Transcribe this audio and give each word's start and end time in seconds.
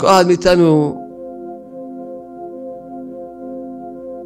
כל 0.00 0.06
אחד 0.06 0.26
מאיתנו, 0.26 0.96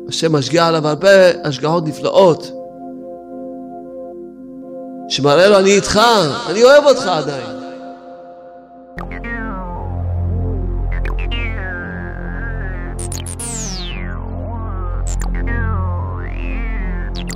השם 0.08 0.36
משגיע 0.36 0.66
עליו 0.66 0.88
הרבה 0.88 1.08
השגחות 1.44 1.86
נפלאות, 1.86 2.52
שמראה 5.08 5.48
לו, 5.48 5.58
אני 5.58 5.70
איתך, 5.70 6.00
אני 6.50 6.64
אוהב 6.64 6.84
אותך 6.84 7.06
עדיין. 7.06 7.46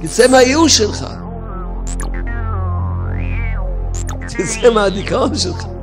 תצא 0.02 0.28
מהייאוש 0.30 0.78
שלך. 0.78 1.06
תצא 4.26 4.70
מהדיכאון 4.74 5.34
שלך. 5.34 5.77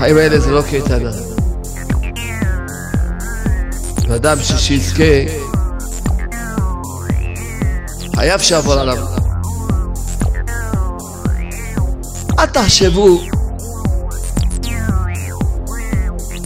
האלה 0.00 0.40
זה 0.40 0.50
לא 0.50 0.62
קייטנה. 0.62 1.10
אדם 4.16 4.36
שיזכה, 4.42 5.04
חייב 8.16 8.40
שיעבור 8.40 8.72
עליו. 8.72 8.96
אל 12.38 12.46
תחשבו 12.46 13.20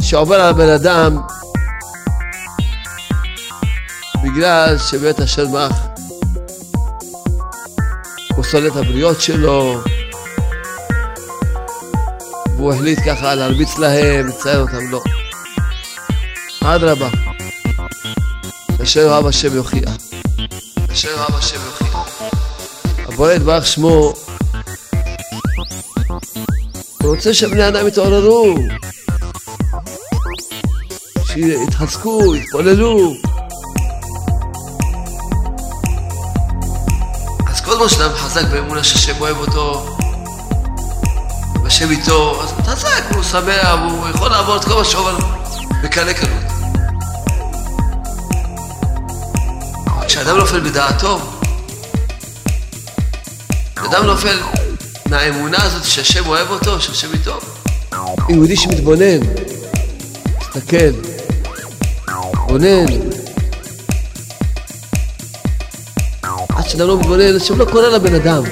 שעובר 0.00 0.34
על 0.34 0.41
הבן 0.41 0.69
אדם 0.69 1.19
בגלל 4.24 4.78
שבאמת 4.78 5.20
השם 5.20 5.52
מח 5.52 5.86
הוא 8.36 8.44
שונא 8.44 8.66
את 8.66 8.77
הבריות 8.77 9.20
שלו 9.20 9.80
והוא 12.60 12.73
החליט 12.73 12.98
ככה 13.06 13.34
להרביץ 13.34 13.78
להם, 13.78 14.27
לציין 14.27 14.61
אותם, 14.61 14.91
לא. 14.91 15.00
אדרבה. 16.64 17.08
אשר 18.83 19.05
אוהב 19.05 19.27
השם 19.27 19.56
יוכיח. 19.56 19.97
אשר 20.92 21.08
אוהב 21.19 21.34
השם 21.34 21.56
יוכיח. 21.66 22.22
הבורא 23.08 23.33
יתברך 23.33 23.66
שמו, 23.66 24.12
הוא 27.03 27.14
רוצה 27.14 27.34
שבני 27.34 27.69
אדם 27.69 27.86
יתעוררו, 27.86 28.55
שיתחזקו, 31.25 32.34
יתפוללו. 32.36 33.14
אז 37.47 37.61
כל 37.61 37.78
מה 37.78 37.88
שאדם 37.88 38.14
חזק 38.14 38.44
באמונה 38.44 38.84
שהשם 38.84 39.20
אוהב 39.20 39.36
אותו, 39.36 40.00
והשם 41.81 41.91
איתו, 41.91 42.42
אז 42.42 42.50
אתה 42.50 42.62
חזק, 42.62 43.05
הוא 43.14 43.23
שמח, 43.23 43.78
הוא 43.91 44.09
יכול 44.09 44.31
לעבור 44.31 44.56
את 44.56 44.64
כל 44.64 44.75
מה 44.75 44.84
שעובר 44.84 45.17
בקלי 45.83 46.14
קלות. 46.14 46.31
כשאדם 50.06 50.37
נופל 50.37 50.61
בדעתו, 50.61 51.19
כשאדם 53.77 54.06
נופל 54.06 54.39
מהאמונה 55.11 55.56
הזאת 55.62 55.84
שהשם 55.84 56.27
אוהב 56.27 56.50
אותו, 56.50 56.81
שהשם 56.81 57.09
איתו, 57.12 57.39
יהודי 58.28 58.56
שמתבונן, 58.56 59.20
מסתכל, 60.41 60.91
מתבונן, 62.09 62.87
עד 66.48 66.69
שאדם 66.69 66.89
לא 66.89 66.98
מתבונן, 66.98 67.37
השם 67.37 67.59
לא 67.59 67.65
קורא 67.65 67.89
לבן 67.89 68.15
אדם. 68.15 68.42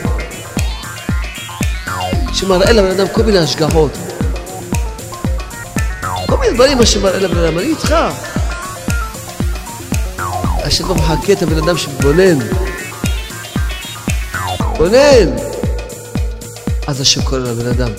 שמראה 2.32 2.72
לבן 2.72 2.90
אדם 2.90 3.06
כל 3.12 3.22
מיני 3.22 3.38
השגחות. 3.38 3.92
כל 6.26 6.36
מיני 6.36 6.54
דברים 6.54 6.78
מה 6.78 6.86
שמראה 6.86 7.18
לבן 7.18 7.44
אדם, 7.44 7.58
אני 7.58 7.66
איתך. 7.66 7.94
השם 10.64 10.88
לא 10.88 10.94
מחכה 10.94 11.32
את 11.32 11.42
הבן 11.42 11.58
אדם 11.58 11.78
שמתבונן. 11.78 12.38
מתבונן! 14.60 15.36
אז 16.86 17.00
השם 17.00 17.22
קורא 17.22 17.38
לבן 17.38 17.66
אדם. 17.66 17.90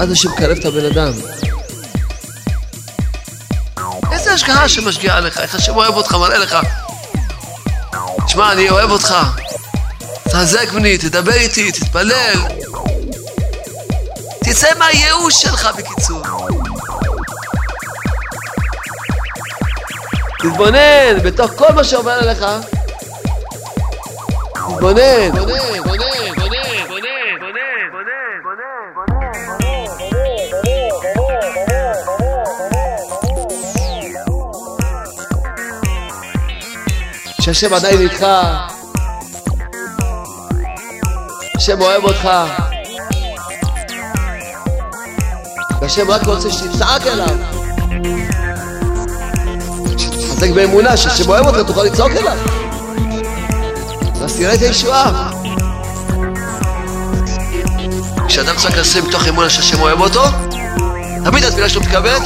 אז 0.00 0.12
השם 0.12 0.30
מקרב 0.30 0.58
את 0.58 0.64
הבן 0.64 0.84
אדם. 0.84 1.12
איזה 4.12 4.32
השגחה 4.32 4.68
שמשגיעה 4.68 5.16
עליך, 5.16 5.38
איך 5.38 5.54
השם 5.54 5.76
אוהב 5.76 5.94
אותך, 5.94 6.14
מראה 6.14 6.38
לך. 6.38 6.56
תשמע, 8.26 8.52
אני 8.52 8.70
אוהב 8.70 8.90
אותך. 8.90 9.14
תחזק 10.24 10.72
בני, 10.72 10.98
תדבר 10.98 11.32
איתי, 11.32 11.72
תתפלל. 11.72 12.59
תצא 14.60 14.78
מהייאוש 14.78 15.42
שלך 15.42 15.68
בקיצור. 15.78 16.22
תתבונן 20.38 21.18
בתוך 21.24 21.50
כל 21.56 21.72
מה 21.74 21.84
שעובר 21.84 22.10
עליך. 22.10 22.44
תתבונן, 24.54 25.30
בונן, 25.30 25.82
בונן, 25.84 26.32
בונן, 26.36 26.50
שהשם 37.40 37.74
עדיין 37.74 38.00
איתך, 38.00 38.26
השם 41.56 41.80
אוהב 41.80 42.04
אותך, 42.04 42.28
והשם 45.90 46.10
רק 46.10 46.26
רוצה 46.26 46.50
שתצעק 46.50 47.06
אליו. 47.06 47.36
שתתחזק 49.98 50.50
באמונה, 50.50 50.96
שהשם 50.96 51.28
אוהב 51.28 51.46
אותך, 51.46 51.58
תוכל 51.66 51.82
לצעוק 51.82 52.12
אליו. 52.12 52.36
אז 54.22 54.36
תראה 54.36 54.54
את 54.54 54.60
הישועה. 54.60 55.30
כשאדם 58.28 58.56
צריך 58.56 58.78
לשים 58.78 59.04
מתוך 59.08 59.28
אמונה 59.28 59.50
שהשם 59.50 59.80
אוהב 59.80 60.00
אותו, 60.00 60.22
תמיד 61.24 61.44
התפילה 61.44 61.68
שלו 61.68 61.80
מתקבלת, 61.80 62.22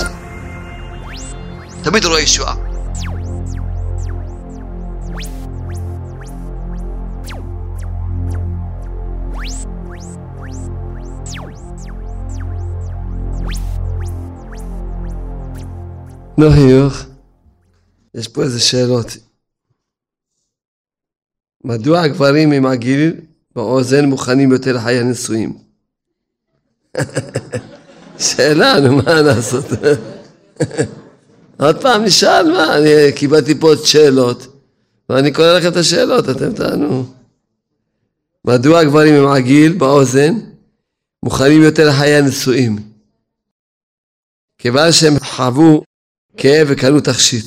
תמיד 1.83 2.05
הוא 2.05 2.11
רואה 2.11 2.21
ישועה. 2.23 2.64
לא 16.39 16.51
חיוך, 16.51 16.95
יש 18.15 18.29
פה 18.29 18.43
איזה 18.43 18.61
שאלות. 18.61 19.07
מדוע 21.65 22.01
הגברים 22.01 22.53
עם 22.53 22.67
הגיל 22.67 23.21
באוזן 23.55 24.05
מוכנים 24.05 24.53
יותר 24.53 24.77
לחיי 24.77 24.99
הנישואים? 25.01 25.59
שאלה, 28.19 28.81
נו, 28.81 28.97
מה 28.97 29.23
לעשות? 29.23 29.65
עוד 31.61 31.83
פעם 31.83 32.05
נשאל, 32.05 32.53
מה, 32.53 32.77
אני 32.77 33.13
קיבלתי 33.17 33.61
פה 33.61 33.67
עוד 33.67 33.79
שאלות, 33.85 34.47
ואני 35.09 35.33
קורא 35.33 35.59
לכם 35.59 35.69
את 35.69 35.77
השאלות, 35.77 36.29
אתם 36.29 36.55
תענו. 36.55 37.05
מדוע 38.45 38.81
הגברים 38.81 39.15
עם 39.15 39.29
עגיל 39.29 39.73
באוזן 39.73 40.35
מוכנים 41.23 41.63
יותר 41.63 41.89
לחיי 41.89 42.15
הנישואים? 42.15 42.77
כיוון 44.59 44.93
שהם 44.93 45.19
חוו 45.19 45.83
כאב 46.37 46.67
וקנו 46.71 47.01
תכשיט. 47.01 47.47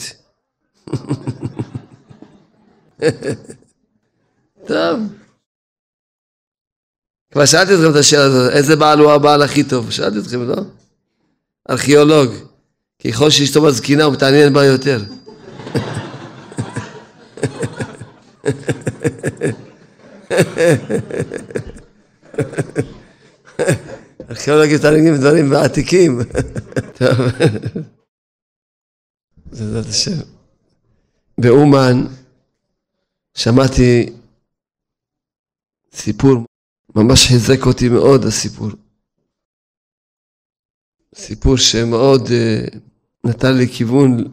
טוב. 4.68 5.00
כבר 7.32 7.46
שאלתי 7.46 7.74
אתכם 7.74 7.92
את 7.92 7.96
השאלה 7.96 8.24
הזאת, 8.24 8.52
איזה 8.54 8.76
בעל 8.76 9.00
הוא 9.00 9.12
הבעל 9.12 9.42
הכי 9.42 9.64
טוב? 9.64 9.92
שאלתי 9.92 10.20
אתכם, 10.20 10.50
לא? 10.50 10.56
ארכיאולוג. 11.70 12.32
ככל 13.08 13.30
שאשתו 13.30 13.64
מזקינה 13.64 14.04
הוא 14.04 14.14
מתעניין 14.14 14.54
בה 14.54 14.66
יותר. 14.66 15.04
ארכיאולוגים 24.30 24.76
מתעניינים 24.76 25.14
בדברים 25.14 25.54
עתיקים. 25.54 26.20
טוב. 26.98 27.18
בעזרת 29.50 29.86
השם. 29.86 30.38
באומן 31.38 32.06
שמעתי 33.34 34.14
סיפור, 35.94 36.46
ממש 36.96 37.28
חיזק 37.28 37.66
אותי 37.66 37.90
מאוד 37.90 38.24
הסיפור. 38.24 38.70
סיפור 41.16 41.58
שמאוד 41.58 42.22
uh, 42.28 42.78
נתן 43.24 43.58
לי 43.58 43.68
כיוון 43.68 44.24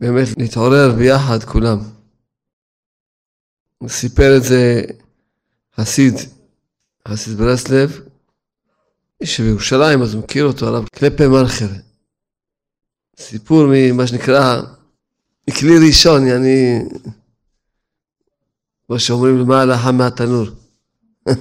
באמת 0.00 0.28
להתעורר 0.38 0.92
ביחד 0.98 1.44
כולם. 1.44 1.78
הוא 3.78 3.88
סיפר 3.88 4.36
את 4.36 4.42
זה 4.42 4.82
חסיד, 5.76 6.14
חסיד 7.08 7.38
ברסלב, 7.38 8.00
איש 9.20 9.40
בירושלים, 9.40 10.02
אז 10.02 10.14
מכיר 10.14 10.44
אותו, 10.44 10.66
הרב 10.66 10.88
קלפה 10.88 11.28
מלכר. 11.28 11.91
סיפור 13.16 13.64
ממה 13.68 14.06
שנקרא, 14.06 14.62
מכלי 15.50 15.72
ראשון, 15.88 16.26
יעני, 16.26 16.78
כמו 18.86 18.98
שאומרים 19.00 19.38
למעלה 19.38 19.78
חם 19.78 19.96
מהתנור. 19.96 20.46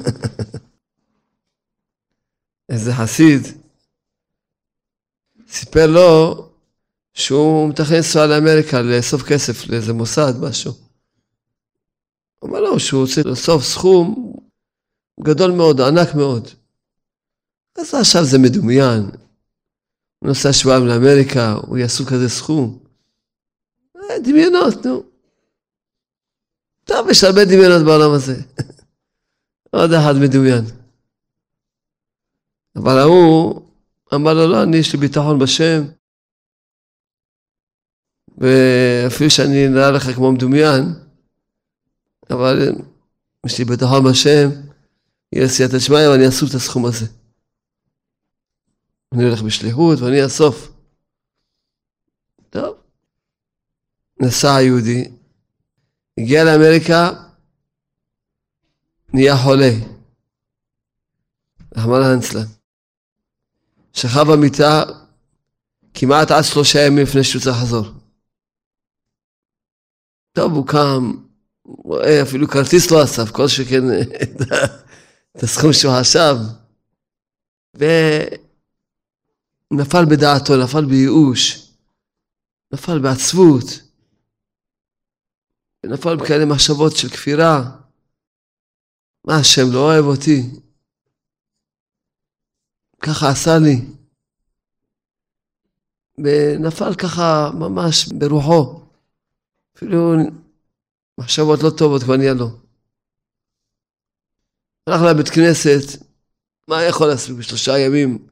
איזה 2.69 2.93
חסיד 2.93 3.41
סיפר 5.49 5.87
לו 5.87 6.35
שהוא 7.13 7.69
מתכנן 7.69 7.95
לנסוע 7.95 8.25
לאמריקה 8.25 8.81
לאסוף 8.81 9.23
כסף 9.23 9.67
לאיזה 9.67 9.93
מוסד, 9.93 10.33
משהו. 10.41 10.73
הוא 12.39 12.49
אמר 12.49 12.59
לו 12.59 12.79
שהוא 12.79 13.01
רוצה 13.01 13.21
לאסוף 13.25 13.63
סכום 13.63 14.33
גדול 15.19 15.51
מאוד, 15.51 15.81
ענק 15.81 16.15
מאוד. 16.15 16.47
אז 17.77 17.93
עכשיו 17.93 18.25
זה 18.25 18.37
מדומיין. 18.39 19.11
הוא 20.21 20.27
נוסע 20.27 20.53
שבועיים 20.53 20.87
לאמריקה, 20.87 21.55
הוא 21.67 21.77
יעשו 21.77 22.05
כזה 22.05 22.29
סכום. 22.29 22.79
אה, 23.95 24.19
דמיונות, 24.19 24.85
נו. 24.85 25.03
טוב, 26.83 27.09
יש 27.09 27.23
הרבה 27.23 27.45
דמיונות 27.45 27.85
בעולם 27.85 28.11
הזה. 28.15 28.35
עוד 29.75 29.93
אחד 29.93 30.13
מדומיין. 30.21 30.65
אבל 32.75 32.97
ההוא 32.99 33.61
אמר 34.13 34.33
לו, 34.33 34.47
לא, 34.47 34.63
אני 34.63 34.77
יש 34.77 34.93
לי 34.93 34.99
ביטחון 34.99 35.39
בשם, 35.39 35.81
ואפילו 38.37 39.29
שאני 39.29 39.67
נראה 39.67 39.91
לך 39.91 40.03
כמו 40.15 40.31
מדומיין, 40.31 40.83
אבל 42.29 42.71
יש 43.45 43.59
לי 43.59 43.65
ביטחון 43.65 44.03
בשם, 44.11 44.49
יהיה 45.33 45.47
סייעתא 45.47 45.79
שמיא 45.79 46.09
ואני 46.09 46.27
אסוף 46.27 46.49
את 46.49 46.55
הסכום 46.55 46.85
הזה. 46.85 47.20
אני 49.11 49.23
הולך 49.23 49.41
בשליחות 49.41 49.99
ואני 49.99 50.25
אסוף. 50.25 50.71
טוב. 52.49 52.77
נסע 54.19 54.55
היהודי, 54.55 55.11
הגיע 56.17 56.43
לאמריקה, 56.43 57.09
נהיה 59.13 59.37
חולה. 59.37 59.71
רחמנא 61.77 62.15
ליצלן. 62.15 62.45
שכב 63.93 64.25
במיטה 64.33 64.83
כמעט 65.93 66.31
עד 66.31 66.43
שלושה 66.43 66.79
ימים 66.79 67.03
לפני 67.03 67.23
שהוא 67.23 67.41
צריך 67.41 67.57
לחזור. 67.57 67.85
טוב, 70.31 70.53
הוא 70.53 70.67
קם, 70.67 71.11
רואה, 71.65 72.21
אפילו 72.21 72.47
כרטיס 72.47 72.91
לא 72.91 73.03
אסף, 73.03 73.31
כל 73.31 73.47
שכן 73.47 73.83
את 75.37 75.43
הסכום 75.43 75.73
שהוא 75.73 75.93
חשב. 75.99 76.35
ונפל 79.71 80.05
בדעתו, 80.05 80.53
נפל 80.63 80.85
בייאוש, 80.85 81.71
נפל 82.73 82.99
בעצבות, 82.99 83.65
נפל 85.85 86.15
בכאלה 86.15 86.45
מחשבות 86.45 86.95
של 86.95 87.09
כפירה. 87.09 87.77
מה, 89.25 89.35
השם 89.39 89.71
לא 89.73 89.79
אוהב 89.79 90.05
אותי? 90.05 90.41
ככה 92.99 93.29
עשה 93.29 93.51
לי. 93.63 93.85
ונפל 96.17 96.95
ככה 96.95 97.49
ממש 97.53 98.07
ברוחו. 98.07 98.81
אפילו 99.75 100.13
מחשבות 101.17 101.59
לא 101.63 101.69
טובות 101.77 102.03
כבר 102.03 102.17
נהיה 102.17 102.33
לו. 102.33 102.47
הלך 104.87 105.01
לבית 105.11 105.29
כנסת, 105.29 106.03
מה 106.67 106.83
יכול 106.83 107.07
להספיק 107.07 107.35
בשלושה 107.37 107.79
ימים? 107.79 108.30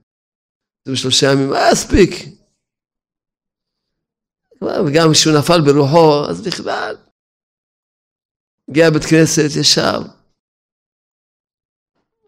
בשלושה 0.88 1.32
ימים, 1.32 1.50
מה 1.50 1.72
יספיק? 1.72 2.12
וגם 4.62 5.12
כשהוא 5.12 5.38
נפל 5.40 5.62
ברוחו, 5.62 6.26
אז 6.30 6.42
בכלל. 6.42 6.96
הגיע 8.70 8.90
לבית 8.90 9.04
כנסת, 9.06 9.50
ישב. 9.60 10.02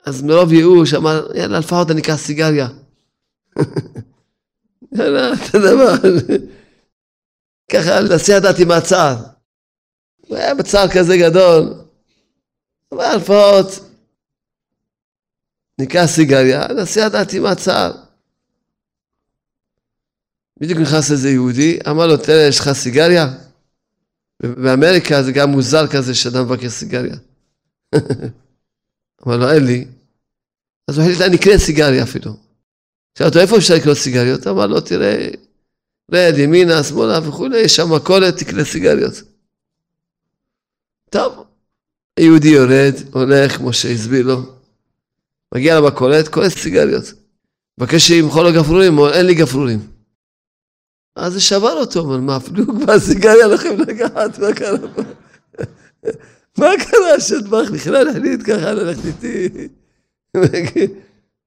אז 0.05 0.21
מרוב 0.21 0.53
ייאוש 0.53 0.93
אמר, 0.93 1.27
יאללה, 1.35 1.59
לפחות 1.59 1.91
אני 1.91 2.01
אקח 2.01 2.15
סיגריה. 2.15 2.67
יאללה, 4.95 5.33
אתה 5.33 5.57
יודע 5.57 5.69
מה, 5.75 5.91
ככה 7.73 7.99
להסיע 7.99 8.39
דעתי 8.39 8.65
מהצער. 8.65 9.15
הוא 10.27 10.37
היה 10.37 10.55
בצער 10.55 10.87
כזה 10.87 11.17
גדול. 11.17 11.73
אבל 12.91 13.15
לפחות 13.15 13.67
ניקח 15.79 16.05
סיגריה, 16.05 16.67
נסיע 16.67 17.09
דעתי 17.09 17.39
מהצער. 17.39 18.10
בדיוק 20.61 20.79
נכנס 20.79 21.11
איזה 21.11 21.29
יהודי, 21.29 21.79
אמר 21.89 22.07
לו, 22.07 22.17
תראה, 22.17 22.47
יש 22.47 22.59
לך 22.59 22.71
סיגריה? 22.71 23.33
באמריקה 24.43 25.23
זה 25.23 25.31
גם 25.31 25.49
מוזר 25.49 25.87
כזה 25.87 26.15
שאדם 26.15 26.43
מבקש 26.45 26.67
סיגריה. 26.67 27.15
אמר 29.27 29.37
לו, 29.37 29.51
אין 29.51 29.65
לי. 29.65 29.85
אז 30.87 30.97
הוא 30.97 31.05
החליט, 31.05 31.21
אני 31.21 31.35
אקנה 31.35 31.57
סיגריה 31.57 32.03
אפילו. 32.03 32.37
שאל 33.17 33.27
אותו, 33.27 33.39
איפה 33.39 33.57
אפשר 33.57 33.75
לקנות 33.75 33.97
סיגריות? 33.97 34.47
אמר 34.47 34.67
לו, 34.67 34.81
תראה, 34.81 35.27
רד 36.11 36.33
ימינה, 36.37 36.83
שמאלה 36.83 37.27
וכולי, 37.27 37.59
יש 37.59 37.75
שם 37.75 37.93
מכולת, 37.93 38.37
תקנה 38.37 38.65
סיגריות. 38.65 39.21
טוב, 41.09 41.45
היהודי 42.17 42.47
יורד, 42.47 42.93
הולך, 43.11 43.57
כמו 43.57 43.73
שהסביר 43.73 44.25
לו, 44.25 44.41
מגיע 45.55 45.79
למכולת, 45.79 46.27
קולט 46.27 46.51
סיגריות. 46.51 47.13
מבקש 47.77 48.07
שימחול 48.07 48.49
לו 48.49 48.61
גפרורים, 48.61 48.99
אין 49.13 49.25
לי 49.25 49.35
גפרורים. 49.35 49.90
אז 51.15 51.33
זה 51.33 51.41
שבר 51.41 51.73
אותו, 51.73 51.99
אבל 51.99 52.17
מה, 52.17 52.37
אפילו 52.37 52.65
כבר 52.65 52.99
סיגריה 52.99 53.47
לכם 53.47 53.79
לקחת, 53.79 54.39
מה 54.39 54.53
קרה 54.53 54.77
פה? 54.95 55.01
מה 56.57 56.69
קרה 56.77 57.19
שטבח 57.19 57.71
בכלל 57.71 58.09
החליט 58.09 58.41
ככה 58.41 58.73
ללכת 58.73 59.05
איתי? 59.05 59.67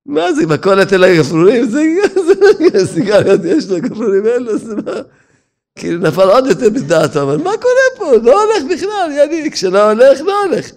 מה 0.06 0.32
זה, 0.32 0.46
מכולת 0.46 0.92
אין 0.92 1.00
לה 1.00 1.16
גפרורים? 1.16 1.64
זה 1.64 2.86
סיגריות 2.86 3.40
יש 3.44 3.68
לו 3.68 3.80
גפרורים, 3.80 4.26
אין 4.26 4.42
לו, 4.42 4.58
זה 4.58 4.74
מה? 4.76 4.92
כאילו 5.78 6.00
נפל 6.00 6.30
עוד 6.30 6.46
יותר 6.46 6.70
בדעתו, 6.70 7.22
אבל 7.22 7.36
מה 7.36 7.50
קורה 7.60 7.96
פה? 7.96 8.16
לא 8.22 8.42
הולך 8.42 8.64
בכלל, 8.72 9.10
יאללה, 9.16 9.50
כשלא 9.50 9.90
הולך, 9.90 10.20
לא 10.20 10.44
הולך. 10.44 10.70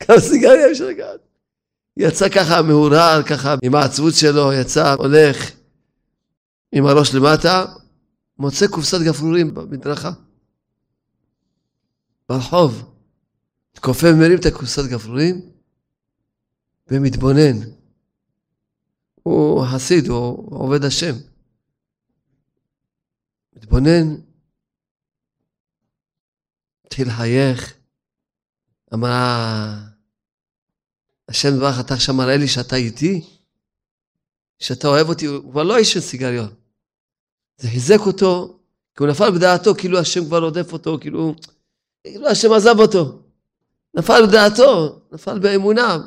כמה 0.00 0.20
סיגריה 0.20 0.70
אפשר 0.70 0.86
לקחת? 0.86 1.18
יצא 1.96 2.28
ככה 2.28 2.62
מהורהר, 2.62 3.22
ככה 3.22 3.54
עם 3.62 3.74
העצבות 3.74 4.14
שלו, 4.14 4.52
יצא, 4.52 4.94
הולך 4.98 5.50
עם 6.72 6.86
הראש 6.86 7.14
למטה, 7.14 7.64
מוצא 8.38 8.66
קופסת 8.66 8.98
גפרורים 9.04 9.54
במדרכה. 9.54 10.10
ברחוב. 12.28 12.94
כופף 13.80 14.10
מרים 14.18 14.38
את 14.40 14.46
הקופסת 14.46 14.82
גפרורים 14.90 15.50
ומתבונן. 16.88 17.70
הוא 19.14 19.64
חסיד, 19.72 20.06
הוא 20.08 20.58
עובד 20.58 20.84
השם. 20.84 21.14
מתבונן, 23.56 24.14
התחיל 26.86 27.08
לחייך, 27.08 27.74
אמר, 28.94 29.74
השם 31.28 31.48
דברך, 31.56 31.80
אתה 31.80 31.94
עכשיו 31.94 32.14
מראה 32.14 32.36
לי 32.36 32.48
שאתה 32.48 32.76
איתי? 32.76 33.24
שאתה 34.58 34.88
אוהב 34.88 35.08
אותי, 35.08 35.26
הוא 35.26 35.52
כבר 35.52 35.62
לא 35.62 35.76
איש 35.76 35.92
של 35.92 36.00
סיגריון. 36.00 36.63
זה 37.56 37.68
חיזק 37.68 38.00
אותו, 38.00 38.58
כי 38.96 39.02
הוא 39.02 39.08
נפל 39.08 39.30
בדעתו, 39.30 39.74
כאילו 39.74 39.98
השם 39.98 40.24
כבר 40.24 40.44
רודף 40.44 40.72
אותו, 40.72 40.98
כאילו, 41.00 41.34
כאילו 42.04 42.28
השם 42.28 42.52
עזב 42.52 42.78
אותו. 42.78 43.18
נפל 43.94 44.26
בדעתו, 44.26 45.00
נפל 45.12 45.38
באמונה. 45.38 45.98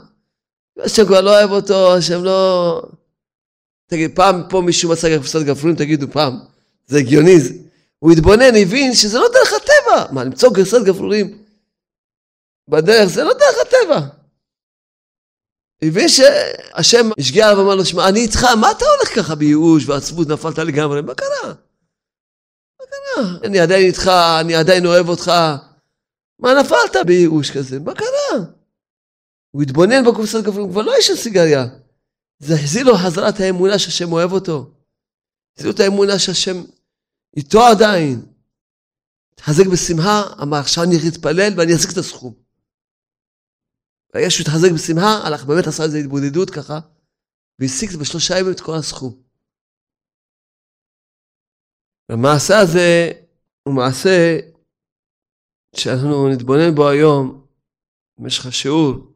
השם 0.79 1.05
כבר 1.05 1.21
לא 1.21 1.29
אוהב 1.29 1.51
אותו, 1.51 1.95
השם 1.95 2.23
לא... 2.23 2.81
תגיד, 3.87 4.15
פעם 4.15 4.43
פה 4.49 4.61
מישהו 4.61 4.91
מצא 4.91 5.17
קופסת 5.17 5.39
גפרורים, 5.41 5.75
תגידו 5.75 6.07
פעם, 6.11 6.39
זה 6.87 6.97
הגיוני. 6.97 7.35
הוא 7.99 8.11
התבונן, 8.11 8.55
הבין 8.55 8.93
שזה 8.93 9.19
לא 9.19 9.27
דרך 9.33 9.53
הטבע. 9.53 10.13
מה, 10.13 10.23
למצוא 10.23 10.49
קופסת 10.55 10.81
גפרורים 10.85 11.37
בדרך, 12.67 13.05
זה 13.05 13.23
לא 13.23 13.33
דרך 13.33 13.55
הטבע. 13.67 14.07
הבין 15.81 16.09
שהשם 16.09 17.09
השגיע 17.19 17.47
עליו 17.47 17.59
ואמר 17.59 17.75
לו, 17.75 17.85
שמע, 17.85 18.09
אני 18.09 18.19
איתך, 18.19 18.43
מה 18.43 18.71
אתה 18.71 18.85
הולך 18.97 19.15
ככה 19.15 19.35
בייאוש 19.35 19.85
ועצבות, 19.85 20.27
נפלת 20.27 20.57
לגמרי? 20.57 21.01
מה 21.01 21.13
קרה? 21.15 21.53
מה 22.79 22.85
קרה? 22.89 23.37
אני 23.43 23.59
עדיין 23.59 23.85
איתך, 23.85 24.11
אני 24.41 24.55
עדיין 24.55 24.85
אוהב 24.85 25.09
אותך. 25.09 25.31
מה 26.39 26.53
נפלת 26.53 27.05
בייאוש 27.05 27.51
כזה? 27.51 27.79
מה 27.79 27.93
קרה? 27.93 28.45
הוא 29.51 29.61
התבונן 29.61 30.05
בקופסת 30.05 30.39
גפרורים, 30.39 30.63
הוא 30.63 30.71
כבר 30.71 30.81
לא 30.81 30.93
של 31.01 31.15
סיגריה. 31.15 31.65
זה 32.39 32.53
החזיר 32.53 32.83
לו 32.83 32.95
חזרה 32.95 33.29
את 33.29 33.39
האמונה 33.39 33.79
שהשם 33.79 34.11
אוהב 34.11 34.31
אותו. 34.31 34.71
החזיר 35.53 35.69
לו 35.71 35.75
את 35.75 35.79
האמונה 35.79 36.19
שהשם 36.19 36.63
איתו 37.37 37.61
עדיין. 37.65 38.25
התחזק 39.33 39.67
בשמחה, 39.67 40.23
אמר 40.41 40.57
עכשיו 40.57 40.83
אני 40.83 40.95
אתפלל 41.07 41.53
ואני 41.57 41.75
אחזיק 41.75 41.91
את 41.91 41.97
הסכום. 41.97 42.46
ברגע 44.13 44.29
שהוא 44.29 44.43
התחזק 44.43 44.71
בשמחה, 44.75 45.27
הלך 45.27 45.45
באמת 45.45 45.67
עשה 45.67 45.83
איזו 45.83 45.97
התבודדות 45.97 46.49
ככה, 46.49 46.79
והשיג 47.59 47.89
בשלושה 48.01 48.39
ימים 48.39 48.51
את 48.51 48.61
כל 48.61 48.75
הסכום. 48.75 49.23
המעשה 52.09 52.59
הזה 52.59 53.11
הוא 53.63 53.75
מעשה 53.75 54.39
שאנחנו 55.75 56.29
נתבונן 56.29 56.75
בו 56.75 56.89
היום 56.89 57.45
במשך 58.17 58.45
השיעור, 58.45 59.13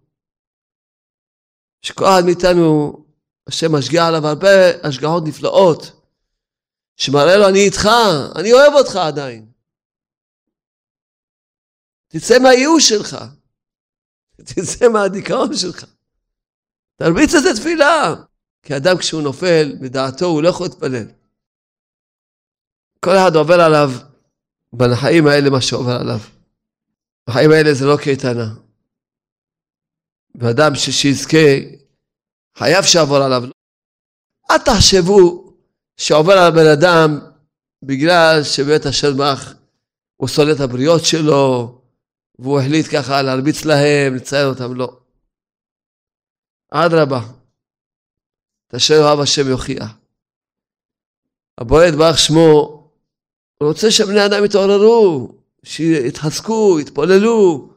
שכל 1.81 2.05
אחד 2.05 2.21
מאיתנו, 2.25 2.93
השם 3.48 3.75
משגיע 3.75 4.07
עליו 4.07 4.27
הרבה 4.27 4.88
השגחות 4.88 5.24
נפלאות, 5.27 5.81
שמראה 6.98 7.38
לו 7.38 7.50
אני 7.50 7.60
איתך, 7.65 7.88
אני 8.39 8.53
אוהב 8.53 8.74
אותך 8.74 8.95
עדיין. 8.95 9.51
תצא 12.07 12.39
מהייאוש 12.43 12.89
שלך, 12.89 13.15
תצא 14.45 14.89
מהדיכאון 14.89 15.55
שלך. 15.55 15.86
תרביץ 16.95 17.36
את 17.36 17.43
זה 17.43 17.53
תפילה. 17.55 18.15
כי 18.63 18.77
אדם 18.77 18.98
כשהוא 18.98 19.21
נופל 19.21 19.75
בדעתו 19.81 20.25
הוא 20.25 20.43
לא 20.43 20.50
יכול 20.50 20.65
להתפלל. 20.65 21.05
כל 23.00 23.12
אחד 23.12 23.36
עובר 23.36 23.62
עליו 23.62 23.91
בחיים 24.74 25.27
האלה 25.27 25.50
מה 25.50 25.62
שעובר 25.62 25.98
עליו. 26.01 26.19
החיים 27.27 27.51
האלה 27.51 27.74
זה 27.74 27.86
לא 27.86 27.98
קייטנה. 27.98 28.53
ואדם 30.36 30.75
שיזכה, 30.75 31.38
חייב 32.57 32.83
שיעבור 32.83 33.17
עליו. 33.17 33.43
אל 34.51 34.57
תחשבו 34.57 35.53
שעובר 35.98 36.33
על 36.33 36.51
בן 36.51 36.67
אדם 36.74 37.19
בגלל 37.83 38.43
שבית 38.43 38.86
השם 38.86 39.17
הוא 40.17 40.27
שונא 40.27 40.51
את 40.51 40.60
הבריות 40.60 41.05
שלו, 41.05 41.80
והוא 42.41 42.60
החליט 42.60 42.86
ככה 42.95 43.21
להרביץ 43.21 43.65
להם, 43.65 44.15
לצייר 44.15 44.48
אותם, 44.48 44.75
לא. 44.75 44.98
אדרבה, 46.71 47.21
את 48.67 48.74
אשר 48.74 48.98
אוהב 48.98 49.19
השם 49.19 49.48
יוכיח. 49.48 49.98
הבורא 51.57 51.86
יתברך 51.86 52.17
שמו, 52.19 52.81
הוא 53.57 53.67
רוצה 53.67 53.91
שבני 53.91 54.25
אדם 54.25 54.45
יתעוררו, 54.45 55.36
שיתחזקו, 55.63 56.79
יתפוללו, 56.79 57.69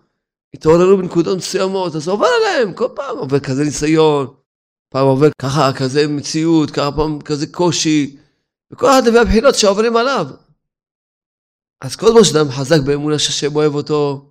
יתעוררו 0.54 0.96
בנקודות 0.96 1.36
מסוימות, 1.38 1.94
אז 1.94 2.08
עובר 2.08 2.26
עליהם, 2.26 2.74
כל 2.74 2.88
פעם 2.94 3.18
עובר 3.18 3.40
כזה 3.40 3.64
ניסיון, 3.64 4.34
פעם 4.88 5.06
עובר 5.06 5.28
ככה, 5.42 5.70
כזה 5.78 6.08
מציאות, 6.08 6.70
ככה 6.70 6.92
פעם 6.96 7.20
כזה 7.20 7.46
קושי, 7.46 8.16
וכל 8.70 8.86
אחד 8.86 9.08
לפי 9.08 9.18
הבחינות 9.18 9.54
שעוברים 9.54 9.96
עליו. 9.96 10.26
אז 11.80 11.96
כל 11.96 12.10
זמן 12.10 12.24
שאדם 12.24 12.50
חזק 12.50 12.80
באמונה 12.86 13.18
שהשם 13.18 13.56
אוהב 13.56 13.74
אותו, 13.74 14.30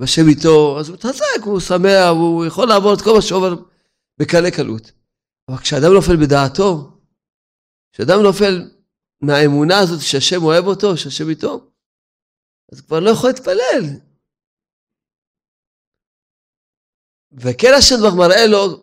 והשם 0.00 0.28
איתו, 0.28 0.80
אז 0.80 0.88
הוא 0.88 0.94
מתחזק, 0.94 1.44
הוא 1.44 1.60
שמח, 1.60 2.08
הוא 2.10 2.46
יכול 2.46 2.68
לעבור 2.68 2.94
את 2.94 3.02
כל 3.02 3.14
מה 3.14 3.22
שעובר 3.22 3.54
בקלי 4.18 4.50
קלות. 4.50 4.92
אבל 5.48 5.56
כשאדם 5.58 5.92
נופל 5.92 6.16
בדעתו, 6.16 6.98
כשאדם 7.92 8.22
נופל 8.22 8.70
מהאמונה 9.20 9.78
הזאת 9.78 10.00
שהשם 10.00 10.42
אוהב 10.42 10.66
אותו, 10.66 10.96
שהשם 10.96 11.28
איתו, 11.28 11.70
אז 12.72 12.80
כבר 12.80 13.00
לא 13.00 13.10
יכול 13.10 13.30
להתפלל. 13.30 13.84
וכן 17.32 17.72
השם 17.78 17.94
כבר 17.98 18.14
מראה 18.14 18.46
לו, 18.46 18.82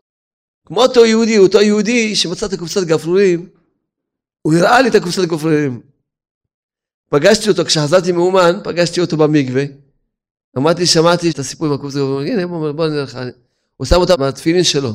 כמו 0.66 0.82
אותו 0.82 1.06
יהודי, 1.06 1.38
אותו 1.38 1.62
יהודי 1.62 2.16
שמצא 2.16 2.46
את 2.46 2.54
הקופסת 2.54 2.88
גפרורים, 2.88 3.50
הוא 4.42 4.54
הראה 4.54 4.82
לי 4.82 4.90
את 4.90 4.96
הקופסת 4.96 5.22
גפרורים. 5.24 5.82
פגשתי 7.10 7.50
אותו, 7.50 7.66
כשחזרתי 7.66 8.12
מאומן, 8.12 8.60
פגשתי 8.64 9.02
אותו 9.02 9.18
במקווה. 9.18 9.64
אמרתי, 10.58 10.86
שמעתי 10.86 11.30
את 11.30 11.40
הסיפור 11.40 11.68
עם 11.68 11.74
הקופסת 11.74 11.98
גפרורים, 11.98 12.34
הנה, 12.34 12.48
בוא, 12.48 12.72
בוא 12.72 12.88
נלך. 12.88 13.20
הוא 13.78 13.86
שם 13.86 13.96
אותה 13.96 14.16
בתפילין 14.16 14.64
שלו. 14.64 14.92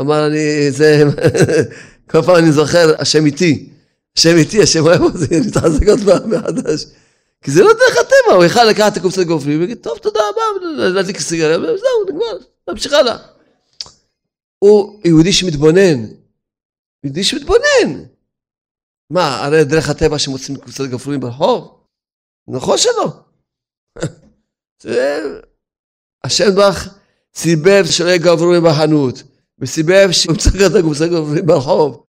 אמר, 0.00 0.26
אני, 0.26 0.70
זה, 0.70 1.04
כל 2.10 2.22
פעם 2.22 2.36
אני 2.36 2.52
זוכר, 2.52 2.94
השם 2.98 3.26
איתי. 3.26 3.68
השם 4.16 4.36
איתי, 4.36 4.62
השם 4.62 4.80
אוהב 4.80 5.02
אותי, 5.02 5.36
אני 5.36 5.46
מתחזק 5.46 5.88
עוד 5.88 6.00
פעם 6.06 6.30
מחדש. 6.30 6.84
כי 7.42 7.50
זה 7.50 7.62
לא 7.62 7.72
דרך 7.72 7.96
הטבע, 8.00 8.34
הוא 8.36 8.44
יכל 8.44 8.64
לקחת 8.64 8.92
את 8.92 8.96
הקופסת 8.96 9.22
גופרים, 9.26 9.60
ויגיד, 9.60 9.78
טוב, 9.78 9.98
תודה 9.98 10.20
רבה, 10.30 10.66
להדליק 10.72 11.20
סיגריה, 11.20 11.58
וזהו, 11.58 12.04
נגמר, 12.08 12.38
נמשיך 12.70 12.92
הלאה. 12.92 13.16
הוא 14.58 15.00
יהודי 15.04 15.32
שמתבונן. 15.32 16.06
יהודי 17.04 17.24
שמתבונן. 17.24 18.04
מה, 19.10 19.44
הרי 19.44 19.64
דרך 19.64 19.90
הטבע 19.90 20.18
שמוצאים 20.18 20.56
קופסת 20.56 20.84
גפרורים 20.84 21.20
ברחוב? 21.20 21.80
נכון 22.48 22.78
שלא. 22.78 23.25
השם 26.24 26.54
ברך 26.54 26.88
סיבב 27.34 27.84
שלא 27.90 28.16
גפרורים 28.16 28.62
בחנות. 28.64 29.22
וסיבב 29.58 30.08
צריך 30.38 30.56
את 30.70 30.76
הקופסת 30.78 31.04
גפרורים 31.06 31.46
ברחוב. 31.46 32.04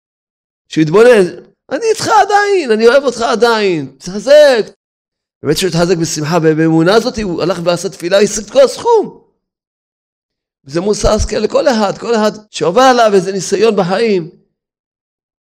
שיתבונן, 0.70 1.26
אני 1.72 1.86
איתך 1.90 2.08
עדיין, 2.08 2.72
אני 2.72 2.88
אוהב 2.88 3.04
אותך 3.04 3.22
עדיין, 3.22 3.96
תחזק. 3.98 4.66
באמת 5.44 5.58
שהוא 5.58 5.70
התחזק 5.70 5.98
בשמחה, 5.98 6.38
ובאמונה 6.44 6.96
הזאת 6.96 7.18
הוא 7.18 7.42
הלך 7.42 7.58
ועשה 7.64 7.90
תפילה, 7.90 8.20
השיג 8.22 8.44
את 8.44 8.52
כל 8.52 8.62
הסכום. 8.62 9.24
וזה 10.66 10.82
מוסר 10.82 11.10
השכל 11.10 11.36
לכל 11.36 11.68
אחד, 11.68 11.98
כל 11.98 12.16
אחד 12.16 12.32
שעובר 12.52 12.82
עליו 12.82 13.12
איזה 13.14 13.32
ניסיון 13.32 13.76
בחיים. 13.76 14.30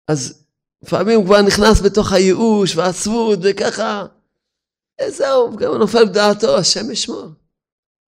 אז 0.09 0.45
לפעמים 0.83 1.19
הוא 1.19 1.26
כבר 1.26 1.43
נכנס 1.43 1.81
בתוך 1.81 2.12
הייאוש 2.12 2.76
והעצבות 2.76 3.38
וככה, 3.43 4.07
זהו, 5.08 5.56
גם 5.56 5.74
נופל 5.74 6.04
בדעתו, 6.04 6.58
השם 6.58 6.90
ישמור. 6.90 7.28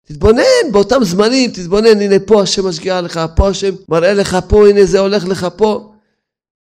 תתבונן 0.07 0.73
באותם 0.73 1.05
זמנים, 1.05 1.51
תתבונן, 1.51 2.01
הנה 2.01 2.15
פה 2.27 2.43
השם 2.43 2.67
משגיע 2.67 3.01
לך, 3.01 3.21
פה 3.37 3.49
השם 3.49 3.75
מראה 3.89 4.15
לך 4.15 4.37
פה, 4.49 4.69
הנה 4.69 4.85
זה 4.85 4.99
הולך 4.99 5.25
לך 5.25 5.47
פה. 5.57 5.93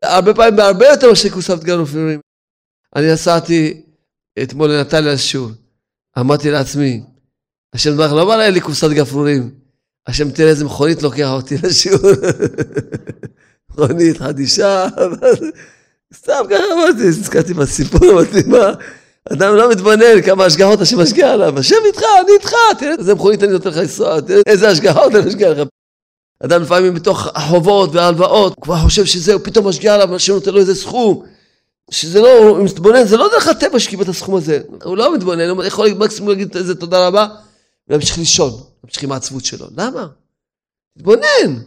הרבה 0.02 0.34
פעמים 0.34 0.56
בהרבה 0.56 0.86
יותר 0.86 1.08
מאשר 1.08 1.28
כוספת 1.28 1.64
גנופים. 1.64 2.20
אני 2.96 3.12
נסעתי 3.12 3.82
אתמול 4.42 4.70
לנתניה 4.70 5.12
לשיעור. 5.12 5.50
אמרתי 6.18 6.50
לעצמי, 6.50 7.02
השם 7.72 7.94
דברך 7.94 8.12
לא 8.12 8.26
מראה 8.26 8.50
לי 8.50 8.60
קופסת 8.60 8.90
גפרורים. 8.90 9.50
השם 10.06 10.30
תראה 10.30 10.50
איזה 10.50 10.64
מכונית 10.64 11.02
לוקח 11.02 11.28
אותי 11.30 11.54
לשיעור. 11.62 12.00
מכונית 13.70 14.18
חדישה, 14.18 14.86
סתם 16.14 16.42
ככה 16.50 16.64
אמרתי, 16.72 17.08
נזכרתי 17.08 17.54
בסיפור, 17.54 18.10
אמרתי 18.10 18.42
מה, 18.46 18.72
אדם 19.32 19.54
לא 19.54 19.70
מתבונן 19.70 20.22
כמה 20.24 20.44
השגחות 20.44 20.80
השם 20.80 21.00
משקיע 21.00 21.32
עליו, 21.32 21.58
השם 21.58 21.76
איתך, 21.86 22.02
אני 22.24 22.32
איתך, 22.32 22.52
תראה 22.78 22.94
איזה 22.98 23.14
מכונית 23.14 23.42
אני 23.42 23.52
נותן 23.52 23.70
לך 23.70 23.76
לנסוע, 23.76 24.20
תראה 24.20 24.42
איזה 24.46 24.68
השגחות 24.68 25.14
אני 25.14 25.26
משקיע 25.26 25.50
לך. 25.50 25.68
אדם 26.44 26.62
לפעמים 26.62 26.94
בתוך 26.94 27.26
החובות 27.34 27.90
וההלוואות, 27.92 28.54
הוא 28.56 28.62
כבר 28.62 28.76
חושב 28.76 29.04
שזהו, 29.04 29.42
פתאום 29.42 29.68
משגיע 29.68 29.94
עליו, 29.94 30.14
השם 30.14 30.32
נותן 30.32 30.50
לו 30.50 30.58
איזה 30.60 30.74
סכום. 30.74 31.24
שזה 31.90 32.20
לא, 32.20 32.38
הוא 32.38 32.64
מתבונן, 32.64 33.04
זה 33.04 33.16
לא 33.16 33.28
דרך 33.32 33.48
הטבע 33.48 33.78
שקיבל 33.78 34.02
את 34.04 34.08
הסכום 34.08 34.34
הזה. 34.34 34.60
הוא 34.84 34.96
לא 34.96 35.14
מתבונן, 35.14 35.48
הוא 35.48 35.64
יכול 35.64 35.88
מקסימום 35.90 36.30
להגיד 36.30 36.56
איזה 36.56 36.74
תודה 36.74 37.06
רבה, 37.06 37.26
ולהמשיך 37.88 38.18
לישון, 38.18 38.52
להמשיך 38.84 39.02
עם 39.02 39.12
העצבות 39.12 39.44
שלו. 39.44 39.66
למה? 39.76 40.06
תתבונן. 40.98 41.62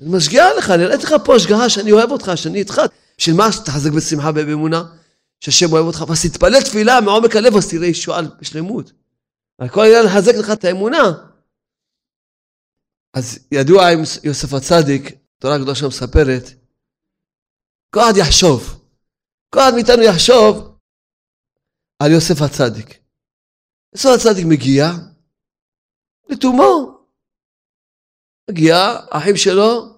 אני 0.00 0.08
משגיע 0.08 0.46
עליך, 0.46 0.70
אני 0.70 0.84
אראה 0.84 0.96
לך 0.96 1.14
פה 1.24 1.36
השגחה 1.36 1.68
שאני 1.68 1.92
אוהב 1.92 2.10
אותך, 2.10 2.32
שאני 2.34 2.58
איתך. 2.58 2.82
בשביל 3.18 3.36
מה 3.36 3.52
שתחזק 3.52 3.90
בשמחה 3.90 4.30
ובאמונה? 4.34 4.84
שהשם 5.40 5.72
אוהב 5.72 5.86
אותך, 5.86 6.04
ואז 6.08 6.26
תתפלל 6.26 6.62
תפילה 6.62 7.00
מעומק 7.00 7.36
הלב, 7.36 7.56
אז 7.56 7.70
תראה 7.70 7.86
ישועה 7.86 8.22
בשלמות. 8.40 8.92
כל 9.70 9.80
העניין 9.80 10.04
לחזק 10.04 10.34
לך 10.34 10.50
את 10.50 10.64
האמונה. 10.64 11.12
אז 13.14 13.38
ידוע 13.52 13.92
עם 13.92 13.98
יוסף 14.24 14.52
הצדיק, 14.52 15.18
תורה 15.38 15.56
הקדושה 15.56 15.86
מספרת, 15.86 16.42
כל 17.90 18.00
אחד 18.00 18.16
יחשוב, 18.16 18.84
כל 19.50 19.60
אחד 19.60 19.74
מאיתנו 19.74 20.02
יחשוב 20.02 20.78
על 21.98 22.10
יוסף 22.10 22.42
הצדיק. 22.42 22.98
יוסף 23.94 24.08
הצדיק 24.14 24.46
מגיע 24.48 24.90
לתומו. 26.28 26.96
מגיע, 28.50 28.96
אחים 29.10 29.36
שלו, 29.36 29.96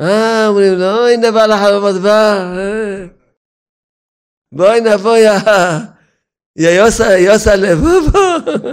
אה, 0.00 0.46
אומרים 0.46 0.72
לו, 0.74 1.08
הנה 1.08 1.32
בא 1.32 1.46
לך 1.46 1.60
במדבר. 1.74 3.17
בואי 4.52 4.80
נבוא, 4.80 5.16
יא 6.56 6.70
יוסה, 6.70 7.18
יוסה 7.18 7.56
לב, 7.56 7.78
בוא. 8.12 8.72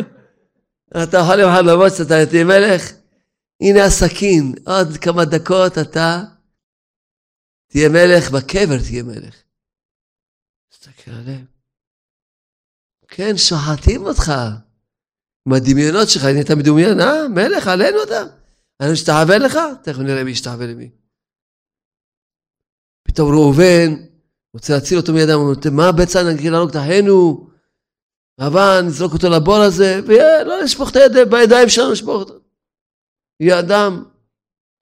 אתה 1.03 1.17
יכול 1.17 1.41
עם 1.41 1.49
חלומות 1.55 1.91
שאתה 1.97 2.25
תהיה 2.29 2.43
מלך? 2.43 2.91
הנה 3.61 3.85
הסכין, 3.85 4.53
עוד 4.65 4.87
כמה 5.01 5.25
דקות 5.25 5.77
אתה 5.77 6.23
תהיה 7.67 7.89
מלך, 7.89 8.31
בקבר 8.31 8.77
תהיה 8.87 9.03
מלך. 9.03 9.35
תסתכל 10.69 11.11
עליהם. 11.11 11.45
כן, 13.07 13.37
שוחטים 13.37 14.05
אותך. 14.05 14.31
עם 15.47 15.53
הדמיונות 15.53 16.09
שלך, 16.09 16.23
הנה 16.23 16.41
אתה 16.41 16.55
מדומיין, 16.55 16.99
אה? 16.99 17.27
מלך, 17.27 17.67
עלינו 17.67 18.03
אתה. 18.03 18.21
אני 18.79 18.91
משתחווה 18.91 19.37
לך? 19.37 19.59
תכף 19.83 19.99
נראה 19.99 20.23
מי 20.23 20.31
ישתחווה 20.31 20.65
למי. 20.65 20.89
פתאום 23.03 23.31
ראובן 23.31 24.14
רוצה 24.55 24.73
להציל 24.73 24.97
אותו 24.97 25.13
מידם, 25.13 25.39
הוא 25.39 25.41
אומר, 25.41 25.71
מה 25.71 25.91
בצע 25.91 26.23
נגיד 26.23 26.51
לנו 26.51 26.67
כתחנו? 26.67 27.49
רבן, 28.41 28.85
נזרוק 28.85 29.13
אותו 29.13 29.29
לבור 29.29 29.57
הזה, 29.57 29.99
ולא 30.05 30.63
נשפוך 30.63 30.91
את 30.91 30.95
הידיים, 30.95 31.29
בידיים 31.29 31.69
שלנו 31.69 31.91
נשפוך 31.91 32.15
אותו. 32.15 32.39
יהיה 33.39 33.59
אדם, 33.59 34.03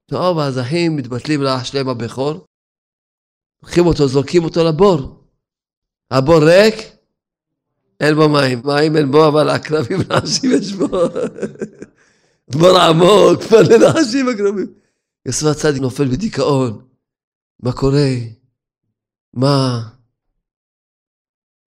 טוב, 0.06 0.38
האחים 0.38 0.96
מתבטלים 0.96 1.42
לאח 1.42 1.64
שלהם 1.64 1.88
הבכור, 1.88 2.46
לוקחים 3.62 3.86
אותו, 3.86 4.08
זורקים 4.08 4.44
אותו 4.44 4.64
לבור. 4.64 5.24
הבור 6.10 6.44
ריק, 6.44 6.74
אין 8.00 8.14
בו 8.14 8.28
מים. 8.28 8.60
מים 8.64 8.96
אין 8.96 9.10
בו, 9.10 9.28
אבל 9.28 9.50
עקרבים 9.50 9.98
נחשים 10.08 10.50
יש 10.52 10.72
בו. 10.72 10.86
בור 12.58 12.78
עמוק, 12.78 13.40
מלא 13.52 13.88
נחשים 13.88 14.28
עקרבים. 14.28 14.66
יוסף 15.26 15.46
הצדיק 15.46 15.82
נופל 15.82 16.08
בדיכאון. 16.08 16.84
מה 17.62 17.72
קורה? 17.72 18.08
מה? 19.36 19.80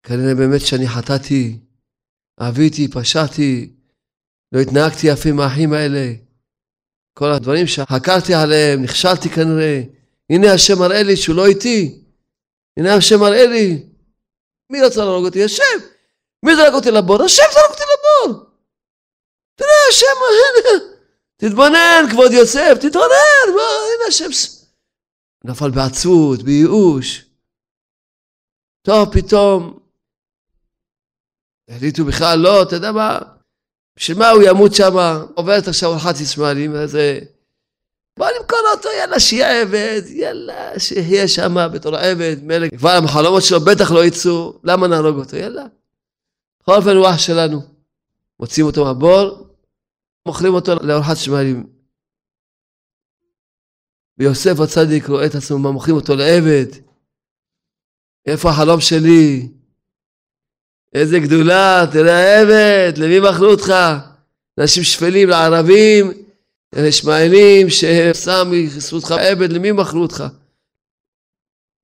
כנראה 0.03 0.35
באמת 0.35 0.61
שאני 0.61 0.89
חטאתי, 0.89 1.59
אביתי, 2.41 2.89
פשעתי, 2.89 3.73
לא 4.53 4.61
התנהגתי 4.61 5.07
יפה 5.07 5.29
עם 5.29 5.41
האחים 5.41 5.73
האלה. 5.73 6.13
כל 7.19 7.33
הדברים 7.33 7.67
שחקרתי 7.67 8.35
עליהם, 8.35 8.83
נכשלתי 8.83 9.29
כנראה. 9.29 9.83
הנה 10.31 10.53
השם 10.53 10.79
מראה 10.79 11.03
לי 11.03 11.17
שהוא 11.17 11.37
לא 11.37 11.47
איתי. 11.47 12.03
הנה 12.79 12.95
השם 12.95 13.21
מראה 13.21 13.47
לי. 13.47 13.83
מי 14.71 14.83
רצה 14.83 15.05
להרוג 15.05 15.25
אותי? 15.25 15.45
השם. 15.45 15.79
מי 16.45 16.57
זרק 16.57 16.73
אותי 16.75 16.91
לבור? 16.91 17.23
השם 17.23 17.43
זרק 17.53 17.71
אותי 17.71 17.83
לבור. 17.83 18.45
תראה, 19.55 19.71
השם, 19.91 20.07
הנה. 20.31 20.85
תתבונן, 21.37 22.05
כבוד 22.11 22.33
יוסף, 22.33 22.79
תתעורר, 22.81 23.45
הנה 23.47 24.05
השם. 24.09 24.31
נפל 25.45 25.71
בעצבות, 25.71 26.43
בייאוש. 26.43 27.24
טוב, 28.87 29.09
פתאום 29.13 29.79
החליטו 31.69 32.05
בכלל, 32.05 32.39
לא, 32.39 32.63
אתה 32.63 32.77
יודע 32.77 32.93
מה, 32.93 33.19
בשביל 33.97 34.19
מה 34.19 34.31
הוא 34.31 34.43
ימות 34.43 34.75
שם? 34.75 34.93
עוברת 35.35 35.69
עכשיו 35.69 35.91
אורחת 35.91 36.21
ישמעאלים, 36.21 36.75
אז 36.75 36.99
בוא 38.19 38.27
נמכור 38.41 38.59
אותו, 38.77 38.89
יאללה, 38.99 39.21
שיהיה 39.21 39.63
עבד, 39.63 40.03
יאללה, 40.07 40.79
שיהיה 40.79 41.29
שם 41.29 41.55
בתור 41.73 41.97
עבד, 41.97 42.37
מלך, 42.43 42.71
כבר 42.77 42.91
המחלומות 42.91 43.43
שלו 43.43 43.61
בטח 43.61 43.91
לא 43.91 44.05
יצאו, 44.05 44.61
למה 44.65 44.89
נהרוג 44.89 45.17
אותו? 45.19 45.37
יאללה. 45.37 45.65
בכל 46.63 46.75
אופן 46.75 46.97
הוא 46.97 47.07
אח 47.09 47.19
שלנו. 47.19 47.61
מוציאים 48.41 48.67
אותו 48.67 48.85
מהבור, 48.85 49.49
מוכרים 50.27 50.55
אותו 50.55 50.75
לאורחת 50.83 51.17
ישמעאלים. 51.17 51.67
ויוסף 54.19 54.61
הצדיק 54.61 55.09
רואה 55.09 55.27
את 55.27 55.35
עצמו, 55.35 55.73
מוכרים 55.73 55.97
אותו 55.97 56.17
לעבד. 56.17 56.84
איפה 58.27 58.51
החלום 58.51 58.81
שלי? 58.81 59.49
איזה 60.95 61.19
גדולה, 61.19 61.85
תראה 61.93 62.39
העבד, 62.39 62.93
למי 62.99 63.21
מכרו 63.21 63.47
אותך? 63.47 63.73
אנשים 64.61 64.83
שפלים, 64.83 65.29
לערבים, 65.29 66.11
ישמעאלים, 66.77 67.71
ששם 67.71 68.51
אותך 68.93 69.11
עבד, 69.11 69.53
למי 69.53 69.73
מכרו 69.73 70.03
אותך? 70.03 70.25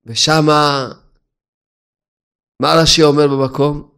ושמה, 0.06 0.92
מה 2.62 2.74
רש"י 2.82 3.02
אומר 3.02 3.26
במקום? 3.26 3.90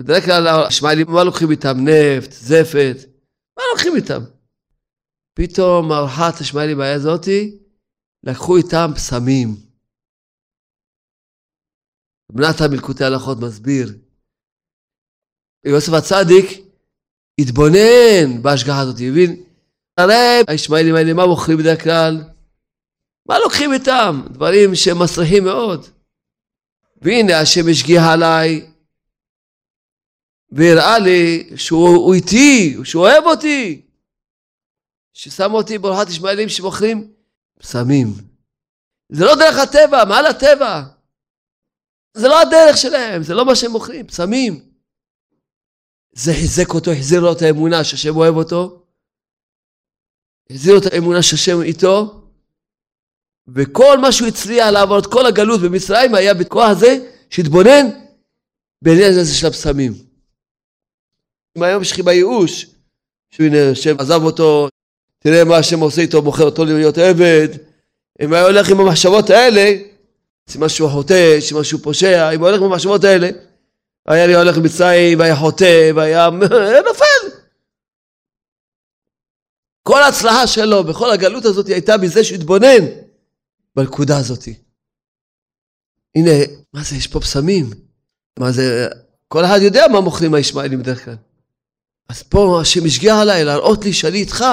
בדרך 0.00 0.24
כלל 0.24 0.46
הישמעאלים, 0.46 1.06
מה 1.10 1.24
לוקחים 1.24 1.50
איתם? 1.50 1.76
נפט, 1.78 2.32
זפת, 2.32 2.96
מה 3.58 3.62
לוקחים 3.72 3.96
איתם? 3.96 4.22
פתאום 5.34 5.92
ארוחת 5.92 6.40
השמעאלים 6.40 6.80
היה 6.80 6.98
זאתי, 6.98 7.58
לקחו 8.22 8.56
איתם 8.56 8.90
פסמים. 8.94 9.65
בנתה 12.32 12.68
מלקוטי 12.70 13.04
הלכות 13.04 13.38
מסביר. 13.38 13.98
יוסף 15.64 15.92
הצדיק 15.92 16.60
התבונן 17.40 18.42
בהשגחה 18.42 18.80
הזאת, 18.80 18.96
הבין? 18.96 19.42
הרי 19.96 20.42
הישמעאלים 20.48 20.94
האלה, 20.94 21.12
מה 21.12 21.26
מוכרים 21.26 21.58
בדרך 21.58 21.84
כלל? 21.84 22.24
מה 23.28 23.38
לוקחים 23.38 23.72
איתם? 23.72 24.22
דברים 24.30 24.74
שהם 24.74 25.02
מסריחים 25.02 25.44
מאוד. 25.44 25.86
והנה 27.02 27.40
השם 27.40 27.68
השגיח 27.70 28.02
עליי, 28.12 28.70
והראה 30.50 30.98
לי 30.98 31.50
שהוא 31.56 32.14
איתי, 32.14 32.76
שהוא 32.84 33.02
אוהב 33.02 33.24
אותי, 33.24 33.82
ששם 35.12 35.52
אותי 35.54 35.78
ברוכת 35.78 36.08
ישמעאלים 36.08 36.48
שמוכרים 36.48 37.12
פסמים. 37.58 38.06
זה 39.08 39.24
לא 39.24 39.34
דרך 39.34 39.58
הטבע, 39.58 40.04
מעל 40.04 40.26
הטבע. 40.26 40.95
זה 42.16 42.28
לא 42.28 42.40
הדרך 42.40 42.76
שלהם, 42.76 43.22
זה 43.22 43.34
לא 43.34 43.44
מה 43.44 43.56
שהם 43.56 43.70
מוכרים, 43.70 44.06
פסמים. 44.06 44.60
זה 46.12 46.32
חיזק 46.32 46.68
אותו, 46.74 46.90
החזיר 46.92 47.20
לו 47.20 47.32
את 47.32 47.42
האמונה 47.42 47.84
שהשם 47.84 48.16
אוהב 48.16 48.36
אותו, 48.36 48.82
החזיר 50.50 50.74
לו 50.74 50.80
את 50.80 50.92
האמונה 50.92 51.22
שהשם 51.22 51.62
איתו, 51.62 52.22
וכל 53.48 53.98
מה 53.98 54.12
שהוא 54.12 54.28
הצליח 54.28 54.68
לעבור 54.68 54.98
את 54.98 55.06
כל 55.06 55.26
הגלות 55.26 55.60
במצרים 55.60 56.14
היה 56.14 56.34
בכוח 56.34 56.68
הזה 56.70 56.98
שהתבונן 57.30 57.86
בעניין 58.82 59.12
הזה 59.12 59.34
של 59.34 59.46
הפסמים. 59.46 59.92
אם 61.56 61.62
היום 61.62 61.82
יש 61.82 61.92
לכם 61.92 62.04
בייאוש, 62.04 62.66
שהנה 63.30 63.70
השם 63.70 63.96
עזב 63.98 64.22
אותו, 64.22 64.68
תראה 65.18 65.44
מה 65.44 65.56
השם 65.56 65.80
עושה 65.80 66.00
איתו, 66.00 66.22
מוכר 66.22 66.44
אותו 66.44 66.64
להיות 66.64 66.98
עבד, 66.98 67.48
אם 68.22 68.32
היה 68.32 68.46
הולך 68.46 68.70
עם 68.70 68.80
המחשבות 68.80 69.30
האלה, 69.30 69.72
סימן 70.50 70.68
שהוא 70.68 70.90
חוטא, 70.90 71.40
סימן 71.40 71.64
שהוא 71.64 71.80
פושע, 71.82 72.30
אם 72.30 72.40
הוא 72.40 72.48
הולך 72.48 72.62
במחשבות 72.62 73.04
האלה, 73.04 73.28
היה 74.06 74.26
לי 74.26 74.34
הולך 74.34 74.56
למצרים, 74.56 75.18
והיה 75.18 75.36
חוטא, 75.36 75.90
והיה 75.94 76.30
נופל. 76.88 77.36
כל 79.82 80.02
ההצלחה 80.02 80.46
שלו 80.46 80.84
בכל 80.84 81.10
הגלות 81.10 81.44
הזאת 81.44 81.66
הייתה 81.66 81.96
מזה 81.96 82.24
שהוא 82.24 82.36
התבונן 82.38 82.84
בנקודה 83.76 84.18
הזאת. 84.18 84.48
הנה, 86.16 86.30
מה 86.72 86.82
זה, 86.82 86.96
יש 86.96 87.06
פה 87.06 87.20
פסמים. 87.20 87.70
מה 88.38 88.52
זה, 88.52 88.88
כל 89.28 89.44
אחד 89.44 89.58
יודע 89.62 89.88
מה 89.92 90.00
מוכרים 90.00 90.34
הישמעאלים 90.34 90.78
בדרך 90.78 91.04
כלל. 91.04 91.16
אז 92.08 92.22
פה 92.22 92.58
השם 92.60 92.84
השגיע 92.86 93.20
עליי 93.20 93.44
להראות 93.44 93.84
לי 93.84 93.92
שאני 93.92 94.18
איתך. 94.18 94.44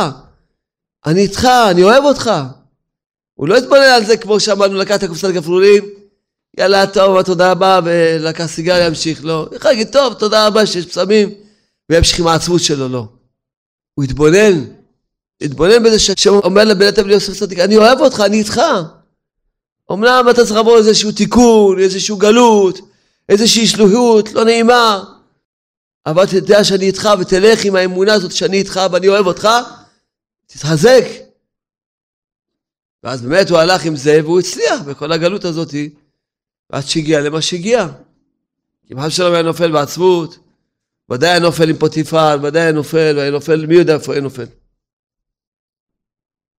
אני 1.06 1.22
איתך, 1.22 1.48
אני 1.72 1.84
אוהב 1.84 2.04
אותך. 2.04 2.32
הוא 3.34 3.48
לא 3.48 3.58
התבונן 3.58 3.82
על 3.82 4.06
זה 4.06 4.18
כמו 4.18 4.40
שאמרנו, 4.40 4.78
לקח 4.78 4.96
את 4.96 5.04
הקופסת 5.04 5.30
גפרורים, 5.30 5.84
יאללה, 6.58 6.88
טוב, 6.88 7.22
תודה 7.22 7.52
רבה, 7.52 7.80
ולקח 7.84 8.46
סיגריה, 8.46 8.88
ימשיך, 8.88 9.20
לא. 9.24 9.48
איך 9.52 9.66
להגיד, 9.66 9.88
טוב, 9.92 10.14
תודה 10.14 10.48
רבה 10.48 10.66
שיש 10.66 10.86
פסמים, 10.86 11.30
וימשיך 11.90 12.20
עם 12.20 12.28
העצמות 12.28 12.62
שלו, 12.62 12.90
לא. 12.90 13.08
הוא 13.94 14.04
התבונן, 14.04 14.66
התבונן 15.42 15.84
בזה 15.84 16.00
שהשם 16.00 16.34
אומר 16.34 16.64
לבן 16.64 16.88
אדם 16.88 17.08
ליוסף 17.08 17.34
צדיק, 17.34 17.60
אני 17.60 17.78
אוהב 17.78 18.00
אותך, 18.00 18.20
אני 18.26 18.40
איתך. 18.40 18.62
אמנם 19.92 20.26
אתה 20.30 20.44
צריך 20.44 20.56
לעבור 20.56 20.78
איזשהו 20.78 21.12
תיקון, 21.12 21.80
איזשהו 21.80 22.18
גלות, 22.18 22.80
איזושהי 23.30 23.68
שלוחות, 23.68 24.34
לא 24.34 24.46
נעימה, 24.46 25.04
אבל 26.06 26.26
תדע 26.26 26.64
שאני 26.64 26.86
איתך 26.86 27.10
ותלך 27.20 27.66
עם 27.66 27.76
האמונה 27.76 28.14
הזאת 28.14 28.32
שאני 28.32 28.58
איתך 28.58 28.82
ואני 28.92 29.08
אוהב 29.08 29.28
אותך, 29.28 29.48
תתחזק. 30.48 31.23
ואז 33.04 33.22
באמת 33.22 33.50
הוא 33.50 33.58
הלך 33.58 33.86
עם 33.86 33.96
זה 33.96 34.20
והוא 34.24 34.40
הצליח 34.40 34.82
בכל 34.88 35.12
הגלות 35.12 35.46
הזאת, 35.46 35.74
עד 36.70 36.84
שהגיע 36.84 37.22
למה 37.22 37.42
שהגיע. 37.42 37.88
אם 38.92 39.02
חס 39.02 39.14
שלום 39.14 39.34
היה 39.34 39.44
נופל 39.44 39.72
בעצבות, 39.72 40.38
ודאי 41.12 41.30
היה 41.30 41.40
נופל 41.40 41.70
עם 41.70 41.78
פוטיפר, 41.78 42.38
ודאי 42.44 42.62
היה 42.62 42.72
נופל, 42.72 43.14
והיה 43.18 43.32
נופל, 43.32 43.66
מי 43.66 43.76
יודע 43.76 43.94
איפה 43.94 44.14
היה 44.14 44.22
נופל. 44.22 44.46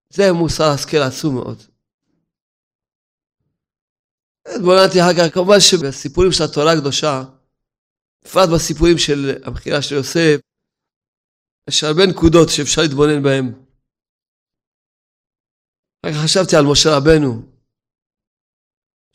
זה 0.09 0.31
מוסר 0.33 0.63
השכל 0.63 0.97
עצום 0.97 1.35
מאוד. 1.35 1.63
התבוננתי 4.47 5.01
אחר 5.01 5.13
כך, 5.13 5.33
כמובן 5.33 5.59
שבסיפורים 5.59 6.31
של 6.31 6.43
התורה 6.43 6.73
הקדושה, 6.73 7.23
בפרט 8.25 8.49
בסיפורים 8.49 8.97
של 8.97 9.37
המכירה 9.43 9.81
של 9.81 9.95
יוסף, 9.95 10.39
יש 11.69 11.83
הרבה 11.83 12.05
נקודות 12.05 12.49
שאפשר 12.49 12.81
להתבונן 12.81 13.23
בהן. 13.23 13.64
רק 16.05 16.13
חשבתי 16.23 16.55
על 16.55 16.65
משה 16.65 16.89
רבנו. 16.97 17.41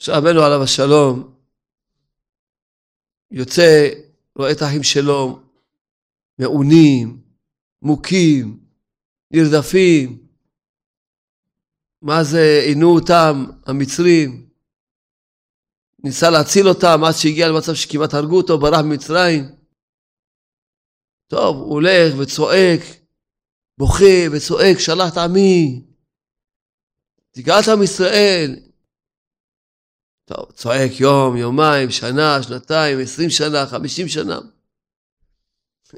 משה 0.01 0.13
רבנו 0.17 0.43
עליו 0.43 0.63
השלום, 0.63 1.35
יוצא, 3.31 3.89
רואה 4.37 4.53
את 4.53 4.63
האחים 4.63 4.83
שלו, 4.83 5.43
מעונים, 6.39 7.23
מוכים, 7.83 8.61
נרדפים. 9.31 10.27
מה 12.03 12.25
זה 12.25 12.63
עינו 12.67 12.95
אותם 12.95 13.45
המצרים? 13.67 14.49
ניסה 15.99 16.31
להציל 16.31 16.69
אותם 16.69 17.05
עד 17.05 17.15
שהגיע 17.15 17.49
למצב 17.49 17.75
שכמעט 17.75 18.15
הרגו 18.15 18.37
אותו, 18.37 18.59
ברח 18.59 18.81
ממצרים. 18.81 19.45
טוב, 21.27 21.57
הוא 21.57 21.73
הולך 21.73 22.15
וצועק, 22.19 22.81
בוכה 23.79 24.31
וצועק, 24.33 24.79
שלח 24.79 25.13
את 25.13 25.17
עמי, 25.19 25.90
תגאלת 27.31 27.69
עם 27.69 27.83
ישראל. 27.83 28.57
טוב, 30.25 30.53
צועק 30.53 31.01
יום, 31.01 31.37
יומיים, 31.37 31.91
שנה, 31.91 32.43
שנתיים, 32.43 32.99
עשרים 32.99 33.31
שנה, 33.31 33.67
חמישים 33.67 34.09
שנה. 34.09 34.39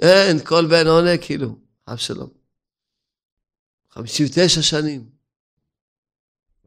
אין, 0.02 0.44
כל 0.44 0.66
בן 0.66 0.86
עונה 0.86 1.18
כאילו, 1.18 1.56
אף 1.84 2.00
שלום. 2.00 2.30
59 3.90 4.62
שנים. 4.62 5.10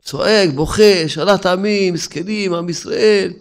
צועק, 0.01 0.49
בוכה, 0.55 1.07
שלט 1.07 1.45
עמים, 1.45 1.93
מסכנים, 1.93 2.53
עם 2.53 2.69
ישראל, 2.69 3.33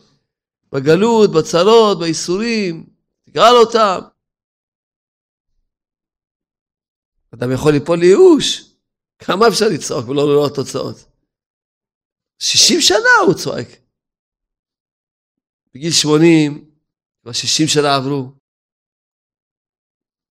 בגלות, 0.73 1.31
בצרות, 1.33 1.99
בייסורים, 1.99 2.87
תגאל 3.25 3.57
אותם. 3.57 4.01
אדם 7.35 7.53
יכול 7.53 7.73
ליפול 7.73 7.99
לייאוש. 7.99 8.71
כמה 9.19 9.49
אפשר 9.49 9.69
לצעוק 9.69 10.09
ולא 10.09 10.29
לראות 10.29 10.55
תוצאות? 10.55 11.14
60 12.39 12.81
שנה 12.81 13.15
הוא 13.27 13.35
צועק. 13.35 13.69
בגיל 15.75 15.93
80, 15.93 16.71
כבר 17.23 17.33
60 17.33 17.67
שנה 17.69 17.97
עברו. 17.97 18.33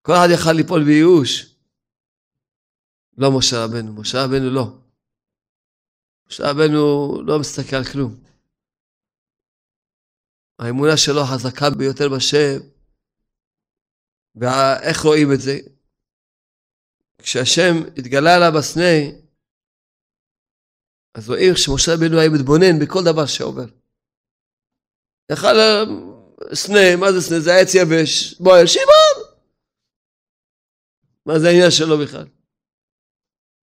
כל 0.03 0.13
אחד 0.13 0.29
יכל 0.35 0.53
ליפול 0.53 0.85
בייאוש. 0.85 1.57
לא 3.19 3.39
משה 3.39 3.57
רבנו, 3.65 4.01
משה 4.01 4.19
רבנו 4.25 4.51
לא. 4.51 4.79
משה 6.27 6.43
רבנו 6.51 7.23
לא 7.27 7.41
מסתכל 7.41 7.77
על 7.77 7.85
כלום. 7.85 8.23
האמונה 10.59 10.97
שלו 10.97 11.21
חזקה 11.25 11.71
ביותר 11.71 12.09
בשם. 12.17 12.59
ואיך 14.35 15.01
רואים 15.05 15.29
את 15.35 15.41
זה? 15.41 15.59
כשהשם 17.19 17.75
התגלה 17.99 18.35
עליו 18.37 18.53
בסנה, 18.59 19.22
אז 21.15 21.29
רואים 21.29 21.57
שמשה 21.57 21.95
רבנו 21.95 22.19
היה 22.19 22.29
מתבונן 22.31 22.79
בכל 22.79 23.05
דבר 23.05 23.27
שעובר. 23.27 23.67
יכל 25.33 25.57
סנה, 26.55 26.97
מה 26.97 27.13
זה 27.13 27.21
סנה? 27.21 27.41
זה 27.41 27.55
עץ 27.55 27.75
יבש, 27.75 28.35
בוער, 28.41 28.67
שיבער! 28.67 29.35
מה 31.27 31.39
זה 31.39 31.49
העניין 31.49 31.71
שלו 31.71 31.99
בכלל? 31.99 32.27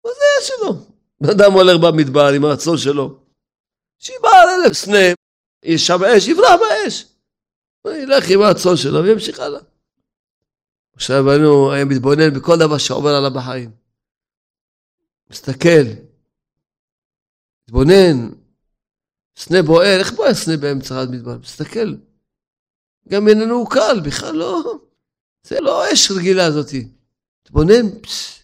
מה 0.05 0.09
זה 0.11 0.21
העניין 0.23 0.43
שלו? 0.43 0.91
אדם 1.31 1.51
הולך 1.51 1.81
במדבר 1.83 2.27
עם 2.35 2.45
הרצון 2.45 2.77
שלו, 2.77 3.19
שיבער 3.99 4.45
אלף 4.55 4.73
סנה, 4.73 5.13
יש 5.63 5.87
שם 5.87 6.03
אש, 6.03 6.27
יברח 6.27 6.59
באש. 6.59 7.05
ילך 7.87 8.23
עם 8.29 8.41
הרצון 8.41 8.77
שלו 8.77 9.03
וימשיך 9.03 9.39
הלאה. 9.39 9.61
משה 10.97 11.19
רבנו 11.19 11.71
היה 11.71 11.85
מתבונן 11.85 12.33
בכל 12.33 12.57
דבר 12.59 12.77
שעובר 12.77 13.09
עליו 13.09 13.31
בחיים. 13.31 13.71
מסתכל, 15.29 16.10
מתבונן, 17.71 18.29
סנה 19.37 19.61
בוער, 19.61 19.99
איך 19.99 20.13
בוער 20.13 20.33
סנה 20.33 20.57
באמצע 20.57 21.01
המדבר? 21.01 21.37
מסתכל. 21.37 21.95
גם 23.09 23.27
איננו 23.27 23.55
הוא 23.55 23.69
קל, 23.69 23.99
בכלל 24.05 24.35
לא, 24.35 24.79
זה 25.43 25.59
לא 25.59 25.93
אש 25.93 26.11
רגילה 26.11 26.45
הזאתי. 26.45 26.87
מתבונן, 27.45 27.99
פס. 28.01 28.43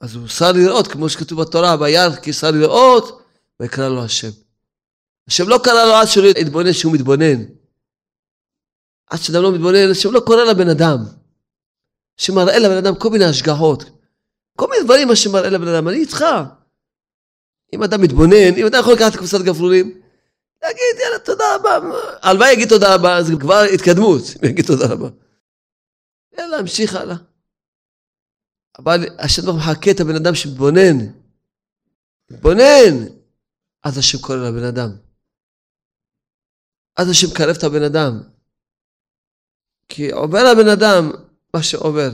אז 0.00 0.14
הוא 0.14 0.28
שר 0.28 0.52
לראות, 0.52 0.86
כמו 0.88 1.08
שכתוב 1.08 1.42
בתורה, 1.42 1.76
ביער 1.76 2.16
כי 2.16 2.32
שר 2.32 2.50
לראות, 2.50 3.22
ויקרא 3.60 3.88
לו 3.88 4.04
השם. 4.04 4.30
השם 5.28 5.48
לא 5.48 5.60
קרא 5.64 5.84
לו 5.84 5.94
עד 5.94 6.08
שלא 6.08 6.28
יתבונן 6.28 6.72
שהוא 6.72 6.92
מתבונן. 6.92 7.42
עד 9.10 9.18
שאדם 9.18 9.42
לא 9.42 9.52
מתבונן, 9.52 9.90
השם 9.90 10.12
לא 10.12 10.20
קורא 10.20 10.44
לבן 10.44 10.68
אדם. 10.68 10.98
השם 12.18 12.34
מראה 12.34 12.58
לבן 12.58 12.76
אדם 12.76 12.94
כל 12.98 13.10
מיני 13.10 13.24
השגחות. 13.24 13.84
כל 14.56 14.66
מיני 14.70 14.84
דברים 14.84 15.10
השם 15.10 15.32
מראה 15.32 15.50
לבן 15.50 15.68
אדם, 15.68 15.88
אני 15.88 15.96
איתך. 15.96 16.24
אם 17.74 17.82
אדם 17.82 18.02
מתבונן, 18.02 18.54
אם 18.56 18.66
אדם 18.66 18.80
יכול 18.80 18.94
לקחת 18.94 19.16
קופסת 19.16 19.40
גפרורים, 19.40 20.00
להגיד 20.62 20.94
יאללה 21.02 21.18
תודה 21.18 21.44
רבה, 21.54 21.78
הלוואי 22.22 22.52
יגיד 22.52 22.68
תודה 22.68 22.94
רבה, 22.94 23.22
זה 23.22 23.32
כבר 23.40 23.62
התקדמות, 23.74 24.22
אם 24.42 24.48
יגיד 24.48 24.66
תודה 24.66 24.86
רבה. 24.92 25.08
יאללה, 26.38 26.58
המשיך 26.58 26.94
הלאה. 26.94 27.16
אבל 28.78 29.00
השם 29.18 29.56
מחכה 29.56 29.90
את 29.90 30.00
הבן 30.00 30.16
אדם 30.16 30.34
שמתבונן. 30.34 30.96
מתבונן! 32.30 33.06
אז 33.82 33.98
השם 33.98 34.18
קורא 34.18 34.36
לבן 34.36 34.64
אדם. 34.64 34.90
אז 36.96 37.10
השם 37.10 37.26
מקרב 37.30 37.56
את 37.58 37.64
הבן 37.64 37.82
אדם. 37.82 38.22
כי 39.88 40.10
עובר 40.10 40.38
לבן 40.52 40.68
אדם 40.68 41.10
מה 41.54 41.62
שעובר. 41.62 42.10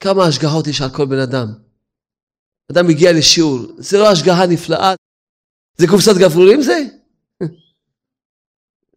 כמה 0.00 0.26
השגחות 0.26 0.66
יש 0.66 0.80
על 0.80 0.90
כל 0.96 1.06
בן 1.06 1.18
אדם. 1.18 1.46
אדם 2.72 2.86
מגיע 2.86 3.12
לשיעור, 3.12 3.58
זה 3.78 3.98
לא 3.98 4.10
השגחה 4.10 4.46
נפלאה? 4.46 4.94
זה 5.76 5.86
קופסת 5.86 6.16
גפרורים 6.16 6.62
זה? 6.62 6.84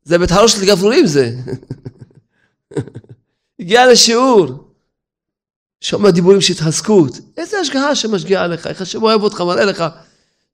זה 0.07 0.17
בית 0.17 0.31
הראש 0.31 0.53
של 0.53 0.65
גפרורים 0.65 1.05
זה. 1.05 1.31
הגיע 3.59 3.91
לשיעור, 3.91 4.65
שומע 5.81 6.11
דיבורים 6.11 6.41
של 6.41 6.53
התחזקות. 6.53 7.11
איזה 7.37 7.59
השגחה 7.59 7.95
שמשגיעה 7.95 8.43
עליך, 8.43 8.67
איך 8.67 8.81
השם 8.81 9.03
אוהב 9.03 9.23
אותך, 9.23 9.41
מראה 9.41 9.65
לך. 9.65 9.83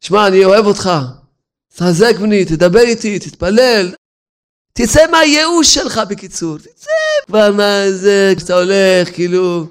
שמע, 0.01 0.27
אני 0.27 0.45
אוהב 0.45 0.65
אותך. 0.65 0.89
תחזק 1.75 2.15
בני, 2.15 2.45
תדבר 2.45 2.79
איתי, 2.79 3.19
תתפלל. 3.19 3.93
תצא 4.73 5.11
מהייאוש 5.11 5.73
שלך 5.73 6.01
בקיצור. 6.09 6.57
תצא 6.57 6.91
כבר 7.27 7.51
מה 7.51 7.91
זה, 7.91 8.33
כשאתה 8.37 8.53
הולך, 8.53 9.13
כאילו, 9.13 9.67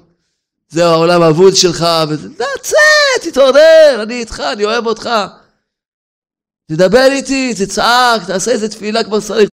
זה 0.69 0.85
העולם 0.85 1.21
האבוד 1.21 1.55
שלך, 1.55 1.85
וזה, 2.09 2.29
תצא, 2.33 2.77
תתעורר, 3.21 3.99
אני 4.03 4.13
איתך, 4.19 4.39
אני 4.39 4.65
אוהב 4.65 4.85
אותך. 4.85 5.09
תדבר 6.67 7.07
איתי, 7.11 7.53
תצעק, 7.53 8.21
תעשה 8.27 8.51
איזה 8.51 8.69
תפילה 8.69 9.03
כמו 9.03 9.21
שצריך. 9.21 9.49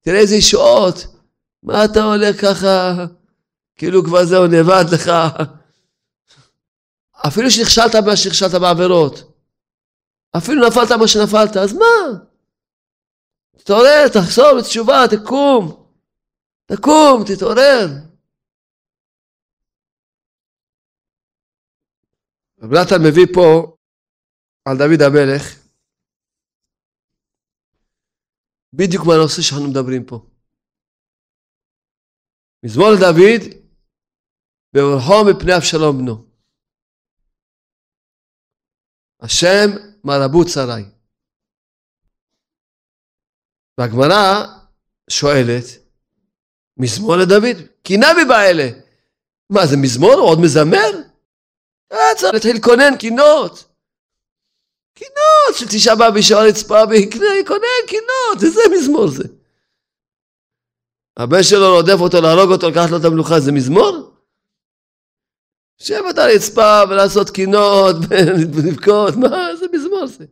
תראה 0.00 0.18
איזה 0.18 0.34
ישועות. 0.34 1.06
מה 1.62 1.84
אתה 1.84 2.04
הולך 2.04 2.40
ככה, 2.40 2.94
כאילו 3.76 4.04
כבר 4.04 4.24
זהו, 4.24 4.46
נאבד 4.46 4.84
לך. 4.92 5.10
אפילו 7.26 7.50
שנכשלת 7.50 7.94
במה 7.94 8.16
שנכשלת 8.16 8.54
בעבירות. 8.54 9.32
אפילו 10.36 10.68
נפלת 10.68 10.92
מה 10.92 11.08
שנפלת, 11.08 11.56
אז 11.56 11.72
מה? 11.72 12.18
תתעורר, 13.56 14.08
תחזור 14.12 14.54
בתשובה, 14.58 15.04
תקום. 15.10 15.86
תקום, 16.66 17.24
תתעורר. 17.26 17.88
רב 22.64 22.72
נתן 22.72 23.02
מביא 23.08 23.26
פה 23.34 23.76
על 24.64 24.76
דוד 24.78 25.02
המלך, 25.02 25.42
בדיוק 28.72 29.06
מהנושא 29.06 29.42
שאנחנו 29.42 29.68
מדברים 29.70 30.04
פה. 30.04 30.26
מזמור 32.64 32.86
לדוד, 32.90 33.42
בברכו 34.72 35.24
מפני 35.30 35.56
אבשלום 35.56 35.98
בנו. 35.98 36.24
השם 39.20 39.66
מרבו 40.04 40.44
צרי. 40.44 40.84
והגמרא 43.78 44.46
שואלת, 45.10 45.64
מזמור 46.76 47.16
לדוד? 47.16 47.56
כי 47.84 47.96
נבי 47.96 48.24
באלה. 48.28 48.68
מה 49.50 49.66
זה 49.66 49.76
מזמור? 49.82 50.14
עוד 50.14 50.38
מזמר? 50.44 51.13
היה 51.96 52.14
צריך 52.16 52.34
להתחיל 52.34 52.56
לקונן 52.56 52.96
קינות. 52.98 53.64
קינות 54.94 55.54
של 55.58 55.66
תשעה 55.68 55.96
באב 55.96 56.14
בשעון 56.18 56.46
רצפה 56.46 56.82
ויקונן 56.90 57.86
קינות, 57.86 58.42
איזה 58.42 58.60
מזמור 58.78 59.08
זה? 59.08 59.24
הבן 61.16 61.42
שלו 61.42 61.74
רודף 61.74 62.00
אותו, 62.00 62.20
להרוג 62.20 62.52
אותו, 62.52 62.70
לקחת 62.70 62.90
לו 62.90 62.96
את 62.96 63.04
המלוכה, 63.04 63.40
זה 63.40 63.52
מזמור? 63.52 64.14
לשבת 65.80 66.18
על 66.18 66.30
הרצפה 66.30 66.82
ולעשות 66.90 67.30
קינות 67.30 67.96
ולבכות, 68.08 69.16
מה, 69.16 69.50
איזה 69.50 69.66
מזמור 69.72 70.06
זה? 70.06 70.24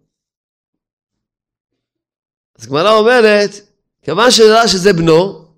אז 2.59 2.67
גמרא 2.67 2.91
אומרת, 2.91 3.51
כיוון 4.03 4.31
שראה 4.31 4.69
שזה 4.69 4.93
בנו, 4.93 5.49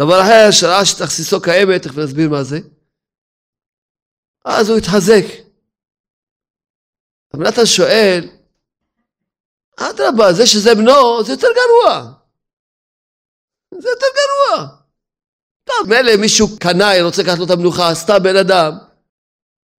דבר 0.00 0.20
אחר 0.20 0.50
שראה 0.50 0.84
שתכסיסו 0.84 1.40
קיימת, 1.40 1.82
תכף 1.82 1.98
נסביר 1.98 2.28
מה 2.28 2.42
זה, 2.42 2.58
אז 4.46 4.70
הוא 4.70 4.78
התחזק. 4.78 5.24
רב 7.34 7.42
נתן 7.42 7.66
שואל, 7.66 8.28
אדרבה, 9.76 10.32
זה 10.32 10.46
שזה 10.46 10.74
בנו, 10.74 11.24
זה 11.24 11.32
יותר 11.32 11.48
גרוע. 11.54 12.12
זה 13.80 13.88
יותר 13.88 14.06
גרוע. 14.18 14.68
טוב, 15.64 15.88
מילא 15.88 16.16
מישהו 16.20 16.46
קנאי, 16.60 17.02
רוצה 17.02 17.22
לקחת 17.22 17.38
לו 17.38 17.44
את 17.44 17.50
המנוחה, 17.50 17.94
סתם 17.94 18.22
בן 18.22 18.36
אדם, 18.36 18.72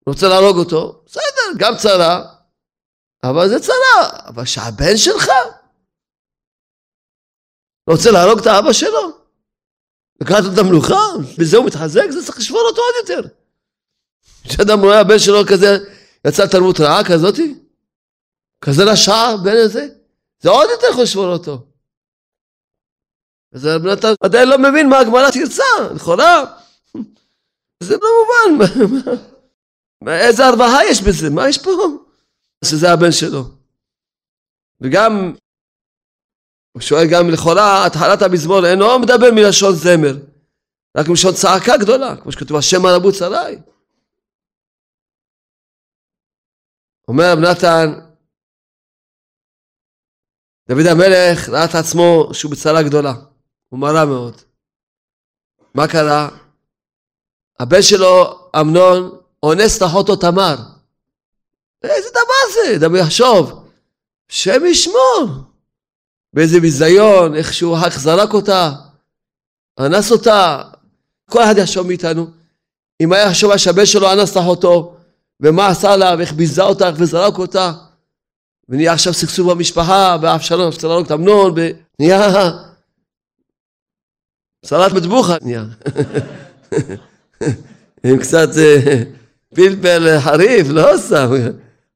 רוצה 0.07 0.27
להרוג 0.27 0.57
אותו, 0.57 1.03
בסדר, 1.05 1.47
גם 1.59 1.73
צרה, 1.77 2.35
אבל 3.23 3.49
זה 3.49 3.59
צרה. 3.59 4.27
אבל 4.27 4.45
שהבן 4.45 4.97
שלך 4.97 5.31
רוצה 7.89 8.11
להרוג 8.11 8.39
את 8.39 8.45
האבא 8.45 8.73
שלו, 8.73 9.11
לקחת 10.21 10.43
לו 10.43 10.53
את 10.53 10.57
המנוחה, 10.57 11.03
בזה 11.39 11.57
הוא 11.57 11.65
מתחזק, 11.65 12.09
זה 12.09 12.25
צריך 12.25 12.37
לשבור 12.37 12.61
אותו 12.69 12.81
עוד 12.81 13.09
יותר. 13.09 13.29
כשאדם 14.49 14.79
רואה 14.79 14.99
הבן 14.99 15.19
שלו 15.19 15.45
כזה, 15.49 15.77
יצא 16.27 16.45
תרבות 16.45 16.79
רעה 16.79 17.03
כזאתי? 17.03 17.55
כזה 18.61 18.83
רשע 18.83 19.35
בן 19.43 19.57
הזה? 19.65 19.87
זה 20.39 20.49
עוד 20.49 20.69
יותר 20.71 20.87
יכול 20.91 21.03
לשבור 21.03 21.33
אותו. 21.33 21.67
אז 23.53 23.65
רב 23.65 23.85
נתן 23.85 24.13
עדיין 24.23 24.49
לא 24.49 24.57
מבין 24.57 24.89
מה 24.89 24.99
הגמרא 24.99 25.29
תרצה, 25.31 25.63
לכאורה. 25.95 26.43
זה 27.83 27.95
לא 28.01 28.09
מובן. 28.49 28.65
איזה 30.07 30.45
הרווחה 30.45 30.79
יש 30.89 31.01
בזה? 31.01 31.29
מה 31.29 31.49
יש 31.49 31.57
פה? 31.57 31.71
שזה 32.65 32.91
הבן 32.91 33.11
שלו. 33.11 33.43
וגם, 34.81 35.33
הוא 36.71 36.81
שואל 36.81 37.05
גם 37.11 37.29
לכאורה, 37.29 37.85
התחלת 37.85 38.21
המזמור 38.21 38.65
אינו 38.65 38.99
מדבר 38.99 39.31
מלשון 39.35 39.75
זמר, 39.75 40.17
רק 40.97 41.07
מלשון 41.07 41.33
צעקה 41.33 41.77
גדולה, 41.77 42.15
כמו 42.15 42.31
שכתוב, 42.31 42.57
השם 42.57 42.85
הרבו 42.85 43.11
צרי. 43.11 43.55
אומר 47.07 47.31
רב 47.31 47.39
נתן, 47.39 47.93
דוד 50.69 50.85
המלך 50.85 51.49
ראה 51.49 51.65
את 51.65 51.75
עצמו 51.75 52.29
שהוא 52.33 52.51
בצרה 52.51 52.83
גדולה, 52.83 53.13
הוא 53.69 53.79
מרה 53.79 54.05
מאוד. 54.05 54.41
מה 55.73 55.87
קרה? 55.87 56.29
הבן 57.59 57.81
שלו, 57.81 58.39
אמנון, 58.61 59.19
אונס 59.43 59.77
את 59.77 59.83
אחותו 59.83 60.15
תמר. 60.15 60.55
איזה 61.83 62.09
דבר 62.09 62.53
זה? 62.53 62.79
דבר 62.79 62.97
יחשוב, 62.97 63.67
השם 64.29 64.65
ישמור. 64.65 65.27
באיזה 66.33 66.59
ביזיון, 66.59 67.35
איך 67.35 67.53
שהוא 67.53 67.77
אחר 67.77 67.89
כך 67.89 67.99
זרק 67.99 68.33
אותה, 68.33 68.71
אנס 69.79 70.11
אותה. 70.11 70.63
כל 71.29 71.43
אחד 71.43 71.55
יחשוב 71.57 71.87
מאיתנו. 71.87 72.27
אם 73.01 73.13
היה 73.13 73.27
יחשוב 73.29 73.57
שהבן 73.57 73.85
שלו 73.85 74.13
אנס 74.13 74.31
את 74.31 74.37
אחותו, 74.37 74.96
ומה 75.41 75.67
עשה 75.67 75.95
לה, 75.95 76.15
ואיך 76.17 76.33
ביזה 76.33 76.63
אותה, 76.63 76.87
איך 76.87 76.95
וזרק 76.99 77.37
אותה, 77.37 77.71
ונהיה 78.69 78.93
עכשיו 78.93 79.13
סכסוך 79.13 79.49
במשפחה, 79.49 80.17
ואבשלום 80.21 80.71
צריך 80.71 80.83
להרוג 80.83 81.05
את 81.05 81.11
אמנון, 81.11 81.53
ונהיה... 81.55 82.51
סלט 84.65 84.91
מטבוחה 84.91 85.35
נהיה. 85.41 85.65
עם 88.03 88.19
קצת 88.19 88.49
אה, 88.57 89.03
פלפל 89.55 90.19
חריף, 90.19 90.67
לא 90.69 90.97
סתם, 90.97 91.29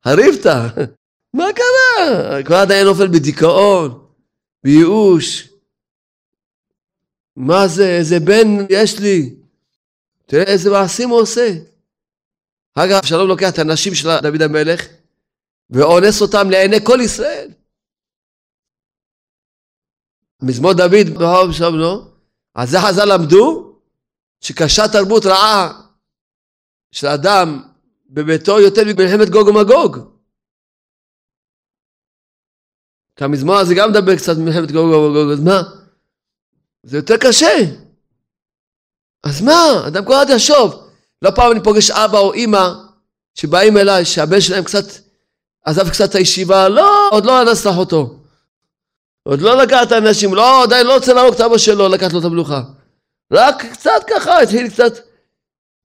חריפתא. 0.06 0.68
מה 1.34 1.46
קרה? 1.56 2.44
כבר 2.44 2.56
עדיין 2.56 2.88
נופל 2.88 3.08
בדיכאון, 3.08 4.00
בייאוש. 4.64 5.50
מה 7.36 7.68
זה, 7.68 7.90
איזה 7.90 8.20
בן 8.20 8.48
יש 8.70 9.00
לי? 9.00 9.36
תראה 10.26 10.44
איזה 10.44 10.70
מעשים 10.70 11.10
הוא 11.10 11.20
עושה. 11.20 11.54
אגב, 12.76 12.96
אבשלום 12.98 13.28
לוקח 13.28 13.50
את 13.54 13.60
הנשים 13.60 13.96
של 13.96 14.08
דוד 14.22 14.42
המלך 14.42 14.88
ואונס 15.70 16.22
אותם 16.22 16.50
לעיני 16.50 16.86
כל 16.86 17.00
ישראל. 17.06 17.50
מזמור 20.42 20.74
דוד 20.74 21.08
ברחוב 21.14 21.52
שם 21.52 21.76
לא? 21.76 22.08
על 22.54 22.68
זה 22.68 22.78
חז"ל 22.80 23.14
למדו 23.14 23.76
שקשה 24.42 24.84
תרבות 24.94 25.24
רעה 25.26 25.82
של 26.92 27.08
אדם 27.08 27.64
בביתו 28.10 28.60
יותר 28.60 28.82
ממלחמת 28.86 29.30
גוג 29.30 29.48
ומגוג. 29.48 29.98
כי 33.16 33.24
המזמור 33.24 33.56
הזה 33.56 33.74
גם 33.78 33.90
מדבר 33.90 34.16
קצת 34.16 34.34
ממלחמת 34.38 34.72
גוג 34.72 34.86
ומגוג, 34.86 35.32
אז 35.32 35.44
מה? 35.44 35.62
זה 36.84 36.98
יותר 36.98 37.18
קשה. 37.18 37.56
אז 39.24 39.42
מה? 39.42 39.88
אדם 39.88 40.06
כל 40.06 40.14
אחד 40.14 40.26
יחשוב. 40.34 40.91
לא 41.22 41.32
פעם 41.36 41.52
אני 41.52 41.64
פוגש 41.64 41.92
אבא 41.92 42.18
או 42.18 42.34
אימא 42.34 42.70
שבאים 43.36 43.78
אליי, 43.78 44.06
שהבן 44.06 44.42
שלהם 44.42 44.64
קצת 44.64 44.86
עזב 45.66 45.90
קצת 45.90 46.10
את 46.10 46.16
הישיבה, 46.16 46.70
לא, 46.70 47.10
עוד 47.12 47.26
לא 47.26 47.42
אנס 47.42 47.68
אותו. 47.68 48.20
עוד 49.24 49.42
לא 49.42 49.58
לקח 49.58 49.80
את 49.84 49.92
האנשים, 49.92 50.36
לא, 50.36 50.64
עדיין 50.64 50.88
לא 50.88 50.96
רוצה 50.96 51.14
להרוג 51.14 51.34
את 51.34 51.42
אבא 51.42 51.58
שלו, 51.58 51.90
לקח 51.90 52.14
לו 52.14 52.20
את 52.20 52.26
המלוכה. 52.26 52.62
רק 53.34 53.66
קצת 53.66 54.04
ככה, 54.10 54.42
התחיל 54.42 54.70
קצת. 54.70 54.94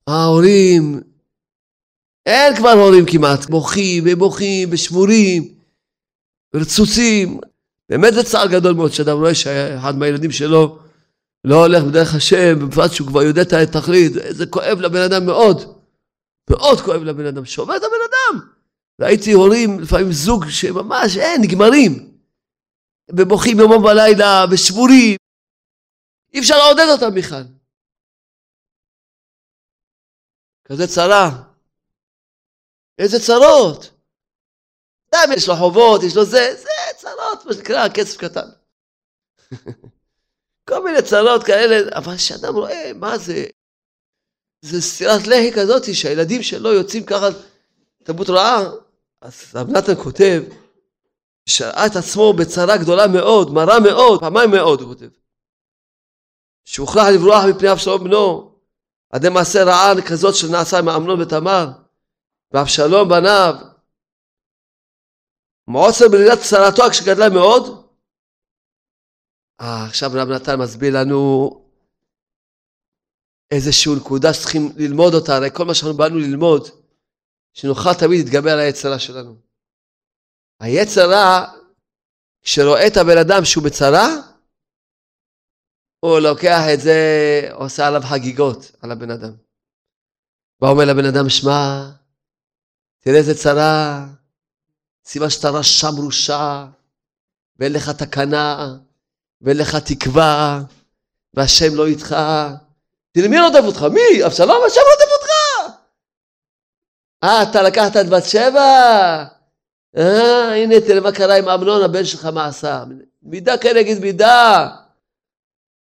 ההורים, 0.07 1.01
אין 2.27 2.57
כבר 2.57 2.71
הורים 2.73 3.07
כמעט, 3.07 3.47
בוכים 3.47 4.05
ובוכים 4.07 4.69
ושבורים, 4.73 5.49
ורצוצים. 6.55 7.41
באמת 7.89 8.15
זה 8.15 8.25
צער 8.25 8.47
גדול 8.47 8.75
מאוד 8.75 8.93
שאדם 8.93 9.19
רואה 9.19 9.35
שאחד 9.35 9.99
מהילדים 9.99 10.31
שלו 10.31 10.79
לא 11.49 11.57
הולך 11.65 11.83
בדרך 11.89 12.15
השם, 12.15 12.69
בפרט 12.69 12.93
שהוא 12.93 13.09
כבר 13.09 13.23
יודע 13.23 13.43
את 13.43 13.53
התכלית, 13.53 14.13
זה 14.31 14.47
כואב 14.47 14.79
לבן 14.81 15.03
אדם 15.11 15.27
מאוד. 15.27 15.59
מאוד 16.51 16.79
כואב 16.85 17.03
לבן 17.03 17.27
אדם, 17.27 17.45
שובר 17.45 17.77
את 17.77 17.83
הבן 17.83 18.03
אדם. 18.11 18.49
ראיתי 19.01 19.33
הורים, 19.33 19.81
לפעמים 19.81 20.13
זוג 20.13 20.45
שממש 20.51 21.17
אין, 21.17 21.43
נגמרים. 21.43 21.93
ובוכים 23.11 23.59
יומם 23.59 23.85
ולילה, 23.85 24.45
ושבורים. 24.51 25.17
אי 26.35 26.41
אפשר 26.41 26.55
לעודד 26.59 26.89
אותם 26.93 27.15
בכלל. 27.15 27.45
כזה 30.65 30.87
צרה. 30.87 31.29
איזה 32.99 33.17
צרות. 33.27 33.91
אדם 35.11 35.33
יש 35.37 35.49
לו 35.49 35.55
חובות, 35.57 36.03
יש 36.03 36.17
לו 36.17 36.25
זה, 36.25 36.57
זה 36.59 36.71
צרות, 36.97 37.47
מה 37.47 37.53
שנקרא 37.53 37.89
כסף 37.95 38.17
קטן. 38.17 38.49
כל 40.69 40.85
מיני 40.85 41.03
צרות 41.03 41.45
כאלה, 41.45 41.97
אבל 41.99 42.17
כשאדם 42.17 42.55
רואה 42.55 42.91
מה 42.95 43.19
זה, 43.19 43.47
זה 44.63 44.83
סטירת 44.83 45.27
לחי 45.27 45.53
כזאת 45.55 45.95
שהילדים 45.95 46.43
שלו 46.43 46.73
יוצאים 46.73 47.07
ככה 47.07 47.27
תרבות 48.05 48.31
רעה, 48.31 48.63
אז 49.21 49.45
רב 49.55 49.71
נתן 49.71 49.95
כותב, 50.03 50.43
שראה 51.49 51.87
את 51.87 51.97
עצמו 51.97 52.33
בצרה 52.33 52.77
גדולה 52.77 53.07
מאוד, 53.07 53.53
מרה 53.53 53.81
מאוד, 53.81 54.21
פעמיים 54.21 54.51
מאוד 54.51 54.81
הוא 54.81 54.89
כותב. 54.89 55.09
שהוכרח 56.65 57.07
לברוח 57.15 57.45
מפני 57.45 57.73
אבשלום 57.73 58.05
בנו, 58.05 58.53
עדי 59.13 59.29
מעשה 59.29 59.65
רעה 59.65 59.93
כזאת 60.09 60.35
שנעשה 60.35 60.79
עם 60.79 60.89
אמנון 60.89 61.21
ותמר, 61.21 61.67
ואבשלום 62.53 63.09
בניו. 63.09 63.55
מעוצר 65.69 66.09
בלידת 66.09 66.39
צרתו 66.39 66.83
כשגדלה 66.91 67.29
מאוד, 67.29 67.86
עכשיו 69.59 70.11
רב 70.15 70.29
נתן 70.29 70.57
מסביר 70.59 71.01
לנו 71.01 71.51
איזושהי 73.51 73.93
נקודה 73.97 74.35
שצריכים 74.35 74.63
ללמוד 74.77 75.15
אותה, 75.15 75.37
הרי 75.37 75.49
כל 75.55 75.65
מה 75.65 75.75
שאנחנו 75.75 75.97
באנו 75.97 76.19
ללמוד, 76.19 76.69
שנוכל 77.53 77.95
תמיד 77.95 78.25
להתגבר 78.25 78.51
על 78.51 78.59
היצרה 78.59 78.99
שלנו. 78.99 79.37
היצרה, 80.61 81.55
כשרואה 82.43 82.87
את 82.87 82.97
הבן 82.97 83.19
אדם 83.19 83.45
שהוא 83.45 83.65
בצרה, 83.65 84.07
הוא 86.01 86.19
לוקח 86.19 86.61
את 86.75 86.81
זה, 86.81 87.01
עושה 87.53 87.87
עליו 87.87 88.01
חגיגות, 88.11 88.73
על 88.83 88.93
הבן 88.93 89.11
אדם. 89.11 89.33
ואומר 90.61 90.85
לבן 90.85 91.05
אדם, 91.05 91.29
שמע, 91.29 91.91
תראה 92.99 93.17
איזה 93.17 93.35
צרה, 93.35 94.07
סיבה 95.05 95.31
שאתה 95.31 95.49
רשע 95.49 95.91
מרושע, 95.97 96.67
ואין 97.59 97.73
לך 97.73 97.91
תקנה, 97.91 98.77
ואין 99.41 99.57
לך 99.57 99.77
תקווה, 99.77 100.61
והשם 101.35 101.75
לא 101.75 101.87
איתך. 101.87 102.17
תראה, 103.13 103.29
מי 103.29 103.41
רודף 103.41 103.63
אותך? 103.67 103.83
מי? 103.83 104.27
אבשלום? 104.27 104.63
השם 104.67 104.81
רודף 104.81 105.13
אותך! 105.13 105.31
אה, 107.25 107.43
אתה 107.43 107.63
לקחת 107.63 107.97
את 107.97 108.09
בת 108.09 108.25
שבע? 108.25 109.25
אה, 109.97 110.55
הנה, 110.55 110.75
תראה 110.87 111.01
מה 111.01 111.13
קרה 111.13 111.37
עם 111.37 111.49
אמנון, 111.49 111.83
הבן 111.83 112.05
שלך, 112.05 112.25
מה 112.25 112.47
עשה. 112.47 112.85
מידה 113.23 113.59
כנגד 113.59 113.99
מידה. 114.01 114.69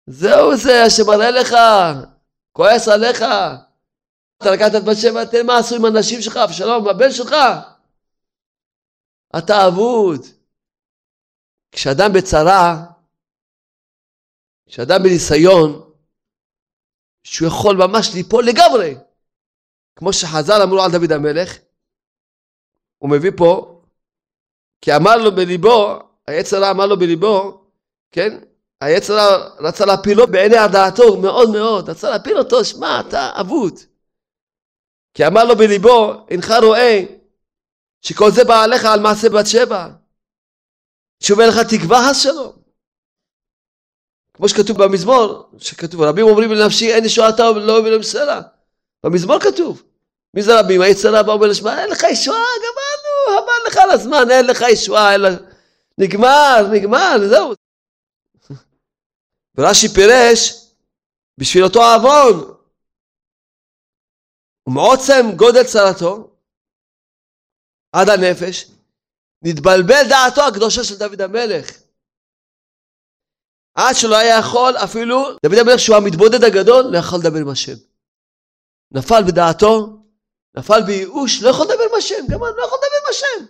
זהו 0.07 0.57
זה, 0.57 0.83
השם 0.83 1.03
מראה 1.07 1.31
לך, 1.31 1.55
כועס 2.51 2.87
עליך. 2.87 3.25
אתה 4.37 4.51
לקחת 4.51 4.75
את 4.75 4.83
בת 4.83 4.97
שבע, 4.97 5.25
תראה 5.25 5.43
מה 5.43 5.57
עשו 5.57 5.75
עם 5.75 5.85
הנשים 5.85 6.21
שלך, 6.21 6.37
אבשלום, 6.37 6.87
הבן 6.87 7.11
שלך. 7.11 7.35
אתה 9.37 9.67
אבוד. 9.67 10.25
כשאדם 11.71 12.13
בצרה, 12.13 12.83
כשאדם 14.67 15.03
בניסיון, 15.03 15.91
שהוא 17.23 17.47
יכול 17.47 17.75
ממש 17.75 18.13
ליפול 18.13 18.45
לגמרי, 18.45 18.95
כמו 19.95 20.13
שחז"ל 20.13 20.61
אמרו 20.63 20.83
על 20.83 20.91
דוד 20.91 21.11
המלך, 21.11 21.57
הוא 22.97 23.09
מביא 23.09 23.31
פה, 23.37 23.81
כי 24.81 24.95
אמר 24.95 25.17
לו 25.17 25.35
בליבו, 25.35 25.99
היצר 26.27 26.71
אמר 26.71 26.85
לו 26.85 26.99
בליבו, 26.99 27.65
כן? 28.11 28.39
היצר 28.81 29.49
רצה 29.59 29.85
להפילו 29.85 30.27
בעיני 30.27 30.57
הדעתו 30.57 31.21
מאוד 31.21 31.49
מאוד, 31.49 31.89
רצה 31.89 32.09
להפיל 32.09 32.37
אותו, 32.37 32.65
שמע, 32.65 33.01
אתה 33.07 33.31
אבוד. 33.41 33.73
כי 35.13 35.27
אמר 35.27 35.43
לו 35.43 35.55
בליבו, 35.55 36.25
אינך 36.29 36.53
רואה 36.63 36.99
שכל 38.01 38.31
זה 38.31 38.43
בא 38.43 38.63
עליך 38.63 38.85
על 38.85 38.99
מעשה 38.99 39.29
בת 39.29 39.47
שבע. 39.47 39.87
שוב 41.23 41.41
לך 41.41 41.55
תקווה 41.69 42.09
אז 42.09 42.21
שלום. 42.23 42.62
כמו 44.33 44.49
שכתוב 44.49 44.83
במזמור, 44.83 45.49
שכתוב, 45.57 46.01
רבים 46.01 46.25
אומרים 46.25 46.51
לנפשי 46.51 46.93
אין 46.93 47.05
ישועתה 47.05 47.43
לא 47.51 47.73
ולא 47.73 47.99
מסרה. 47.99 48.41
במזמור 49.03 49.39
כתוב. 49.39 49.83
מי 50.33 50.41
זה 50.41 50.59
רבים? 50.59 50.81
היצר 50.81 51.15
רע 51.15 51.33
אומר 51.33 51.47
לשמע, 51.47 51.81
אין 51.81 51.89
לך 51.89 52.03
ישועה, 52.11 52.45
גמרנו, 52.57 53.41
עבר 53.41 53.67
לך 53.67 53.77
על 53.77 53.89
הזמן, 53.91 54.31
אין 54.31 54.45
לך 54.47 54.61
ישועה, 54.71 55.17
לך... 55.17 55.39
נגמר, 55.97 56.67
נגמר, 56.71 57.15
זהו. 57.29 57.53
ורש"י 59.57 59.89
פירש, 59.89 60.53
בשביל 61.37 61.63
אותו 61.63 61.79
עוון, 61.83 62.55
ומעוצם 64.67 65.25
גודל 65.35 65.63
צרתו, 65.63 66.29
עד 67.91 68.09
הנפש, 68.09 68.71
נתבלבל 69.41 70.03
דעתו 70.09 70.41
הקדושה 70.47 70.83
של 70.83 70.97
דוד 70.97 71.21
המלך. 71.21 71.82
עד 73.75 73.95
שלא 73.95 74.17
היה 74.17 74.39
יכול 74.39 74.77
אפילו, 74.77 75.23
דוד 75.45 75.57
המלך 75.57 75.79
שהוא 75.79 75.95
המתבודד 75.95 76.43
הגדול, 76.43 76.85
לא 76.85 76.97
יכול 76.97 77.19
לדבר 77.19 77.39
עם 77.39 77.49
השם. 77.49 77.73
נפל 78.91 79.23
בדעתו, 79.27 79.97
נפל 80.57 80.81
בייאוש, 80.81 81.43
לא 81.43 81.49
יכול 81.49 81.65
לדבר 81.65 81.83
עם 81.91 81.97
השם, 81.97 82.25
גם 82.29 82.43
אני 82.43 82.51
לא 82.57 82.63
יכול 82.63 82.77
לדבר 82.77 82.97
עם 83.03 83.09
השם. 83.09 83.45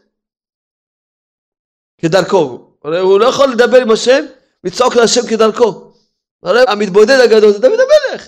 כדרכו, 1.97 2.39
הוא 2.81 3.19
לא 3.19 3.25
יכול 3.25 3.51
לדבר 3.51 3.81
עם 3.81 3.91
השם, 3.91 4.25
לצעוק 4.63 4.95
להשם 4.95 5.21
כדרכו. 5.29 5.93
הרי 6.43 6.61
המתבודד 6.67 7.19
הגדול 7.19 7.51
זה 7.51 7.59
דוד 7.59 7.79
המלך. 7.79 8.27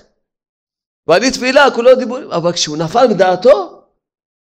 ואני 1.08 1.32
תפילה, 1.32 1.72
כולו 1.76 1.96
דיבורים, 1.96 2.32
אבל 2.32 2.54
כשהוא 2.54 2.78
נפל 2.78 3.08
מדעתו, 3.08 3.84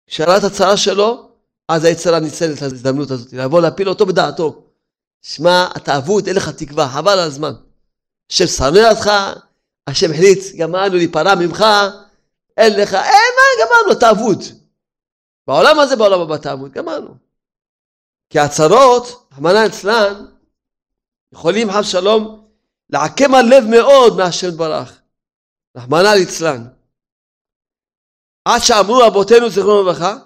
כשראה 0.07 0.37
את 0.37 0.43
הצרה 0.43 0.77
שלו, 0.77 1.31
אז 1.67 1.85
היצרה 1.85 2.19
ניצל 2.19 2.53
את 2.57 2.61
ההזדמנות 2.61 3.11
הזאת, 3.11 3.33
לבוא 3.33 3.61
להפיל 3.61 3.89
אותו 3.89 4.05
בדעתו. 4.05 4.70
שמע, 5.21 5.67
אתה 5.77 5.97
אבוד, 5.97 6.27
אין 6.27 6.35
לך 6.35 6.49
תקווה, 6.49 6.89
חבל 6.89 7.11
על 7.11 7.19
הזמן. 7.19 7.53
השם 8.31 8.47
שונא 8.47 8.89
אותך, 8.89 9.09
השם 9.87 10.11
החליט, 10.11 10.55
גמרנו 10.57 10.95
להיפרע 10.95 11.35
ממך, 11.35 11.65
אין 12.57 12.73
לך, 12.81 12.93
אין 12.93 13.31
מה, 13.37 13.65
גמרנו, 13.65 13.91
אתה 13.91 14.11
אבוד. 14.11 14.43
בעולם 15.47 15.79
הזה, 15.79 15.95
בעולם 15.95 16.21
הבא 16.21 16.35
אתה 16.35 16.53
אבוד, 16.53 16.71
גמרנו. 16.71 17.15
כי 18.29 18.39
הצרות, 18.39 19.27
רחמנא 19.31 19.65
אצלן, 19.65 20.25
יכולים 21.33 21.71
חס 21.71 21.91
שלום 21.91 22.47
לעקם 22.89 23.35
הלב 23.35 23.63
מאוד 23.69 24.17
מהשם 24.17 24.57
ברח. 24.57 25.01
רחמנא 25.77 26.07
ליצלן. 26.07 26.67
עד 28.45 28.61
שאמרו 28.61 28.97
רבותינו 28.97 29.49
זיכרונו 29.49 29.83
לברכה, 29.83 30.17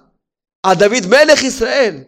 על 0.63 0.75
דוד 0.75 1.05
מלך 1.10 1.43
ישראל, 1.43 2.03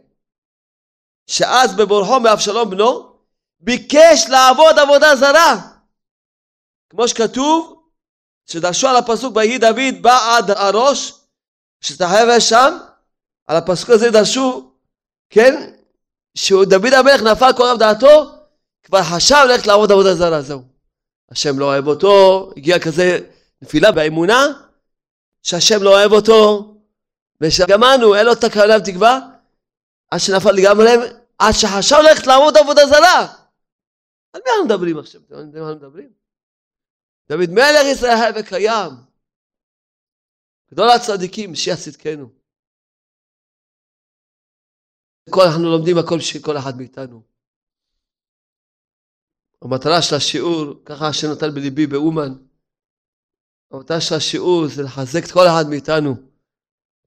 שאז 1.28 1.76
בבורחו 1.76 2.20
מאבשלום 2.20 2.70
בנו, 2.70 3.14
ביקש 3.60 4.26
לעבוד 4.30 4.80
עבודה 4.80 5.16
זרה. 5.16 5.62
כמו 6.90 7.08
שכתוב, 7.08 7.84
שדרשו 8.46 8.88
על 8.88 8.96
הפסוק 8.96 9.36
ויהי 9.36 9.58
דוד 9.58 10.02
בא 10.02 10.38
עד 10.38 10.52
הראש, 10.52 11.14
שתחייב 11.82 12.40
שם, 12.40 12.78
על 13.48 13.58
הפסוק 13.58 13.90
הזה 13.90 14.12
דרשו, 14.12 14.72
כן, 15.30 15.72
שדוד 16.36 16.94
המלך 16.94 17.22
נפל 17.22 17.52
כל 17.58 17.64
רב 17.64 17.80
דעתו, 17.80 18.32
כבר 18.84 19.04
חשב 19.04 19.44
ללכת 19.48 19.68
לעבוד 19.68 19.92
עבודה 19.92 20.16
זרה, 20.16 20.42
זהו. 20.42 20.62
השם 21.32 21.60
לא 21.60 21.66
אוהב 21.66 21.88
אותו, 21.88 22.50
הגיע 22.58 22.80
כזה 22.80 23.20
נפילה 23.62 23.92
באמונה, 23.92 24.46
שהשם 25.44 25.84
לא 25.84 25.90
אוהב 25.90 26.12
אותו, 26.12 26.74
ושגמרנו, 27.42 28.16
אין 28.16 28.26
לו 28.26 28.32
ותקווה, 28.32 29.20
עד 30.12 30.20
שנפל 30.20 30.52
לגמרי, 30.52 30.90
עד 31.40 31.54
שחשב 31.54 31.96
ללכת 32.04 32.28
לעבוד 32.28 32.58
עבודה 32.58 32.82
זרה. 32.86 33.48
על 34.34 34.42
מי 34.46 34.52
אנחנו 34.52 34.66
מדברים 34.66 35.00
עכשיו? 35.00 35.22
אתם 35.22 35.34
יודעים 35.34 35.64
מה 35.64 35.70
אנחנו 35.70 35.88
מדברים? 35.88 36.14
דוד 37.30 37.50
מלך 37.50 37.86
ישראל 37.92 38.32
וקיים. 38.40 38.92
גדול 40.72 40.90
הצדיקים, 40.90 41.52
משיח 41.52 41.80
צדקנו. 41.80 42.30
כל 45.30 45.42
אנחנו 45.42 45.64
לומדים 45.64 45.98
הכל 45.98 46.18
בשביל 46.18 46.44
כל 46.44 46.58
אחד 46.58 46.78
מאיתנו. 46.78 47.22
המטרה 49.62 50.02
של 50.02 50.16
השיעור, 50.16 50.84
ככה 50.86 51.08
השם 51.08 51.28
בליבי 51.56 51.88
באומן, 51.88 52.34
המטרה 53.72 54.02
של 54.02 54.16
השיעור 54.16 54.68
זה 54.68 54.84
לחזק 54.84 55.22
את 55.26 55.32
כל 55.32 55.46
אחד 55.48 55.70
מאיתנו, 55.70 56.16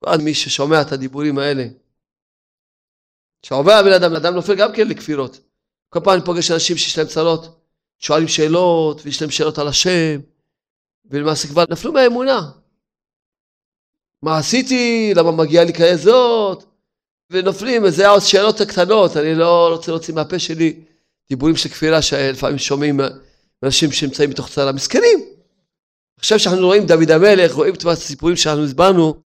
ועד 0.03 0.21
מי 0.25 0.35
ששומע 0.35 0.83
את 0.83 0.93
הדיבורים 0.93 1.39
האלה. 1.39 1.80
כשעובר 3.43 3.73
הבן 3.73 3.93
אדם, 3.93 4.15
אדם 4.15 4.35
נופל 4.35 4.55
גם 4.55 4.73
כן 4.73 4.89
לכפירות. 4.89 5.41
כל 5.89 6.01
פעם 6.05 6.15
אני 6.15 6.25
פוגש 6.25 6.51
אנשים 6.51 6.77
שיש 6.77 6.99
להם 6.99 7.07
צרות, 7.07 7.61
שואלים 7.99 8.29
שאלות, 8.29 9.01
ויש 9.05 9.23
להם 9.23 9.31
שאלות 9.31 9.59
על 9.59 9.69
השם, 9.69 10.21
ולמעשה 11.05 11.49
כבר 11.49 11.65
נפלו 11.71 11.93
מהאמונה. 11.93 12.51
מה 14.23 14.39
עשיתי? 14.39 15.13
למה 15.17 15.33
מגיעה 15.33 15.65
לי 15.65 15.73
כזאת? 15.73 16.65
ונופלים, 17.31 17.85
וזה 17.85 18.03
היה 18.03 18.11
עוד 18.11 18.23
שאלות 18.23 18.61
הקטנות, 18.61 19.17
אני 19.17 19.35
לא 19.35 19.69
רוצה 19.75 19.91
להוציא 19.93 20.15
מהפה 20.15 20.39
שלי 20.39 20.85
דיבורים 21.29 21.57
של 21.57 21.69
כפירה 21.69 22.03
שלפעמים 22.03 22.59
שומעים 22.59 23.01
אנשים 23.63 23.93
שנמצאים 23.93 24.31
בתוך 24.31 24.49
צרה, 24.49 24.73
מסכנים. 24.73 25.19
עכשיו 26.19 26.39
שאנחנו 26.39 26.67
רואים 26.67 26.87
דוד 26.87 27.11
המלך, 27.11 27.53
רואים 27.53 27.75
את 27.75 27.85
הסיפורים 27.85 28.37
שאנחנו 28.37 28.65
הסברנו, 28.65 29.23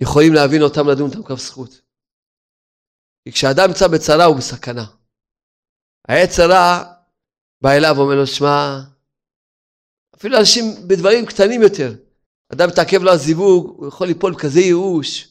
יכולים 0.00 0.34
להבין 0.34 0.62
אותם, 0.62 0.88
לדון 0.88 1.10
אותם 1.10 1.22
כף 1.22 1.40
זכות. 1.40 1.80
כי 3.24 3.32
כשאדם 3.32 3.68
נמצא 3.68 3.88
בצרה 3.88 4.24
הוא 4.24 4.36
בסכנה. 4.36 4.84
העת 6.08 6.30
צרה 6.30 6.92
בא 7.60 7.70
אליו 7.70 7.94
ואומר 7.96 8.14
לו, 8.14 8.26
שמע, 8.26 8.80
אפילו 10.16 10.38
אנשים 10.38 10.64
בדברים 10.88 11.26
קטנים 11.26 11.62
יותר. 11.62 11.94
אדם 12.52 12.68
מתעכב 12.68 13.02
לו 13.02 13.12
הזיווג, 13.12 13.74
הוא 13.76 13.88
יכול 13.88 14.06
ליפול 14.06 14.34
בכזה 14.34 14.60
ייאוש. 14.60 15.28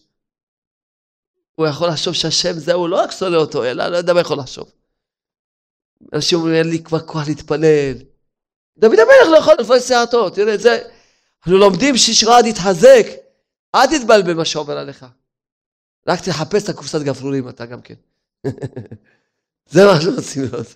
הוא 1.56 1.67
יכול 1.67 1.88
לחשוב 1.88 2.13
שהשם 2.13 2.54
זהו, 2.54 2.88
לא 2.88 2.95
רק 2.95 3.12
שונא 3.12 3.36
אותו, 3.36 3.63
אלא 3.63 3.88
לא 3.88 3.97
יודע 3.97 4.13
מה 4.13 4.19
יכול 4.19 4.38
לחשוב. 4.39 4.71
אנשים 6.13 6.38
אומרים, 6.38 6.56
אין 6.56 6.69
לי 6.69 6.84
כבר 6.84 6.99
כוח 6.99 7.28
להתפלל. 7.28 7.93
דוד 8.78 8.99
המלך 8.99 9.32
לא 9.32 9.38
יכול 9.38 9.56
לפרש 9.60 9.88
שעתו, 9.88 10.30
תראה 10.30 10.54
את 10.54 10.60
זה. 10.60 10.82
אנחנו 11.39 11.58
לומדים 11.58 11.97
ששרעד 11.97 12.45
יתחזק, 12.45 13.06
אל 13.75 13.86
תתבלבל 13.86 14.34
מה 14.34 14.45
שעובר 14.45 14.78
עליך. 14.78 15.06
רק 16.09 16.19
תחפש 16.19 16.63
את 16.63 16.69
הקופסת 16.69 17.01
גפרורים 17.01 17.49
אתה 17.49 17.65
גם 17.65 17.81
כן. 17.81 17.93
זה 19.71 19.85
מה 19.85 20.01
שאנחנו 20.01 20.15
רוצים 20.15 20.43
לראות. 20.43 20.67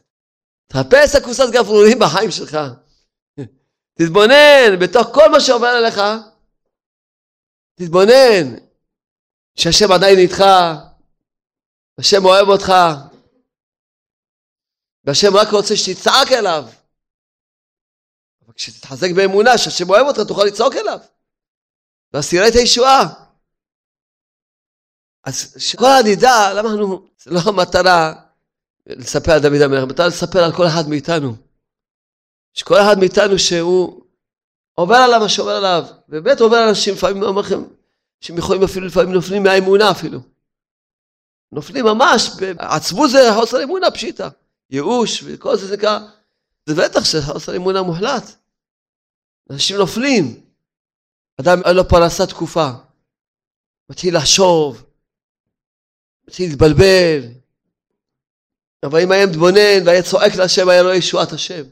תחפש 0.67 1.15
את 1.15 1.21
הקופסת 1.21 1.49
גפרורים 1.51 1.99
בחיים 1.99 2.31
שלך. 2.31 2.57
תתבונן 3.97 4.79
בתוך 4.81 5.07
כל 5.13 5.31
מה 5.31 5.39
שעובר 5.39 5.67
עליך. 5.67 6.01
תתבונן 7.75 8.55
שהשם 9.55 9.91
עדיין 9.91 10.19
איתך, 10.19 10.43
השם 11.97 12.25
אוהב 12.25 12.47
אותך, 12.47 12.73
והשם 15.03 15.35
רק 15.35 15.47
רוצה 15.51 15.75
שתצעק 15.75 16.31
אליו. 16.31 16.65
אבל 18.45 18.53
כשתתחזק 18.53 19.09
באמונה 19.15 19.57
שהשם 19.57 19.89
אוהב 19.89 20.07
אותך, 20.07 20.19
תוכל 20.27 20.43
לצעוק 20.43 20.75
אליו. 20.75 20.99
ואז 22.13 22.29
תראה 22.29 22.47
את 22.47 22.55
הישועה. 22.55 23.22
אז 25.23 25.55
שכל 25.57 25.85
ידע, 26.05 26.53
למה 26.53 26.69
אנחנו, 26.69 27.07
זה 27.23 27.31
לא 27.31 27.39
המטרה 27.45 28.13
לספר 28.87 29.31
על 29.31 29.39
דוד 29.39 29.61
המלך, 29.61 29.83
המטרה 29.83 30.07
לספר 30.07 30.43
על 30.43 30.55
כל 30.55 30.67
אחד 30.67 30.89
מאיתנו. 30.89 31.35
שכל 32.53 32.75
אחד 32.81 32.99
מאיתנו 32.99 33.39
שהוא 33.39 34.03
עובר 34.73 34.95
עליו 34.95 35.19
מה 35.19 35.29
שעובר 35.29 35.51
עליו, 35.51 35.85
ובאמת 36.09 36.41
עובר 36.41 36.57
על 36.57 36.67
אנשים, 36.67 36.93
לפעמים 36.93 37.23
אומר 37.23 37.41
לכם, 37.41 37.63
שהם 38.21 38.37
יכולים 38.37 38.63
אפילו 38.63 38.87
לפעמים 38.87 39.13
נופלים 39.13 39.43
מהאמונה 39.43 39.91
אפילו. 39.91 40.19
נופלים 41.51 41.85
ממש, 41.85 42.29
עצבות 42.57 43.09
זה 43.09 43.29
חוסר 43.35 43.63
אמונה 43.63 43.91
פשיטה. 43.91 44.29
ייאוש 44.69 45.23
וכל 45.25 45.57
זה 45.57 45.67
זה 45.67 45.77
נקרא, 45.77 45.99
זה 46.65 46.75
בטח 46.75 47.05
שחוסר 47.05 47.55
אמונה 47.55 47.81
מוחלט. 47.81 48.35
אנשים 49.49 49.77
נופלים. 49.77 50.43
אדם 51.41 51.61
אין 51.65 51.75
לו 51.75 51.87
פרנסה 51.87 52.25
תקופה. 52.25 52.69
מתחיל 53.89 54.17
לחשוב, 54.17 54.83
מתחיל 56.27 56.49
להתבלבל. 56.49 57.43
אבל 58.83 59.01
אם 59.01 59.11
היה 59.11 59.27
מתבונן 59.27 59.85
והיה 59.85 60.03
צועק 60.03 60.35
להשם, 60.35 60.69
היה 60.69 60.83
לו 60.83 60.93
ישועת 60.93 61.31
השם. 61.31 61.63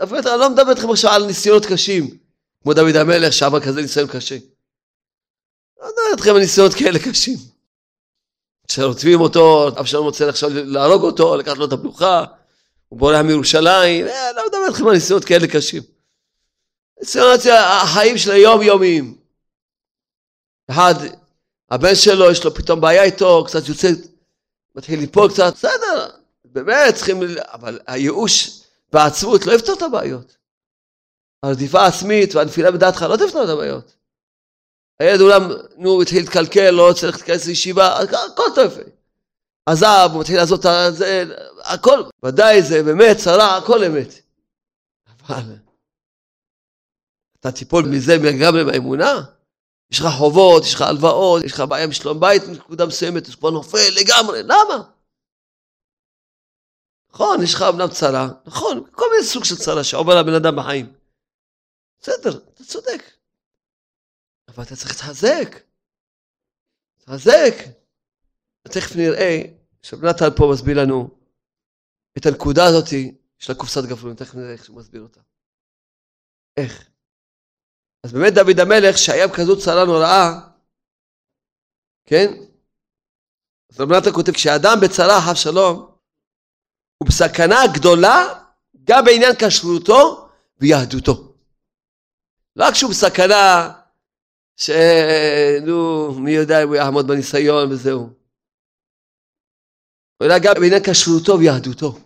אני 0.00 0.10
לא 0.24 0.50
מדבר 0.50 0.70
איתכם 0.70 0.90
עכשיו 0.90 1.10
על 1.10 1.26
ניסיונות 1.26 1.66
קשים, 1.66 2.18
כמו 2.62 2.74
דוד 2.74 2.96
המלך 2.96 3.32
שעבר 3.32 3.60
כזה 3.60 3.82
ניסיון 3.82 4.08
קשה. 4.08 4.36
לא 5.80 5.86
מדבר 5.86 6.12
איתכם 6.12 6.30
על 6.30 6.38
ניסיונות 6.38 6.74
כאלה 6.74 6.98
קשים. 6.98 7.38
כשרודפים 8.68 9.20
אותו, 9.20 9.68
אבשלום 9.68 10.04
רוצה 10.04 10.28
עכשיו 10.28 10.50
להרוג 10.52 11.02
אותו, 11.02 11.36
לקחת 11.36 11.56
לו 11.56 11.64
את 11.64 11.72
המלוכה, 11.72 12.24
הוא 12.88 12.98
בורח 12.98 13.20
מירושלים, 13.20 14.06
אה, 14.06 14.32
לא 14.32 14.42
מדבר 14.46 14.66
איתכם 14.68 14.86
על 14.86 14.94
ניסיונות 14.94 15.24
כאלה 15.24 15.46
קשים. 15.48 15.82
ניסיונות 17.00 17.40
החיים 17.82 18.18
של 18.18 18.30
היום-יומיים. 18.30 19.18
אחד, 20.70 20.94
הבן 21.72 21.94
שלו, 21.94 22.30
יש 22.30 22.44
לו 22.44 22.54
פתאום 22.54 22.80
בעיה 22.80 23.02
איתו, 23.02 23.44
קצת 23.46 23.68
יוצא, 23.68 23.88
מתחיל 24.74 25.00
ליפול 25.00 25.30
קצת, 25.30 25.54
בסדר, 25.54 26.08
באמת 26.44 26.94
צריכים, 26.94 27.20
אבל 27.52 27.80
הייאוש 27.86 28.62
והעצבות 28.92 29.46
לא 29.46 29.52
יפתור 29.52 29.74
את 29.76 29.82
הבעיות. 29.82 30.36
הרדיפה 31.42 31.80
העצמית 31.80 32.34
והנפילה 32.34 32.70
בדעתך 32.70 33.02
לא 33.02 33.16
תפתור 33.16 33.44
את 33.44 33.48
הבעיות. 33.48 33.96
הילד 35.00 35.20
אולם, 35.20 35.42
נו, 35.76 36.02
התחיל 36.02 36.22
להתקלקל, 36.22 36.70
לא 36.70 36.88
ללכת 36.88 37.02
להיכנס 37.18 37.46
לישיבה, 37.46 37.98
הכל 38.00 38.42
טוב. 38.54 38.72
עזב, 39.66 40.08
הוא 40.12 40.20
מתחיל 40.20 40.36
לעשות 40.36 40.66
את 40.66 40.94
זה, 40.94 41.24
הכל, 41.64 42.02
ודאי 42.22 42.62
זה 42.62 42.82
באמת 42.82 43.16
צרה, 43.16 43.56
הכל 43.56 43.84
אמת. 43.84 44.14
אתה 47.40 47.52
תיפול 47.52 47.84
מזה 47.84 48.16
לגמרי 48.16 48.64
באמונה? 48.64 49.22
יש 49.92 50.00
לך 50.00 50.06
חובות, 50.18 50.62
יש 50.64 50.74
לך 50.74 50.80
הלוואות, 50.80 51.44
יש 51.44 51.52
לך 51.52 51.60
בעיה 51.60 51.84
עם 51.84 51.92
שלום 51.92 52.20
בית 52.20 52.42
נקודה 52.52 52.86
מסוימת, 52.86 53.22
אתה 53.22 53.36
כבר 53.36 53.50
נופל 53.50 53.88
לגמרי, 54.00 54.42
למה? 54.42 54.90
נכון, 57.10 57.42
יש 57.42 57.54
לך 57.54 57.62
אמנם 57.62 57.88
צרה, 57.88 58.28
נכון, 58.46 58.90
כל 58.92 59.04
מיני 59.12 59.24
סוג 59.24 59.44
של 59.44 59.56
צרה 59.56 59.84
שעובר 59.84 60.12
לבן 60.20 60.34
אדם 60.34 60.56
בחיים. 60.56 60.92
בסדר, 62.00 62.38
אתה 62.54 62.64
צודק. 62.64 63.02
אבל 64.48 64.62
אתה 64.64 64.76
צריך 64.76 64.90
להתחזק. 64.90 65.62
להתחזק. 66.96 67.54
תכף 68.62 68.96
נראה, 68.96 69.40
שבנתן 69.82 70.36
פה 70.36 70.50
מסביר 70.52 70.82
לנו 70.82 71.10
את 72.18 72.26
הנקודה 72.26 72.64
הזאתי 72.64 73.14
של 73.38 73.52
הקופסת 73.52 73.84
גפרורים, 73.84 74.16
תכף 74.16 74.34
נראה 74.34 74.52
איך 74.52 74.64
שהוא 74.64 74.76
מסביר 74.76 75.02
אותה. 75.02 75.20
איך? 76.56 76.91
אז 78.02 78.12
באמת 78.12 78.34
דוד 78.34 78.60
המלך, 78.60 78.98
שהיה 78.98 79.26
כזאת 79.36 79.58
צרה 79.58 79.84
נוראה, 79.84 80.50
כן? 82.06 82.26
אז 83.70 83.80
רב 83.80 83.92
נתן 83.92 84.12
כותב, 84.14 84.32
כשאדם 84.32 84.76
בצרה, 84.82 85.20
חב 85.26 85.34
שלום, 85.34 85.76
הוא 86.98 87.08
בסכנה 87.08 87.60
גדולה 87.74 88.42
גם 88.84 89.04
בעניין 89.04 89.32
כשרותו 89.38 90.28
ויהדותו. 90.60 91.34
לא 92.56 92.64
רק 92.64 92.74
שהוא 92.74 92.90
בסכנה 92.90 93.72
שנו, 94.56 96.10
מי 96.20 96.30
יודע 96.30 96.62
אם 96.62 96.68
הוא 96.68 96.76
יעמוד 96.76 97.06
בניסיון 97.06 97.72
וזהו. 97.72 98.08
אלא 100.22 100.34
גם 100.44 100.54
בעניין 100.54 100.82
כשרותו 100.86 101.38
ויהדותו. 101.38 101.98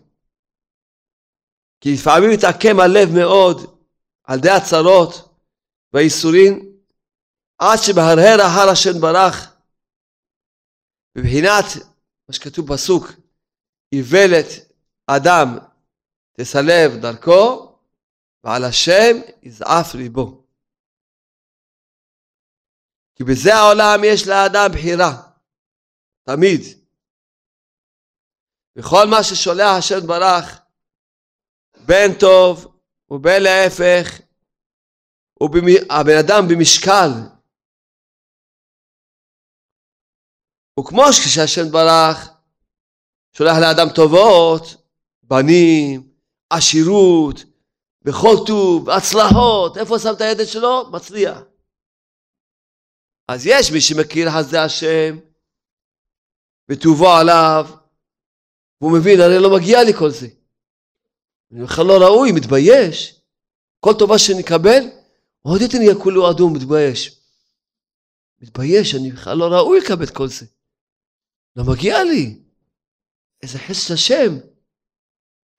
כי 1.81 1.95
לפעמים 1.95 2.31
מתעקם 2.31 2.81
הלב 2.81 3.09
מאוד 3.15 3.81
על 4.25 4.41
די 4.41 4.51
הצרות 4.51 5.26
והייסורים, 5.93 6.77
עד 7.59 7.79
שמהרהר 7.83 8.39
אחר 8.47 8.71
השם 8.73 9.01
ברח, 9.01 9.57
בבחינת 11.15 11.65
מה 12.29 12.35
שכתוב 12.35 12.73
בפסוק, 12.73 13.07
איוולת 13.93 14.47
אדם 15.07 15.59
תסלב 16.33 17.01
דרכו, 17.03 17.67
ועל 18.45 18.65
השם 18.65 19.17
יזעף 19.43 19.95
ליבו. 19.95 20.43
כי 23.15 23.25
בזה 23.25 23.55
העולם 23.55 24.01
יש 24.05 24.27
לאדם 24.27 24.69
בחירה, 24.73 25.23
תמיד. 26.23 26.61
וכל 28.77 29.07
מה 29.11 29.23
ששולח 29.23 29.77
השם 29.79 30.07
ברח, 30.07 30.61
בין 31.87 32.11
טוב 32.21 32.79
ובין 33.11 33.43
להפך, 33.43 34.26
הבן 35.91 36.17
אדם 36.21 36.49
במשקל. 36.49 37.11
וכמו 40.81 41.13
שכשהשם 41.13 41.71
ברח, 41.71 42.29
שולח 43.33 43.57
לאדם 43.61 43.95
טובות, 43.95 44.63
בנים, 45.23 46.11
עשירות, 46.51 47.45
בכל 48.03 48.35
טוב, 48.47 48.91
הצלחות, 48.91 49.79
איפה 49.79 49.99
שם 49.99 50.13
את 50.17 50.21
הידד 50.21 50.47
שלו? 50.47 50.91
מצליח. 50.93 51.39
אז 53.29 53.47
יש 53.47 53.73
מי 53.73 53.81
שמכיר 53.81 54.31
חסדי 54.31 54.59
השם, 54.59 55.19
וטובו 56.69 57.09
עליו, 57.09 57.67
והוא 58.81 58.99
מבין, 58.99 59.21
הרי 59.21 59.39
לא 59.39 59.57
מגיע 59.57 59.85
לי 59.85 59.95
כל 59.95 60.11
זה. 60.11 60.29
אני 61.53 61.65
בכלל 61.65 61.87
לא 61.87 61.99
ראוי, 62.05 62.33
מתבייש. 62.33 63.21
כל 63.81 63.93
טובה 63.99 64.19
שנקבל, 64.19 64.83
עוד 65.49 65.61
יותר 65.61 65.79
נהיה 65.79 65.95
כולו 66.03 66.31
אדום, 66.31 66.57
מתבייש. 66.57 67.21
מתבייש, 68.41 68.95
אני 68.95 69.13
בכלל 69.13 69.37
לא 69.37 69.45
ראוי 69.45 69.81
לקבל 69.81 70.05
את 70.05 70.11
כל 70.11 70.29
זה. 70.29 70.47
לא 71.57 71.65
מגיע 71.65 72.05
לי. 72.05 72.39
איזה 73.43 73.59
חסד 73.59 73.95
השם. 73.95 74.39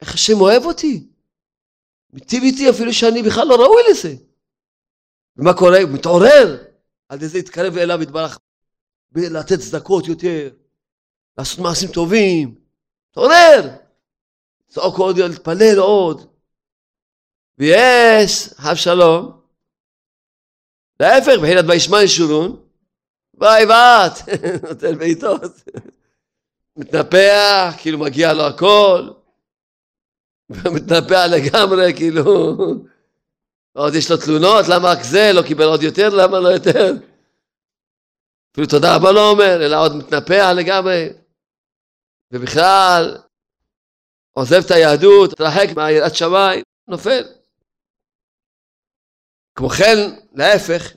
איך 0.01 0.13
השם 0.13 0.41
אוהב 0.41 0.63
אותי. 0.63 1.07
מיטיב 2.13 2.43
איתי 2.43 2.69
אפילו 2.69 2.93
שאני 2.93 3.23
בכלל 3.23 3.47
לא 3.47 3.55
ראוי 3.55 3.81
לזה. 3.91 4.15
ומה 5.37 5.53
קורה? 5.53 5.81
הוא 5.81 5.89
מתעורר. 5.93 6.63
על 7.09 7.17
ידי 7.17 7.27
זה 7.27 7.37
להתקרב 7.37 7.77
אליו 7.77 8.01
יתברך. 8.01 8.39
לתת 9.15 9.59
צדקות 9.59 10.07
יותר. 10.07 10.49
לעשות 11.37 11.59
מעשים 11.59 11.89
טובים. 11.91 12.55
מתעורר. 13.09 13.75
לצעוק 14.69 14.97
עוד, 14.97 15.17
להתפלל 15.17 15.79
עוד. 15.79 16.33
ויש, 17.57 18.49
חב 18.53 18.75
שלום, 18.75 19.36
להפך, 20.99 21.33
מבחינת 21.37 21.65
וישמע 21.67 22.03
ישורון, 22.03 22.59
ביי 23.33 23.65
בת, 23.65 24.29
נותן 24.69 24.97
בעיטות. 24.97 25.51
מתנפח, 26.77 27.73
כאילו 27.77 27.97
מגיע 27.97 28.33
לו 28.33 28.43
הכל, 28.43 29.09
מתנפח 30.49 31.25
לגמרי, 31.29 31.93
כאילו, 31.95 32.57
עוד 33.73 33.95
יש 33.95 34.11
לו 34.11 34.17
תלונות, 34.17 34.65
למה 34.67 34.91
רק 34.91 35.03
זה 35.03 35.31
לא 35.33 35.41
קיבל 35.41 35.65
עוד 35.65 35.83
יותר, 35.83 36.09
למה 36.09 36.39
לא 36.39 36.47
יותר? 36.47 36.91
אפילו 38.51 38.67
תודה 38.67 38.95
רבה 38.95 39.11
לא 39.11 39.29
אומר, 39.29 39.65
אלא 39.65 39.81
עוד 39.81 39.95
מתנפח 39.95 40.51
לגמרי. 40.55 41.09
ובכלל, 42.31 43.17
עוזב 44.33 44.61
את 44.65 44.71
היהדות, 44.71 45.31
מתרחק 45.31 45.67
מהיראת 45.75 46.15
שמיים, 46.15 46.63
נופל. 46.87 47.36
כמו 49.57 49.69
כן, 49.69 49.97
להפך, 50.33 50.93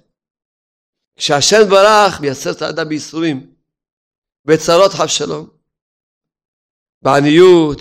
כשהשם 1.16 1.70
ברח 1.70 2.20
מייסר 2.20 2.50
את 2.50 2.62
האדם 2.62 2.88
בייסורים, 2.88 3.54
בצרות 4.44 4.92
חב 4.92 5.06
שלום, 5.06 5.50
בעניות, 7.02 7.80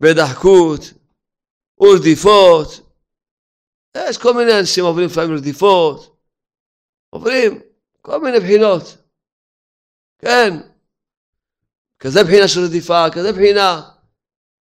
בדחקות, 0.00 0.80
ורדיפות. 1.80 2.68
יש 3.96 4.18
כל 4.18 4.34
מיני 4.34 4.60
אנשים 4.60 4.84
עוברים 4.84 5.06
לפעמים 5.06 5.36
רדיפות, 5.36 6.16
עוברים 7.10 7.60
כל 8.02 8.20
מיני 8.20 8.40
בחינות. 8.40 8.82
כן, 10.18 10.50
כזה 11.98 12.24
בחינה 12.24 12.48
של 12.48 12.60
רדיפה, 12.60 13.10
כזה 13.14 13.32
בחינה. 13.32 13.90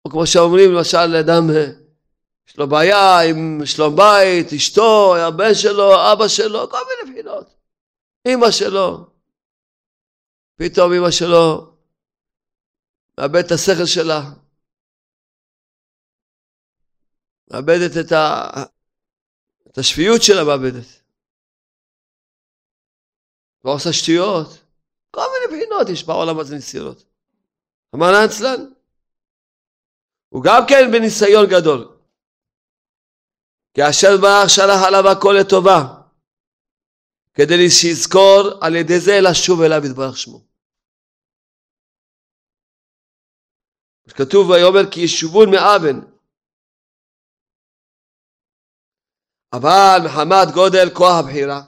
או 0.05 0.11
כמו 0.11 0.27
שאומרים 0.27 0.71
למשל 0.71 1.05
לאדם 1.05 1.43
יש 2.47 2.57
לו 2.57 2.67
בעיה 2.67 3.19
עם 3.29 3.65
שלום 3.65 3.95
בית, 3.95 4.53
אשתו, 4.55 5.15
הבן 5.15 5.53
שלו, 5.53 6.13
אבא 6.13 6.27
שלו, 6.27 6.69
כל 6.69 6.77
מיני 6.89 7.13
בחינות. 7.13 7.55
אמא 8.27 8.51
שלו. 8.51 9.09
פתאום 10.55 10.93
אמא 10.93 11.11
שלו 11.11 11.75
מאבדת 13.19 13.45
את 13.45 13.51
השכל 13.51 13.85
שלה. 13.85 14.21
מאבדת 17.51 18.05
את, 18.05 18.11
ה... 18.11 18.49
את 19.67 19.77
השפיות 19.77 20.21
שלה 20.21 20.43
מאבדת. 20.43 21.03
כבר 23.61 23.71
עושה 23.71 23.93
שטויות. 23.93 24.47
כל 25.11 25.21
מיני 25.33 25.57
בחינות 25.57 25.89
יש 25.89 26.03
בעולם 26.03 26.39
הזה 26.39 26.55
ניסיונות. 26.55 27.03
אמר 27.95 28.25
אצלן, 28.25 28.73
הוא 30.29 30.43
גם 30.43 30.61
כן 30.69 30.91
בניסיון 30.91 31.45
גדול. 31.49 31.92
כי 33.73 33.81
אשר 33.89 34.17
ברח 34.21 34.47
שלח 34.47 34.81
עליו 34.87 35.03
הכל 35.11 35.35
לטובה, 35.39 35.79
כדי 37.33 37.69
שיזכור 37.69 38.41
על 38.61 38.75
ידי 38.75 38.99
זה 38.99 39.11
לשוב 39.29 39.61
אליו 39.61 39.85
יתברך 39.85 40.17
שמו. 40.17 40.41
כתוב 44.09 44.49
ויאמר 44.49 44.91
כי 44.91 44.99
ישובון 44.99 45.51
מאבן. 45.51 46.13
אבל 49.53 49.97
מחמת 50.05 50.47
גודל 50.53 50.89
כוח 50.93 51.15
הבחירה, 51.19 51.61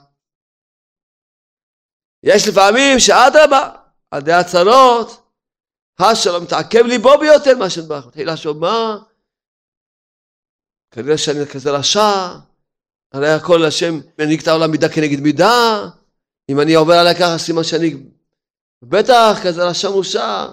יש 2.22 2.42
לפעמים 2.48 2.98
שאדרבה, 2.98 3.62
על 4.10 4.20
ידי 4.20 4.32
הצרות, 4.32 5.08
השלום 5.98 6.42
מתעכב 6.44 6.84
ליבו 6.86 7.18
ביותר 7.20 7.58
מאשר 7.58 7.82
ברוך. 7.88 8.06
מתחיל 8.06 8.32
לחשוב 8.32 8.58
מה? 8.58 8.96
כנראה 10.96 11.18
שאני 11.18 11.46
כזה 11.46 11.70
רשע, 11.70 12.28
הרי 13.12 13.28
הכל 13.28 13.64
השם 13.64 14.00
מנהיג 14.18 14.40
את 14.40 14.48
העולם 14.48 14.70
מידה 14.70 14.88
כנגד 14.88 15.20
מידה, 15.20 15.88
אם 16.48 16.60
אני 16.60 16.74
עובר 16.74 16.94
עליה 16.94 17.14
ככה 17.14 17.38
סימן 17.38 17.64
שאני 17.64 17.96
בטח 18.82 19.38
כזה 19.44 19.64
רשע 19.64 19.90
מושע, 19.90 20.46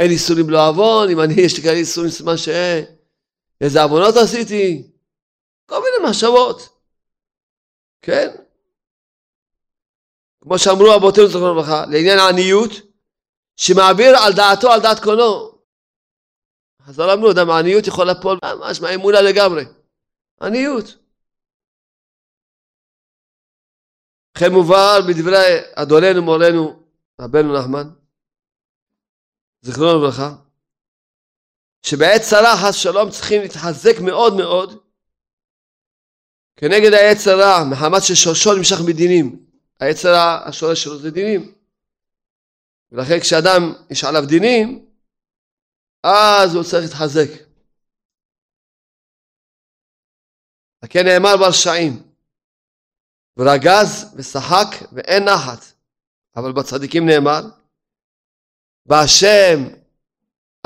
אין 0.00 0.10
איסורים 0.10 0.50
לא 0.50 0.68
עוון, 0.68 1.10
אם 1.10 1.20
אני 1.20 1.34
יש 1.34 1.56
לי 1.56 1.62
כאלה 1.62 1.76
איסורים 1.76 2.10
סימן 2.10 2.36
שאין, 2.36 2.84
איזה 3.60 3.82
עוונות 3.82 4.16
עשיתי, 4.16 4.82
כל 5.66 5.78
מיני 5.82 6.10
מחשבות, 6.10 6.68
כן? 8.02 8.28
כמו 10.40 10.58
שאמרו 10.58 10.94
אבותינו 10.96 11.28
זכרונו 11.28 11.54
לברכה, 11.54 11.84
לעניין 11.86 12.18
העניות, 12.18 12.70
שמעביר 13.56 14.16
על 14.16 14.32
דעתו 14.32 14.72
על 14.72 14.80
דעת 14.80 15.00
קונו. 15.00 15.52
חז"ל 16.86 17.10
אמרו, 17.10 17.30
אדם 17.30 17.50
העניות 17.50 17.86
יכול 17.86 18.10
לפול 18.10 18.38
ממש 18.44 18.80
מהאמונה 18.80 19.20
לגמרי. 19.20 19.64
עניות. 20.42 20.96
לכן 24.36 24.52
מובהר 24.52 25.00
בדברי 25.08 25.58
אדוננו 25.74 26.22
מורנו 26.22 26.82
רבנו 27.20 27.58
נחמן, 27.58 27.90
זיכרונו 29.62 29.98
לברכה, 29.98 30.34
שבעת 31.82 32.22
צרה 32.22 32.56
חס 32.62 32.74
שלום 32.74 33.10
צריכים 33.10 33.42
להתחזק 33.42 34.00
מאוד 34.00 34.34
מאוד 34.36 34.82
כנגד 36.56 36.92
העץ 36.92 37.28
הרע 37.28 37.64
מחמת 37.70 38.02
ששורשו 38.02 38.54
נמשך 38.54 38.76
מדינים. 38.86 39.46
העץ 39.80 40.04
הרע 40.04 40.48
השורש 40.48 40.84
שלו 40.84 40.98
זה 40.98 41.10
דינים. 41.10 41.52
ולכן 42.92 43.20
כשאדם 43.20 43.72
יש 43.90 44.04
עליו 44.04 44.26
דינים 44.26 44.86
אז 46.02 46.54
הוא 46.54 46.64
צריך 46.64 46.84
להתחזק. 46.84 47.51
לכן 50.82 51.06
נאמר 51.06 51.36
ברשעים 51.36 52.02
ורגז 53.36 54.14
ושחק 54.16 54.66
ואין 54.92 55.24
נחת 55.24 55.64
אבל 56.36 56.52
בצדיקים 56.52 57.06
נאמר 57.06 57.40
בהשם 58.86 59.68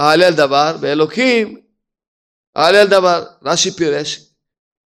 אהלל 0.01 0.33
דבר, 0.37 0.77
באלוקים 0.81 1.63
אהלל 2.57 2.87
דבר. 2.87 3.25
רש"י 3.43 3.71
פירש, 3.71 4.21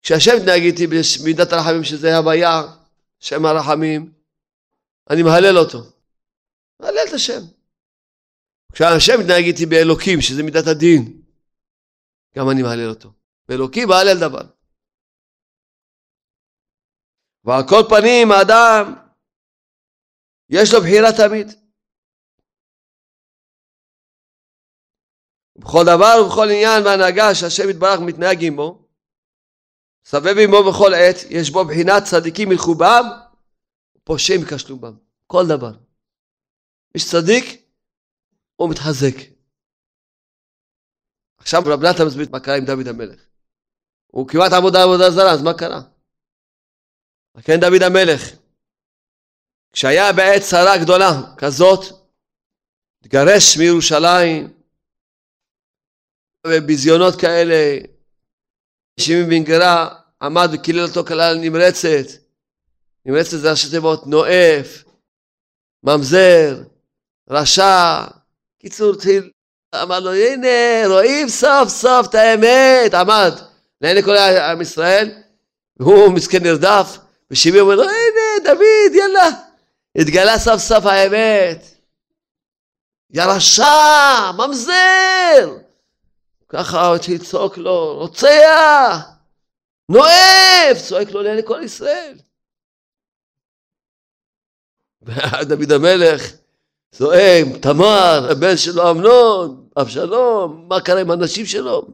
כשהשם 0.02 0.32
מתנהג 0.42 0.62
איתי 0.62 0.88
במידת 0.88 1.54
הרחמים 1.54 1.84
שזה 1.84 2.18
הוויה, 2.18 2.62
שם 3.20 3.46
הרחמים, 3.46 4.14
אני 5.10 5.24
מהלל 5.24 5.58
אותו. 5.58 5.84
מהלל 6.80 7.08
את 7.10 7.14
השם. 7.14 7.42
כשהשם 8.74 9.20
מתנהג 9.20 9.44
איתי 9.44 9.66
באלוקים, 9.66 10.22
שזה 10.22 10.44
מידת 10.44 10.68
הדין, 10.68 11.22
גם 12.38 12.50
אני 12.50 12.64
מהלל 12.64 12.90
אותו. 12.90 13.12
באלוקים 13.48 13.88
מהלל 13.88 14.20
דבר. 14.20 14.57
ועל 17.48 17.64
כל 17.70 17.84
פנים 17.90 18.32
האדם 18.32 18.94
יש 20.50 20.74
לו 20.74 20.80
בחירה 20.82 21.10
תמיד. 21.18 21.48
בכל 25.56 25.84
דבר 25.86 26.14
ובכל 26.26 26.44
עניין 26.44 26.84
והנהגה 26.86 27.36
שהשם 27.36 27.70
יתברך 27.70 28.00
מתנהג 28.00 28.38
עמו, 28.46 28.88
סבב 30.06 30.36
עמו 30.44 30.72
בכל 30.72 30.92
עת, 30.94 31.16
יש 31.30 31.50
בו 31.50 31.66
בחינת 31.66 32.04
צדיקים 32.04 32.52
ילכו 32.52 32.76
בם, 32.76 33.06
ופושעים 33.98 34.40
ייכשלו 34.42 34.78
בם. 34.78 34.98
כל 35.28 35.44
דבר. 35.48 35.72
איש 36.96 37.12
צדיק, 37.12 37.46
הוא 38.56 38.70
מתחזק. 38.70 39.16
עכשיו 41.38 41.62
רב 41.66 41.82
נתן 41.82 42.06
מסביר 42.08 42.28
מה 42.32 42.40
קרה 42.40 42.58
עם 42.58 42.66
דוד 42.66 42.88
המלך. 42.88 43.22
הוא 44.08 44.28
כמעט 44.28 44.52
עבודה 44.54 44.84
עבודה 44.84 45.12
זרה, 45.12 45.32
אז 45.32 45.42
מה 45.42 45.54
קרה? 45.58 45.97
כן 47.44 47.60
דוד 47.60 47.84
המלך, 47.84 48.22
כשהיה 49.74 50.14
בעת 50.14 50.42
צרה 50.42 50.78
גדולה 50.78 51.12
כזאת, 51.38 51.86
התגרש 53.02 53.58
מירושלים, 53.58 54.54
וביזיונות 56.48 57.22
כאלה. 57.22 57.78
שמעון 59.00 59.30
בן 59.30 59.44
גרה 59.44 59.90
עמד 60.22 60.50
וקילל 60.54 60.84
אותו 60.84 61.06
כלל 61.06 61.38
נמרצת. 61.38 62.08
נמרצת 63.06 63.38
זה 63.38 63.52
ראשי 63.52 63.70
תיבות 63.70 64.08
נואף, 64.08 64.84
ממזר, 65.84 66.64
רשע. 67.30 68.06
קיצור, 68.60 68.96
תחיל, 68.96 69.32
אמר 69.84 70.00
לו, 70.00 70.14
הנה, 70.14 70.48
רואים 70.88 71.30
סוף 71.30 71.70
סוף 71.70 72.08
את 72.10 72.16
האמת. 72.16 72.94
עמד 72.94 73.32
לעיני 73.82 74.04
כל 74.04 74.18
עם 74.18 74.62
ישראל, 74.62 75.12
והוא 75.80 76.14
מסכן 76.14 76.44
נרדף, 76.44 76.98
ושמעון 77.32 77.60
אומר 77.62 77.76
לו, 77.76 77.84
הנה, 77.84 78.44
דוד, 78.44 78.96
יאללה. 78.96 79.30
התגלה 79.98 80.40
סוף 80.40 80.58
סוף 80.58 80.86
האמת. 80.86 81.66
יא 83.10 83.24
רשע, 83.24 84.32
ממזר. 84.38 85.58
ככה 86.50 86.96
התחיל 86.96 87.16
לצעוק 87.16 87.58
לו, 87.58 87.98
רוצח! 87.98 89.10
נואף! 89.90 90.88
צועק 90.88 91.12
לו 91.12 91.22
לעיני 91.22 91.42
כל 91.46 91.62
ישראל. 91.64 92.18
דוד 95.42 95.72
המלך 95.72 96.32
צועק, 96.92 97.46
תמר, 97.62 98.28
הבן 98.32 98.58
שלו 98.58 98.92
אמנון, 98.92 99.68
אבשלום, 99.82 100.66
מה 100.70 100.82
קרה 100.82 101.02
עם 101.02 101.12
הנשים 101.12 101.46
שלו? 101.46 101.88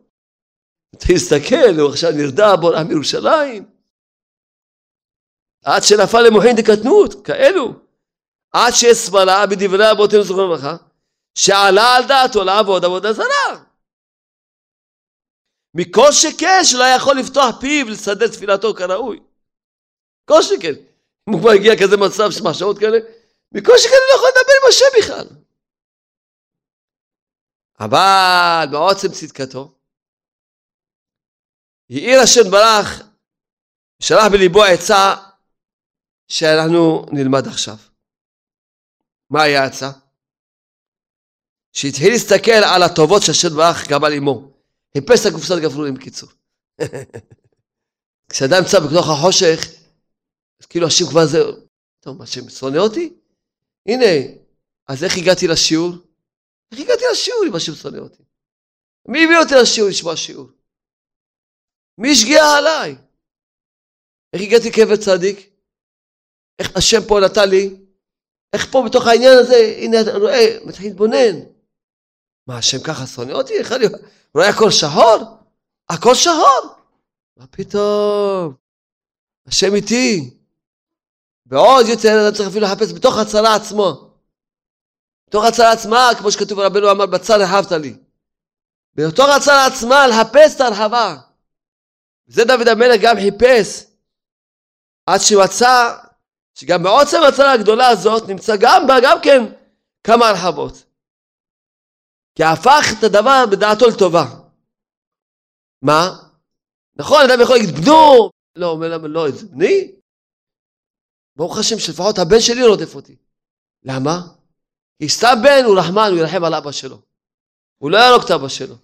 התחיל 0.95 1.15
להסתכל, 1.15 1.79
הוא 1.79 1.89
עכשיו 1.89 2.11
נרדם, 2.11 2.55
בורח 2.61 2.81
מירושלים. 2.81 3.72
עד 5.63 5.83
שנפל 5.83 6.21
למוחין 6.21 6.55
דקטנות, 6.55 7.25
כאלו. 7.25 7.73
עד 8.51 8.73
שיש 8.73 9.09
בדברי 9.49 9.91
אבותינו 9.91 10.23
זכרונו 10.23 10.53
לברכה, 10.53 10.75
שעלה 11.35 11.95
על 11.95 12.07
דעתו 12.07 12.43
לעבוד 12.43 12.85
עבודה 12.85 13.13
זרה. 13.13 13.63
מכל 15.73 16.11
שכן 16.11 16.59
שלא 16.63 16.83
יכול 16.83 17.19
לפתוח 17.19 17.59
פיו 17.59 17.87
ולסדר 17.87 18.27
תפילתו 18.27 18.73
כראוי. 18.73 19.19
כל 20.25 20.41
שכן. 20.41 20.73
אם 21.29 21.33
הוא 21.33 21.41
כבר 21.41 21.49
הגיע 21.49 21.73
כזה 21.83 21.97
מצב 21.97 22.31
של 22.31 22.43
מחשבות 22.43 22.79
כאלה, 22.79 22.97
מכל 23.51 23.77
שכן 23.77 23.95
הוא 23.95 24.09
לא 24.11 24.15
יכול 24.15 24.29
לדבר 24.29 24.53
עם 24.61 24.69
השם 24.69 24.85
בכלל. 24.99 25.27
אבל 27.79 28.65
בעוצם 28.71 29.07
צדקתו, 29.07 29.71
העיר 31.89 32.19
השם 32.19 32.51
ברך, 32.51 33.01
שלח 33.99 34.25
בליבו 34.31 34.63
עצה 34.63 35.15
שאנחנו 36.27 37.05
נלמד 37.11 37.47
עכשיו. 37.47 37.77
מה 39.29 39.41
היה 39.41 39.63
העצה? 39.63 39.91
שהתחיל 41.73 42.11
להסתכל 42.13 42.51
על 42.51 42.83
הטובות 42.83 43.21
שהשם 43.21 43.49
ברך 43.55 43.87
גם 43.89 44.03
על 44.03 44.13
אמו. 44.13 44.51
חיפש 44.93 45.21
את 45.21 45.31
הקופסת 45.31 45.55
גפרורים 45.63 45.93
בקיצור. 45.93 46.29
כשאדם 48.29 48.57
נמצא 48.61 48.79
בתוך 48.79 49.07
החושך, 49.09 49.59
אז 50.59 50.65
כאילו 50.65 50.87
השם 50.87 51.05
כבר 51.09 51.25
זה, 51.25 51.39
טוב, 51.99 52.17
מה 52.17 52.23
השם 52.23 52.49
שונא 52.49 52.77
אותי? 52.77 53.13
הנה, 53.85 54.05
אז 54.87 55.03
איך 55.03 55.17
הגעתי 55.17 55.47
לשיעור? 55.47 55.93
איך 56.71 56.79
הגעתי 56.79 57.03
לשיעור 57.11 57.41
אם 57.47 57.55
השם 57.55 57.75
שונא 57.75 57.97
אותי? 57.97 58.23
מי 59.07 59.23
הביא 59.23 59.37
אותי 59.37 59.53
לשיעור 59.61 59.89
לשמוע 59.89 60.17
שיעור? 60.17 60.49
מי 61.97 62.11
השגיע 62.11 62.43
עליי? 62.57 62.95
איך 64.33 64.41
הגעתי 64.41 64.71
קבר 64.71 64.95
צדיק? 64.95 65.52
איך 66.59 66.77
השם 66.77 67.01
פה 67.07 67.19
נתן 67.19 67.49
לי? 67.49 67.75
איך 68.53 68.71
פה 68.71 68.83
בתוך 68.85 69.07
העניין 69.07 69.37
הזה, 69.37 69.75
הנה 69.77 70.01
אתה 70.01 70.17
רואה, 70.17 70.57
מתחיל 70.65 70.87
להתבונן. 70.87 71.39
מה, 72.47 72.57
השם 72.57 72.77
ככה 72.83 73.07
שונא 73.07 73.31
אותי? 73.31 73.53
איך 73.53 73.71
אני... 73.71 73.85
רואה 74.35 74.49
הכל 74.49 74.71
שחור? 74.71 75.37
הכל 75.89 76.15
שחור. 76.15 76.75
מה 77.37 77.47
פתאום? 77.47 78.53
השם 79.47 79.75
איתי. 79.75 80.37
ועוד 81.45 81.85
יותר 81.87 82.27
אתה 82.27 82.37
צריך 82.37 82.49
אפילו 82.49 82.65
לחפש 82.65 82.93
בתוך 82.93 83.17
הצרה 83.17 83.55
עצמו. 83.55 84.11
בתוך 85.27 85.45
הצרה 85.45 85.71
עצמה, 85.71 86.09
כמו 86.19 86.31
שכתוב 86.31 86.59
רבנו 86.59 86.91
אמר, 86.91 87.05
בצר 87.05 87.33
הרחבת 87.33 87.71
לי. 87.71 87.97
בתוך 88.95 89.29
הצרה 89.37 89.65
עצמה 89.65 90.07
לחפש 90.07 90.55
את 90.55 90.61
ההרחבה. 90.61 91.17
זה 92.27 92.45
דוד 92.45 92.67
המלך 92.67 93.01
גם 93.01 93.15
חיפש, 93.15 93.85
עד 95.05 95.19
שמצא 95.19 95.97
שגם 96.53 96.83
בעוצם 96.83 97.17
הצרה 97.27 97.53
הגדולה 97.53 97.87
הזאת 97.87 98.29
נמצא 98.29 98.53
גם 98.59 98.87
בה 98.87 98.95
גם 99.03 99.17
כן 99.23 99.43
כמה 100.03 100.29
הרחבות. 100.29 100.85
כי 102.35 102.43
הפך 102.43 102.85
את 102.99 103.03
הדבר 103.03 103.45
בדעתו 103.51 103.87
לטובה. 103.87 104.25
מה? 105.81 106.09
נכון, 106.95 107.21
אדם 107.21 107.41
יכול 107.41 107.55
להגיד, 107.55 107.75
בנו! 107.75 108.29
לא, 108.55 108.67
אומר 108.67 108.89
למה 108.89 109.07
לא, 109.07 109.29
את 109.29 109.33
בני? 109.43 109.91
ברוך 111.35 111.57
השם 111.57 111.79
שלפחות 111.79 112.17
הבן 112.17 112.39
שלי 112.39 112.67
רודף 112.67 112.95
אותי. 112.95 113.15
למה? 113.83 114.21
כי 114.99 115.09
סתם 115.09 115.35
בן 115.43 115.63
הוא 115.65 115.79
רחמן, 115.79 116.09
הוא 116.11 116.19
ירחם 116.19 116.43
על 116.43 116.53
אבא 116.53 116.71
שלו. 116.71 117.01
הוא 117.77 117.91
לא 117.91 117.97
ירוק 117.97 118.25
את 118.25 118.31
אבא 118.31 118.47
שלו. 118.47 118.75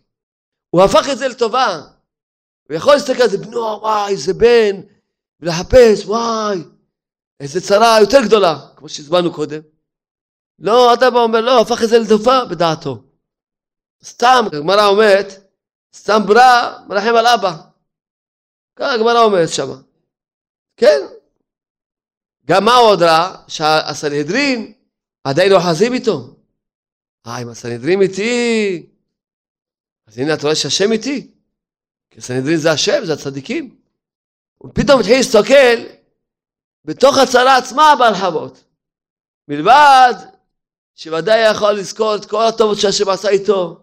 הוא 0.69 0.81
הפך 0.81 1.09
את 1.11 1.17
זה 1.17 1.27
לטובה. 1.27 1.81
הוא 2.67 2.77
יכול 2.77 2.93
להסתכל 2.93 3.21
על 3.21 3.29
זה, 3.29 3.37
בנו, 3.37 3.59
וואי, 3.59 4.11
איזה 4.11 4.33
בן, 4.33 4.81
ולחפש, 5.39 6.05
וואי, 6.05 6.57
איזה 7.39 7.61
צרה 7.61 7.97
יותר 8.01 8.17
גדולה, 8.25 8.55
כמו 8.75 8.89
שהזמנו 8.89 9.33
קודם. 9.33 9.61
לא, 10.59 10.95
בא 10.99 11.19
אומר, 11.19 11.41
לא, 11.41 11.61
הפך 11.61 11.83
את 11.83 11.89
זה 11.89 11.99
לטובה 11.99 12.45
בדעתו. 12.45 13.03
סתם, 14.03 14.45
הגמרא 14.53 14.85
אומרת, 14.85 15.25
סתם 15.95 16.19
ברא 16.27 16.79
מרחם 16.87 17.15
על 17.15 17.27
אבא. 17.27 17.61
ככה 18.75 18.93
הגמרא 18.93 19.23
אומרת 19.23 19.49
שמה. 19.49 19.75
כן. 20.77 20.99
גם 22.45 22.65
מה 22.65 22.75
עוד 22.75 23.01
רע? 23.01 23.43
שהסנהדרין 23.47 24.73
עדיין 25.23 25.51
אוחזים 25.51 25.93
איתו. 25.93 26.35
אה, 27.27 27.41
אם 27.41 27.49
הסנהדרין 27.49 28.01
איתי, 28.01 28.85
אז 30.07 30.17
הנה 30.17 30.33
אתה 30.33 30.43
רואה 30.43 30.55
שהשם 30.55 30.91
איתי. 30.91 31.31
כי 32.09 32.19
הסנהדרין 32.19 32.57
זה 32.57 32.71
השם, 32.71 33.05
זה 33.05 33.13
הצדיקים. 33.13 33.79
הוא 34.57 34.71
פתאום 34.73 34.99
התחיל 34.99 35.17
להסתכל 35.17 35.98
בתוך 36.85 37.17
הצרה 37.17 37.57
עצמה 37.57 37.93
בהרחבות. 37.99 38.63
מלבד 39.47 40.13
שוודאי 40.95 41.51
יכול 41.51 41.71
לזכור 41.71 42.15
את 42.15 42.25
כל 42.25 42.47
הטובות 42.47 42.77
שהשם 42.77 43.09
עשה 43.09 43.29
איתו. 43.29 43.81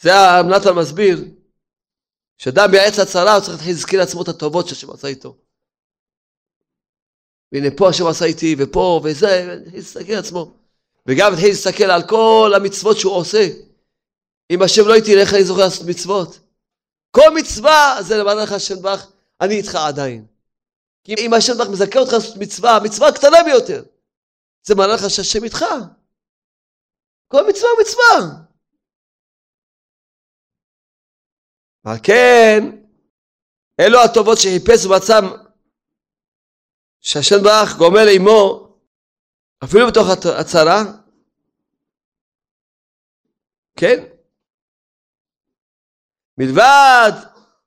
זה 0.00 0.14
המנתן 0.14 0.72
מסביר, 0.72 1.24
שאדם 2.38 2.70
מייעץ 2.70 2.98
הצרה 2.98 3.34
הוא 3.34 3.40
צריך 3.40 3.52
להתחיל 3.52 3.72
להזכיר 3.72 4.00
לעצמו 4.00 4.22
את 4.22 4.28
הטובות 4.28 4.68
שהשם 4.68 4.90
עשה 4.90 5.08
איתו. 5.08 5.36
והנה 7.52 7.68
פה 7.76 7.88
השם 7.88 8.06
עשה 8.06 8.24
איתי, 8.24 8.56
ופה, 8.58 9.00
וזה, 9.04 9.58
להסתכל 9.72 10.12
על 10.12 10.18
עצמו. 10.18 10.54
וגם 11.06 11.32
התחיל 11.32 11.48
להסתכל 11.48 11.84
על 11.84 12.02
כל 12.08 12.52
המצוות 12.56 12.98
שהוא 12.98 13.12
עושה. 13.12 13.48
אם 14.50 14.62
השם 14.62 14.88
לא 14.88 14.94
איתי, 14.94 15.20
איך 15.20 15.34
אני 15.34 15.44
זוכר 15.44 15.60
לעשות 15.60 15.86
מצוות? 15.86 16.38
כל 17.10 17.34
מצווה 17.34 17.96
זה 18.00 18.16
למען 18.16 18.38
לך 18.38 18.52
השם 18.52 18.82
ברך, 18.82 19.12
אני 19.40 19.54
איתך 19.54 19.74
עדיין. 19.74 20.26
כי 21.04 21.14
אם 21.18 21.34
השם 21.34 21.52
ברך 21.58 21.68
מזכה 21.68 21.98
אותך 21.98 22.12
לעשות 22.12 22.36
מצווה, 22.36 22.76
המצווה 22.76 23.08
הקטנה 23.08 23.36
ביותר, 23.44 23.82
זה 24.62 24.74
מראה 24.74 24.94
לך 24.94 25.10
שהשם 25.10 25.44
איתך. 25.44 25.64
כל 27.28 27.48
מצווה 27.48 27.70
מצווה. 27.80 28.40
ועל 31.84 31.96
כן, 32.02 32.62
אלו 33.80 33.98
הטובות 34.04 34.38
שחיפש 34.38 34.84
ומצא 34.84 35.20
שהשם 37.00 37.42
ברך 37.44 37.76
גומל 37.78 38.08
עמו, 38.16 38.68
אפילו 39.64 39.86
בתוך 39.86 40.06
הצרה, 40.40 40.82
כן? 43.76 44.04
מלבד 46.38 47.12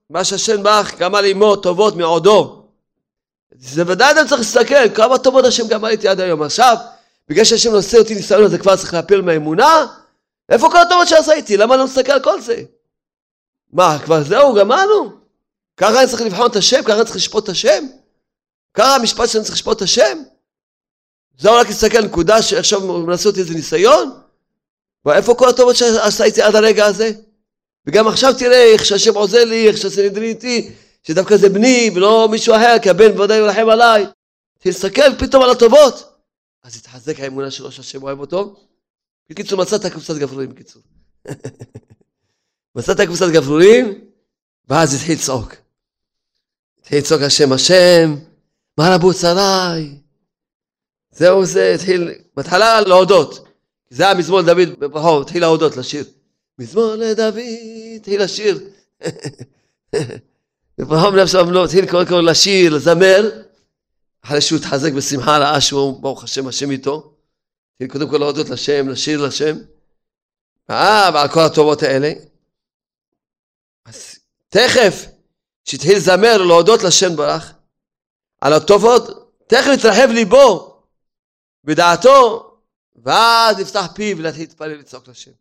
מה 0.10 0.24
שהשם 0.24 0.64
ברך 0.64 1.00
גמל 1.00 1.26
עמו 1.32 1.56
טובות 1.56 1.94
מעודו. 1.96 2.63
זה 3.60 3.84
ודאי 3.88 4.12
אדם 4.12 4.28
צריך 4.28 4.42
להסתכל 4.42 4.90
כמה 4.96 5.18
טובות 5.18 5.46
השם 5.46 5.68
גמל 5.68 5.90
איתי 5.90 6.08
עד 6.08 6.20
היום. 6.20 6.42
עכשיו, 6.42 6.78
בגלל 7.30 7.44
שהשם 7.44 7.72
נושא 7.72 7.98
אותי 7.98 8.16
ניסיון 8.16 8.44
הזה 8.44 8.58
כבר 8.58 8.76
צריך 8.76 8.94
להפיל 8.94 9.22
מהאמונה? 9.22 9.86
איפה 10.50 10.70
כל 10.72 10.78
הטובות 10.78 11.08
שעשה 11.08 11.34
איתי? 11.34 11.58
למה 11.58 11.78
לא 11.78 11.86
מסתכל 11.86 12.12
על 12.12 12.20
כל 12.20 12.42
זה? 12.42 12.64
מה, 13.74 14.00
כבר 14.06 14.24
זהו, 14.24 14.54
גמרנו? 14.54 15.12
ככה 15.78 16.00
אני 16.00 16.10
צריך 16.10 16.22
לבחון 16.22 16.52
את 16.52 16.56
השם? 16.56 16.84
ככה 16.84 16.96
אני 16.96 17.06
צריך 17.06 17.16
לשפוט 17.16 17.44
את 17.44 17.50
השם? 17.50 17.86
ככה 18.74 18.96
המשפט 18.96 19.30
שאני 19.30 19.44
צריך 19.44 19.56
לשפוט 19.56 19.78
את 19.78 19.82
השם? 19.82 20.24
זהו 21.38 21.56
רק 21.56 21.68
להסתכל 21.68 21.98
על 21.98 22.06
נקודה 22.06 22.42
שעכשיו 22.42 22.82
מנסה 22.82 23.30
אותי 23.30 23.40
איזה 23.40 23.54
ניסיון? 23.54 24.12
ואיפה 25.06 25.36
כל 25.36 25.50
הטובות 25.50 25.76
שעשה 25.76 26.24
איתי 26.24 26.42
עד 26.42 26.56
הרגע 26.56 26.86
הזה? 26.86 27.12
וגם 27.88 28.08
עכשיו 28.08 28.34
תראה 28.38 28.64
איך 28.74 28.86
שהשם 28.86 29.16
עוזר 29.16 29.46
לי, 29.46 29.68
איך 29.68 29.78
שהסנהדרין 29.78 30.30
איתי, 30.30 30.72
שדווקא 31.04 31.38
זה 31.38 31.50
בני 31.50 31.90
ולא 31.96 32.28
מישהו 32.32 32.56
אחר, 32.56 32.76
כי 32.82 32.90
הבן 32.90 33.12
בוודאי 33.12 33.38
ירחם 33.38 33.70
עליי. 33.70 34.06
תסתכל 34.60 35.16
פתאום 35.20 35.44
על 35.44 35.50
הטובות. 35.50 36.14
אז 36.64 36.78
יתחזק 36.78 37.20
האמונה 37.20 37.52
שלו 37.52 37.72
שהשם 37.72 38.04
אוהב 38.04 38.20
אותו. 38.20 38.56
בקיצור, 39.30 39.62
מצאת 39.62 39.94
קופסת 39.94 40.16
גפרורים, 40.16 40.50
בקיצור. 40.50 40.82
מצאת 42.76 43.08
קופסת 43.08 43.26
גפרורים, 43.34 44.02
ואז 44.70 44.94
התחיל 44.94 45.16
לצעוק. 45.16 45.56
התחיל 46.80 47.00
לצעוק 47.00 47.22
השם, 47.22 47.54
השם, 47.54 48.16
מה 48.78 48.96
רבו 48.96 49.14
צריי? 49.14 49.96
זהו 51.12 51.46
זה, 51.46 51.74
התחיל, 51.76 52.12
בהתחלה 52.36 52.82
להודות. 52.82 53.48
זה 53.90 54.04
היה 54.04 54.14
מזמור 54.14 54.42
דוד 54.42 54.80
בבחור, 54.80 55.22
התחיל 55.22 55.42
להודות, 55.42 55.78
לשיר. 55.78 56.06
מזמור 56.60 56.96
לדוד, 56.96 57.38
התחיל 57.96 58.24
לשיר. 58.24 58.60
וברחוב 60.80 61.16
נפש 61.16 61.36
לא, 61.36 61.66
התחיל 61.66 61.92
קודם 61.92 62.08
כל 62.10 62.26
לשיר, 62.32 62.76
לזמר, 62.76 63.44
אחרי 64.26 64.42
שהוא 64.42 64.60
התחזק 64.60 64.92
בשמחה 64.94 65.38
ראה 65.38 65.62
שהוא, 65.62 66.02
ברוך 66.02 66.24
השם, 66.24 66.48
השם 66.48 66.72
איתו. 66.72 67.16
התחיל 67.72 67.88
קודם 67.92 68.10
כל 68.10 68.18
להודות 68.18 68.50
לשם, 68.50 68.90
לשיר 68.90 69.26
לשם. 69.26 69.58
אה, 70.70 71.10
ועל 71.14 71.28
כל 71.28 71.40
הטובות 71.40 71.84
האלה. 71.84 72.12
אז 73.86 74.20
תכף, 74.50 75.06
שהתחיל 75.66 75.98
לזמר, 75.98 76.38
להודות 76.38 76.84
לשם 76.84 77.16
ברך, 77.16 77.54
על 78.42 78.54
הטובות, 78.54 79.34
תכף 79.48 79.70
התרחב 79.74 80.08
ליבו, 80.14 80.82
בדעתו, 81.64 82.50
ואז 82.96 83.60
נפתח 83.60 83.86
פיו 83.96 84.22
להתחיל 84.22 84.44
להתפלל 84.44 84.72
ולצעוק 84.72 85.08
לשם. 85.08 85.32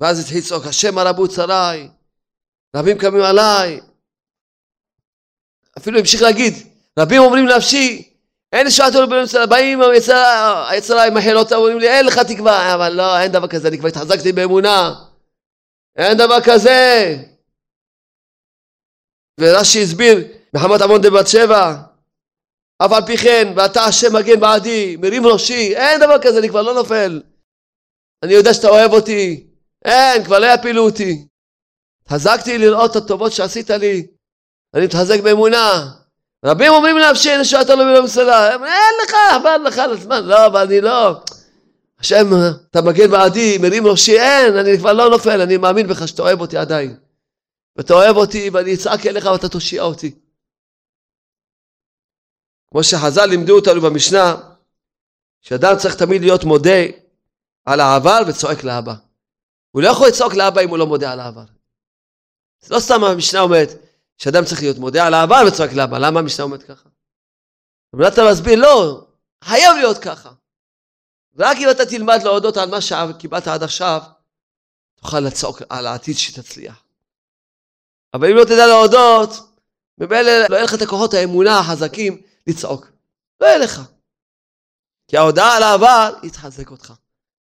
ואז 0.00 0.20
התחיל 0.20 0.38
לצעוק, 0.38 0.66
השם 0.66 0.98
הרבו 0.98 1.28
צריי, 1.28 1.88
רבים 2.76 2.98
קמים 2.98 3.22
עליי. 3.22 3.80
אפילו 5.78 5.98
המשיך 5.98 6.22
להגיד, 6.22 6.54
רבים 6.98 7.22
אומרים 7.22 7.46
לנפשי, 7.46 8.12
אין 8.52 8.70
שעתו 8.70 9.02
לבן 9.02 9.16
אמצע, 9.16 9.46
באים 9.46 9.80
היצרה 10.70 11.06
עם 11.06 11.16
החילות, 11.16 11.52
אומרים 11.52 11.78
לי, 11.78 11.88
אין 11.88 12.06
לך 12.06 12.18
תקווה, 12.18 12.74
אבל 12.74 12.92
לא, 12.92 13.18
אין 13.18 13.32
דבר 13.32 13.48
כזה, 13.48 13.68
אני 13.68 13.78
כבר 13.78 13.88
התחזקתי 13.88 14.32
באמונה. 14.32 14.94
אין 15.96 16.16
דבר 16.16 16.38
כזה. 16.44 17.16
ורש"י 19.40 19.82
הסביר, 19.82 20.18
מחמת 20.54 20.80
עמון 20.80 21.00
דבת 21.00 21.28
שבע, 21.28 21.74
אף 22.78 22.92
על 22.92 23.06
פי 23.06 23.16
כן, 23.16 23.52
ואתה 23.56 23.84
השם 23.84 24.16
מגן 24.16 24.40
בעדי, 24.40 24.96
מרים 24.96 25.26
ראשי, 25.26 25.76
אין 25.76 26.00
דבר 26.00 26.18
כזה, 26.22 26.38
אני 26.38 26.48
כבר 26.48 26.62
לא 26.62 26.74
נופל. 26.74 27.22
אני 28.22 28.32
יודע 28.32 28.54
שאתה 28.54 28.68
אוהב 28.68 28.92
אותי, 28.92 29.46
אין, 29.84 30.24
כבר 30.24 30.38
לא 30.38 30.46
יפילו 30.46 30.84
אותי. 30.84 31.26
התחזקתי 32.06 32.58
לראות 32.58 32.90
את 32.90 32.96
הטובות 32.96 33.32
שעשית 33.32 33.70
לי, 33.70 34.06
אני 34.74 34.84
מתחזק 34.84 35.20
באמונה. 35.20 35.92
רבים 36.44 36.72
אומרים 36.72 36.98
לנפשי, 36.98 37.38
נשארת 37.40 37.68
לו 37.68 37.84
מילה 37.84 38.00
מסלה, 38.00 38.52
אין 38.52 38.94
לך, 39.04 39.14
עבר 39.34 39.56
לך 39.56 39.78
על 39.78 39.90
הזמן, 39.90 40.24
לא, 40.24 40.46
אבל 40.46 40.60
אני 40.66 40.80
לא. 40.80 41.20
השם, 42.00 42.26
אתה 42.70 42.82
מגן 42.82 43.10
בעדי, 43.10 43.58
מרים 43.58 43.86
ראשי, 43.86 44.20
אין, 44.20 44.56
אני 44.56 44.78
כבר 44.78 44.92
לא 44.92 45.10
נופל, 45.10 45.40
אני 45.40 45.56
מאמין 45.56 45.86
בך 45.86 46.08
שאתה 46.08 46.22
אוהב 46.22 46.40
אותי 46.40 46.56
עדיין. 46.56 46.96
ואתה 47.76 47.94
אוהב 47.94 48.16
אותי, 48.16 48.50
ואני 48.52 48.74
אצעק 48.74 49.06
אליך 49.06 49.24
ואתה 49.24 49.48
תושיע 49.48 49.82
אותי. 49.82 50.14
כמו 52.70 52.84
שחז"ל 52.84 53.26
לימדו 53.26 53.56
אותנו 53.56 53.80
במשנה, 53.80 54.34
שאדם 55.40 55.76
צריך 55.78 55.94
תמיד 55.94 56.22
להיות 56.22 56.44
מודה 56.44 56.80
על 57.64 57.80
העבר 57.80 58.18
וצועק 58.28 58.64
לאבא. 58.64 58.94
הוא 59.70 59.82
לא 59.82 59.88
יכול 59.88 60.08
לצעוק 60.08 60.34
לאבא 60.34 60.60
אם 60.60 60.68
הוא 60.68 60.78
לא 60.78 60.86
מודה 60.86 61.12
על 61.12 61.20
העבר. 61.20 61.55
זה 62.66 62.74
לא 62.74 62.80
סתם 62.80 63.04
המשנה 63.04 63.40
אומרת 63.40 63.68
שאדם 64.18 64.44
צריך 64.44 64.60
להיות 64.60 64.78
מודה 64.78 65.06
על 65.06 65.14
העבר 65.14 65.40
וצועק 65.48 65.72
לאבא. 65.72 65.98
למה 65.98 66.20
המשנה 66.20 66.44
אומרת 66.44 66.62
ככה? 66.62 66.88
אתה 68.08 68.22
מסביר, 68.32 68.60
לא, 68.60 69.06
חייב 69.44 69.76
להיות 69.76 69.98
ככה. 69.98 70.32
רק 71.38 71.56
אם 71.56 71.70
אתה 71.70 71.86
תלמד 71.86 72.22
להודות 72.22 72.56
על 72.56 72.70
מה 72.70 72.80
שקיבלת 72.80 73.48
עד 73.48 73.62
עכשיו, 73.62 74.02
תוכל 74.94 75.20
לצעוק 75.20 75.62
על 75.68 75.86
העתיד 75.86 76.16
שתצליח. 76.16 76.82
אבל 78.14 78.30
אם 78.30 78.36
לא 78.36 78.44
תדע 78.44 78.66
להודות, 78.66 79.30
ממילא 79.98 80.46
לא 80.50 80.54
יהיה 80.54 80.64
לך 80.64 80.74
את 80.74 80.82
הכוחות 80.82 81.14
האמונה 81.14 81.58
החזקים 81.58 82.22
לצעוק. 82.46 82.86
לא 83.40 83.46
יהיה 83.46 83.58
לך. 83.58 83.80
כי 85.08 85.16
ההודעה 85.16 85.56
על 85.56 85.62
העבר 85.62 86.12
יתחזק 86.22 86.70
אותך. 86.70 86.92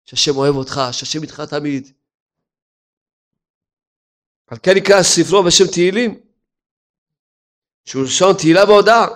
שהשם 0.05 0.37
אוהב 0.37 0.55
אותך, 0.55 0.81
שהשם 0.93 1.23
איתך 1.23 1.41
תמיד. 1.41 1.93
על 4.49 4.59
כן 4.63 4.73
נקרא 4.77 5.03
ספרו 5.03 5.43
בשם 5.43 5.65
תהילים, 5.73 6.21
שהוא 7.85 8.05
לשון 8.05 8.37
תהילה 8.39 8.65
והודעה, 8.65 9.07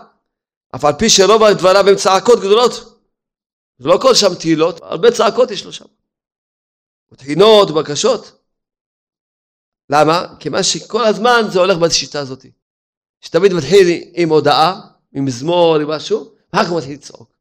אף 0.75 0.85
על 0.85 0.93
פי 0.99 1.11
שרוב 1.11 1.43
דבריו 1.59 1.89
הם 1.89 1.97
צעקות 1.97 2.39
גדולות. 2.39 2.73
זה 3.79 3.89
לא 3.89 3.99
כל 4.03 4.15
שם 4.15 4.35
תהילות, 4.41 4.81
הרבה 4.83 5.11
צעקות 5.11 5.51
יש 5.51 5.65
לו 5.65 5.73
שם. 5.73 5.85
תחינות 7.17 7.71
ובקשות. 7.71 8.43
למה? 9.91 10.35
כיוון 10.41 10.63
שכל 10.63 11.05
הזמן 11.05 11.43
זה 11.53 11.59
הולך 11.59 11.79
בשיטה 11.79 12.21
הזאת. 12.21 12.47
שתמיד 13.21 13.53
מתחיל 13.53 13.87
עם 14.15 14.29
הודעה, 14.29 14.81
עם 15.13 15.25
מזמור, 15.25 15.77
עם 15.77 15.89
משהו, 15.91 16.35
ואחר 16.53 16.65
כך 16.65 16.73
מתחיל 16.73 16.95
לצעוק. 16.95 17.33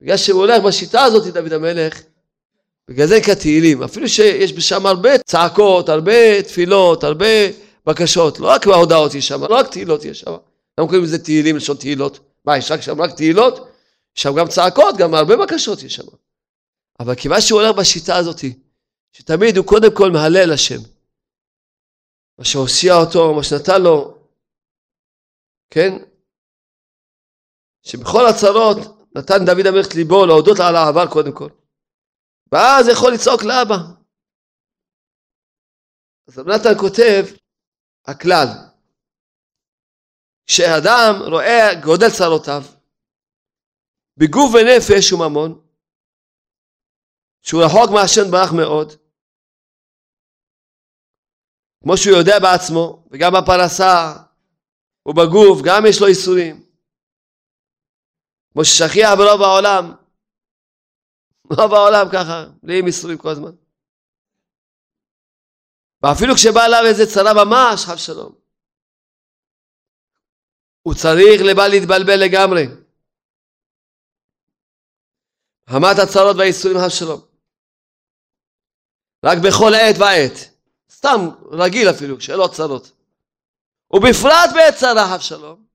בגלל 0.00 0.16
שהוא 0.16 0.40
הולך 0.40 0.62
בשיטה 0.62 1.02
הזאת, 1.02 1.34
דוד 1.34 1.52
המלך, 1.52 2.02
בגלל 2.90 3.06
זה 3.06 3.18
נקרא 3.18 3.34
תהילים, 3.34 3.82
אפילו 3.82 4.08
שיש 4.08 4.52
בשם 4.52 4.86
הרבה 4.86 5.18
צעקות, 5.18 5.88
הרבה 5.88 6.42
תפילות, 6.42 7.04
הרבה 7.04 7.26
בקשות, 7.86 8.38
לא 8.40 8.48
רק 8.48 8.66
בהודעות 8.66 9.14
יש 9.14 9.28
שם, 9.28 9.44
לא 9.44 9.54
רק 9.54 9.70
תהילות 9.70 10.04
יש 10.04 10.20
שם. 10.20 10.30
אנחנו 10.30 10.88
קוראים 10.88 11.04
לזה 11.04 11.24
תהילים, 11.24 11.56
לשון 11.56 11.76
תהילות. 11.76 12.18
מה, 12.44 12.58
יש 12.58 12.70
רק 12.70 12.80
שם 12.80 13.00
רק 13.00 13.16
תהילות? 13.16 13.58
יש 14.16 14.22
שם 14.22 14.34
גם 14.38 14.48
צעקות, 14.48 14.96
גם 14.96 15.14
הרבה 15.14 15.36
בקשות 15.36 15.82
יש 15.82 15.94
שם. 15.94 16.06
אבל 17.00 17.14
כיוון 17.14 17.40
שהוא 17.40 17.60
הולך 17.60 17.76
בשיטה 17.76 18.16
הזאת, 18.16 18.40
שתמיד 19.12 19.56
הוא 19.56 19.66
קודם 19.66 19.96
כל 19.96 20.10
מהלל 20.10 20.52
השם. 20.52 20.80
מה 22.38 22.44
שהושיע 22.44 22.94
אותו, 22.94 23.34
מה 23.34 23.42
שנתן 23.42 23.82
לו, 23.82 24.18
כן? 25.70 25.92
שבכל 27.82 28.26
הצרות 28.26 28.78
נתן 29.16 29.44
דוד 29.44 29.66
המלך 29.66 29.94
ליבו 29.94 30.26
להודות 30.26 30.60
על 30.60 30.76
העבר 30.76 31.06
קודם 31.06 31.32
כל. 31.32 31.48
ואז 32.52 32.88
יכול 32.92 33.12
לצעוק 33.12 33.42
לאבא. 33.42 33.76
אז 36.28 36.38
רב 36.38 36.48
נתן 36.48 36.78
כותב, 36.80 37.24
הכלל, 38.06 38.46
כשאדם 40.46 41.14
רואה 41.32 41.80
גודל 41.84 42.10
צרותיו, 42.18 42.62
בגוף 44.16 44.50
ונפש 44.54 45.12
וממון, 45.12 45.66
שהוא 47.42 47.62
רחוק 47.64 47.90
מהשם 47.94 48.30
ברך 48.30 48.52
מאוד, 48.52 48.88
כמו 51.82 51.96
שהוא 51.96 52.16
יודע 52.18 52.38
בעצמו, 52.42 53.04
וגם 53.10 53.32
בפרסה 53.32 53.94
ובגוף, 55.06 55.58
גם 55.66 55.82
יש 55.88 56.00
לו 56.00 56.06
איסורים. 56.06 56.66
כמו 58.52 58.64
ששכיח 58.64 59.10
ברוב 59.18 59.42
העולם, 59.42 60.03
רוב 61.50 61.74
העולם 61.74 62.06
ככה, 62.12 62.46
בלי 62.62 62.80
איסורים 62.86 63.18
כל 63.18 63.28
הזמן. 63.28 63.50
ואפילו 66.02 66.34
כשבא 66.34 66.64
אליו 66.64 66.80
איזה 66.86 67.06
צרה 67.14 67.44
ממש, 67.44 67.84
חב 67.84 67.96
שלום, 67.96 68.34
הוא 70.82 70.94
צריך 70.94 71.40
לבל 71.50 71.68
להתבלבל 71.68 72.20
לגמרי. 72.24 72.64
חמת 75.70 75.96
הצרות 76.02 76.36
והאיסורים 76.36 76.76
חב 76.78 76.88
שלום. 76.88 77.20
רק 79.24 79.38
בכל 79.38 79.72
עת 79.74 79.96
ועת. 80.00 80.54
סתם, 80.90 81.20
רגיל 81.50 81.90
אפילו, 81.90 82.20
שאלות 82.20 82.52
צרות. 82.52 82.92
ובפרט 83.90 84.50
בעת 84.54 84.74
צרה 84.74 85.08
חב 85.12 85.20
שלום. 85.20 85.66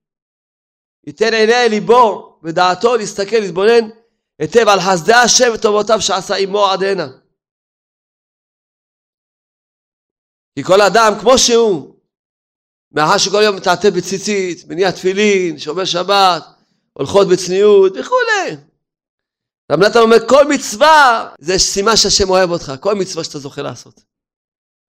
ייתן 1.08 1.34
עיני 1.34 1.70
ליבו 1.70 2.40
ודעתו 2.44 2.96
להסתכל, 2.96 3.40
להתבונן 3.40 3.99
היטב 4.40 4.68
על 4.68 4.80
חסדי 4.80 5.14
השם 5.14 5.52
וטובותיו 5.54 6.02
שעשה 6.02 6.36
עמו 6.36 6.66
עד 6.66 6.84
הנה. 6.84 7.08
כי 10.56 10.64
כל 10.64 10.82
אדם 10.82 11.14
כמו 11.22 11.38
שהוא, 11.38 11.96
מאחר 12.92 13.18
שכל 13.18 13.42
יום 13.44 13.56
מתעטף 13.56 13.90
בציצית, 13.98 14.68
מניע 14.68 14.92
תפילין, 14.92 15.60
שומר 15.60 15.86
שבת, 15.86 16.44
הולכות 16.94 17.28
בצניעות 17.28 17.94
וכולי. 18.00 18.58
רב 19.72 19.80
נתן 19.80 20.00
אומר 20.00 20.28
כל 20.30 20.48
מצווה 20.48 21.30
זה 21.40 21.60
סימן 21.60 21.96
שהשם 21.96 22.30
אוהב 22.30 22.52
אותך, 22.52 22.74
כל 22.80 22.96
מצווה 22.96 23.24
שאתה 23.24 23.40
זוכה 23.40 23.62
לעשות. 23.62 24.02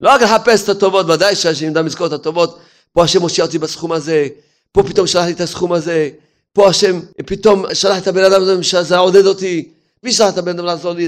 לא 0.01 0.09
רק 0.09 0.21
לחפש 0.21 0.63
את 0.63 0.69
הטובות, 0.69 1.05
ודאי 1.09 1.35
שהשם 1.35 1.65
ידע 1.65 1.81
לזכור 1.81 2.07
את 2.07 2.11
הטובות, 2.11 2.59
פה 2.91 3.03
השם 3.03 3.21
הושיע 3.21 3.45
אותי 3.45 3.59
בסכום 3.59 3.91
הזה, 3.91 4.27
פה 4.71 4.83
פתאום 4.83 5.07
שלח 5.07 5.25
לי 5.25 5.31
את 5.31 5.41
הסכום 5.41 5.73
הזה, 5.73 6.09
פה 6.53 6.69
השם 6.69 6.95
פתאום 7.29 7.63
שלח 7.73 7.97
את 8.01 8.07
הבן 8.07 8.23
אדם 8.29 8.41
הזה 8.41 8.63
שזה 8.63 8.97
עודד 8.97 9.25
אותי, 9.25 9.73
מי 10.03 10.11
שלח 10.11 10.27
את 10.33 10.37
הבן 10.37 10.55
אדם 10.55 10.65
לעזור 10.65 10.93
לי? 10.93 11.05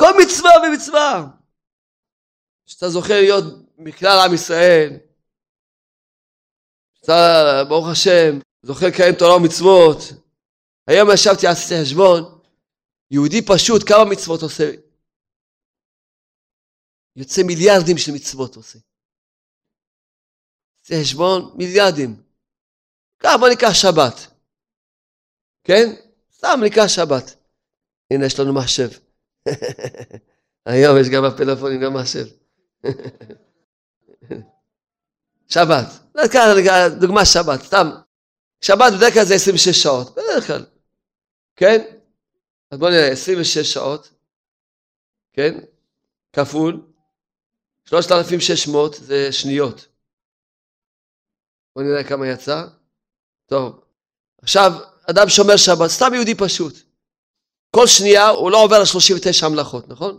כל 0.00 0.12
מצווה 0.22 0.50
ומצווה. 0.62 1.26
שאתה 2.66 2.88
זוכה 2.88 3.14
להיות 3.14 3.44
מכלל 3.78 4.18
עם 4.26 4.34
ישראל, 4.34 4.90
שאתה 6.94 7.22
ברוך 7.68 7.86
השם 7.92 8.38
זוכה 8.62 8.86
לקיים 8.88 9.14
תורה 9.18 9.36
ומצוות. 9.36 9.98
היום 10.86 11.08
ישבתי 11.14 11.46
עשיתי 11.46 11.74
חשבון, 11.82 12.40
יהודי 13.10 13.42
פשוט 13.42 13.82
כמה 13.88 14.04
מצוות 14.10 14.42
עושה? 14.42 14.70
יוצא 17.16 17.42
מיליארדים 17.42 17.98
של 17.98 18.12
מצוות 18.12 18.56
עושה. 18.56 18.78
זה 20.86 20.94
חשבון 21.00 21.54
מיליארדים. 21.58 22.22
ככה 23.18 23.38
בוא 23.38 23.48
ניקח 23.48 23.72
שבת. 23.72 24.26
כן? 25.64 25.94
סתם 26.36 26.60
ניקח 26.62 26.86
שבת. 26.86 27.36
הנה 28.10 28.26
יש 28.26 28.40
לנו 28.40 28.52
מחשב. 28.52 28.88
היום 30.66 30.96
יש 31.00 31.08
גם 31.08 31.22
בפלאפונים 31.24 31.80
גם 31.80 31.94
מחשב. 31.94 32.26
שבת. 35.54 35.86
דוגמה 37.00 37.24
שבת, 37.24 37.62
סתם. 37.62 37.90
שבת 38.60 38.92
בדרך 38.96 39.14
כלל 39.14 39.24
זה 39.24 39.34
26 39.34 39.82
שעות, 39.82 40.12
בדרך 40.12 40.46
כלל. 40.46 40.66
כן? 41.56 41.78
אז 42.70 42.78
בואו 42.78 42.90
נראה, 42.90 43.12
26 43.12 43.58
שעות, 43.58 44.10
כן? 45.32 45.54
כפול 46.32 46.86
3,600 47.84 48.94
זה 48.94 49.32
שניות. 49.32 49.86
בואו 51.76 51.86
נראה 51.86 52.04
כמה 52.04 52.28
יצא. 52.28 52.66
טוב, 53.46 53.80
עכשיו, 54.42 54.72
אדם 55.10 55.28
שומר 55.28 55.56
שבת, 55.56 55.90
סתם 55.90 56.14
יהודי 56.14 56.34
פשוט. 56.34 56.74
כל 57.76 57.86
שנייה 57.86 58.28
הוא 58.28 58.50
לא 58.50 58.64
עובר 58.64 58.76
על 58.76 58.84
39 58.84 59.46
המלאכות, 59.46 59.88
נכון? 59.88 60.18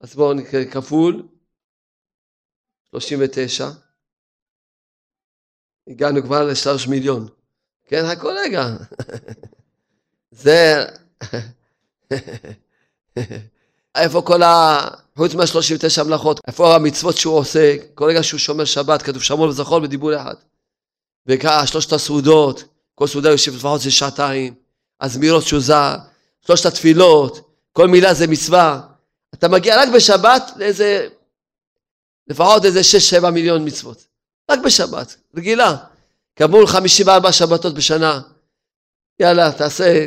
אז 0.00 0.14
בואו 0.14 0.34
נקרא 0.34 0.64
כפול 0.64 1.28
39. 2.90 3.68
הגענו 5.88 6.22
כבר 6.22 6.44
לשלוש 6.44 6.86
מיליון. 6.86 7.28
כן, 7.84 8.04
הכל 8.04 8.34
רגע. 8.38 8.62
זה... 10.30 10.86
איפה 13.94 14.22
כל 14.22 14.42
ה... 14.42 14.78
חוץ 15.16 15.34
מה-39 15.34 16.00
המלאכות, 16.00 16.40
איפה 16.46 16.74
המצוות 16.74 17.16
שהוא 17.16 17.34
עושה, 17.34 17.76
כל 17.94 18.04
רגע 18.04 18.22
שהוא 18.22 18.38
שומר 18.38 18.64
שבת, 18.64 19.02
כתוב 19.02 19.22
שמור 19.22 19.48
וזכור 19.48 19.80
בדיבור 19.80 20.16
אחד. 20.16 20.34
וככה 21.28 21.66
שלושת 21.66 21.92
הסעודות, 21.92 22.64
כל 22.94 23.06
סעודה 23.06 23.30
יושב 23.30 23.54
לפחות 23.54 23.80
זה 23.80 23.90
שעתיים, 23.90 24.54
הזמירות 25.00 25.46
שוזה, 25.46 25.74
שלושת 26.46 26.66
התפילות, 26.66 27.50
כל 27.72 27.88
מילה 27.88 28.14
זה 28.14 28.26
מצווה. 28.26 28.80
אתה 29.34 29.48
מגיע 29.48 29.82
רק 29.82 29.88
בשבת 29.94 30.42
לאיזה, 30.56 31.08
לפחות 32.26 32.64
איזה 32.64 32.80
6-7 33.22 33.30
מיליון 33.30 33.66
מצוות. 33.66 34.06
רק 34.50 34.58
בשבת, 34.64 35.16
רגילה. 35.36 35.76
כמול 36.36 36.66
54 36.66 37.32
שבתות 37.32 37.74
בשנה. 37.74 38.20
יאללה, 39.20 39.52
תעשה... 39.52 40.06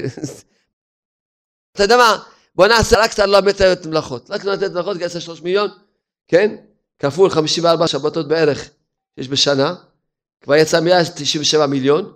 אתה 1.72 1.84
יודע 1.84 1.98
מה? 1.98 2.18
בוא 2.56 2.68
נעשה 2.68 3.00
רק 3.00 3.14
את 3.14 3.20
הל"ט 3.20 3.86
מלאכות. 3.86 4.32
רק 4.32 4.46
ל"ט 4.46 4.72
מלאכות, 4.72 4.98
גייסה 4.98 5.20
3 5.20 5.42
מיליון, 5.42 5.70
כן? 6.28 6.56
כפול 7.00 7.30
54 7.30 7.88
שבתות 7.88 8.28
בערך 8.28 8.70
יש 9.18 9.28
בשנה. 9.28 9.76
כבר 10.42 10.56
יצא 10.56 10.80
197 10.80 11.66
מיליון. 11.68 12.14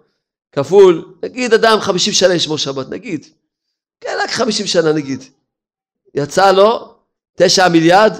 כפול, 0.52 1.16
נגיד 1.24 1.54
אדם 1.54 1.80
50 1.80 2.14
שנה 2.14 2.34
ישמור 2.34 2.58
שבת, 2.58 2.90
נגיד. 2.90 3.26
כן, 4.02 4.18
רק 4.24 4.30
50 4.30 4.68
שנה 4.68 4.92
נגיד. 4.94 5.24
יצא 6.16 6.52
לו 6.52 6.96
9 7.36 7.70
מיליארד, 7.70 8.14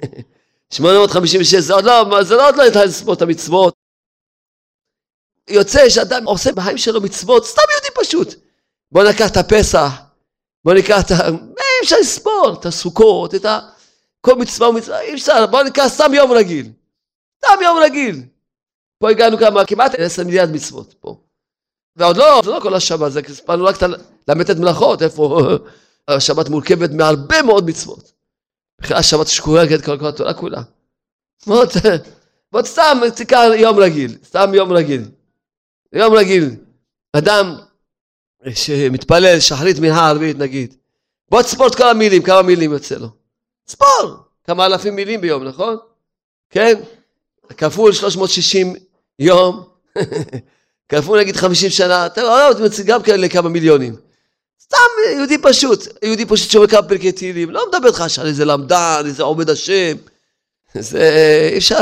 856, 0.70 1.54
זה 1.54 1.74
עוד 1.74 1.84
לא, 1.84 2.22
זה 2.22 2.34
לא 2.36 2.48
עוד 2.48 2.56
לא 2.56 2.62
התחיל 2.66 2.84
לספור 2.84 3.14
את 3.14 3.22
המצוות. 3.22 3.74
יוצא 5.50 5.88
שאדם 5.88 6.24
עושה 6.26 6.52
בחיים 6.52 6.78
שלו 6.78 7.00
מצוות, 7.00 7.46
סתם 7.46 7.62
יהודי 7.72 7.88
פשוט. 7.94 8.34
בוא 8.92 9.04
ניקח 9.04 9.30
את 9.30 9.36
הפסח, 9.36 9.90
בוא 10.64 10.74
ניקח 10.74 11.00
את 11.06 11.10
ה... 11.10 11.28
אי 11.28 11.84
אפשר 11.84 11.96
לספור 12.00 12.56
את 12.60 12.66
הסוכות, 12.66 13.34
את 13.34 13.44
ה... 13.44 13.58
כל 14.20 14.34
מצווה 14.34 14.68
ומצווה, 14.68 15.00
אי 15.00 15.14
אפשר, 15.14 15.46
בוא 15.46 15.62
ניקח 15.62 15.86
סתם 15.86 16.14
יום 16.14 16.32
רגיל. 16.32 16.72
סתם 17.38 17.62
יום 17.62 17.78
רגיל. 17.84 18.22
פה 18.98 19.10
הגענו 19.10 19.38
כמה, 19.38 19.64
כמעט 19.64 19.92
10 19.98 20.24
מיליארד 20.24 20.50
מצוות 20.52 20.94
פה. 21.00 21.20
ועוד 21.96 22.16
לא, 22.16 22.40
זה 22.44 22.50
לא 22.50 22.60
כל 22.60 22.74
השבת, 22.74 23.12
זה 23.12 23.20
הספרנו 23.28 23.64
רק 23.64 23.76
את 23.76 23.82
ל"ט 24.28 24.50
מלאכות, 24.50 25.02
איפה 25.02 25.40
השבת 26.08 26.48
מורכבת 26.48 26.90
מהרבה 26.90 27.42
מאוד 27.42 27.66
מצוות. 27.66 28.12
בכלל 28.80 28.96
השבת 28.96 29.26
שקורקת 29.26 29.84
כל 29.84 29.98
כל 29.98 30.06
התורה 30.06 30.34
כולה. 30.34 30.62
מאוד 32.52 32.64
סתם, 32.64 32.98
תיקח 33.16 33.42
יום 33.56 33.78
רגיל, 33.78 34.16
סתם 34.24 34.54
יום 34.54 34.72
רגיל. 34.72 35.02
יום 35.92 36.14
רגיל, 36.14 36.50
אדם 37.12 37.56
שמתפלל 38.50 39.40
שחרית 39.40 39.78
מנהר 39.78 40.04
ערבית 40.04 40.38
נגיד, 40.38 40.74
בוא 41.30 41.42
תספור 41.42 41.66
את 41.66 41.74
כל 41.74 41.88
המילים, 41.88 42.22
כמה 42.22 42.42
מילים 42.42 42.72
יוצא 42.72 42.94
לו. 42.94 43.08
ספור, 43.68 44.16
כמה 44.44 44.66
אלפים 44.66 44.96
מילים 44.96 45.20
ביום, 45.20 45.44
נכון? 45.44 45.76
כן? 46.50 46.80
כפול 47.56 47.92
360 47.92 48.74
יום, 49.18 49.64
כפול 50.88 51.20
נגיד 51.20 51.36
50 51.36 51.70
שנה, 51.70 52.06
אתה 52.06 52.22
גם 52.86 53.02
כאלה 53.02 53.28
כמה 53.28 53.48
מיליונים. 53.48 53.96
סתם 54.62 55.16
יהודי 55.16 55.38
פשוט, 55.38 55.88
יהודי 56.02 56.26
פשוט 56.26 56.50
שאומר 56.50 56.66
כמה 56.66 56.82
פרקי 56.82 57.12
תהילים, 57.12 57.50
לא 57.50 57.64
מדבר 57.68 57.88
איתך 57.88 58.04
על 58.18 58.26
איזה 58.26 58.44
למדן, 58.44 59.02
איזה 59.06 59.22
עובד 59.22 59.50
השם, 59.50 59.96
זה 60.78 61.10
אי 61.52 61.58
אפשר, 61.58 61.78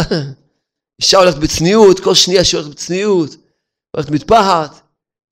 אישה 1.01 1.19
הולכת 1.19 1.39
בצניעות, 1.39 2.01
כל 2.01 2.15
שנייה 2.15 2.45
שהיא 2.45 2.61
הולכת 2.61 2.75
בצניעות, 2.75 3.37
הולכת 3.97 4.11
מטפחת, 4.11 4.81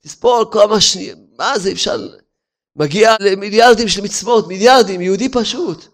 תספור 0.00 0.50
כמה 0.52 0.80
שנייה, 0.80 1.14
מה 1.38 1.58
זה 1.58 1.72
אפשר, 1.72 2.08
מגיע 2.76 3.16
למיליארדים 3.20 3.88
של 3.88 4.02
מצוות, 4.02 4.48
מיליארדים, 4.48 5.00
יהודי 5.00 5.28
פשוט. 5.28 5.84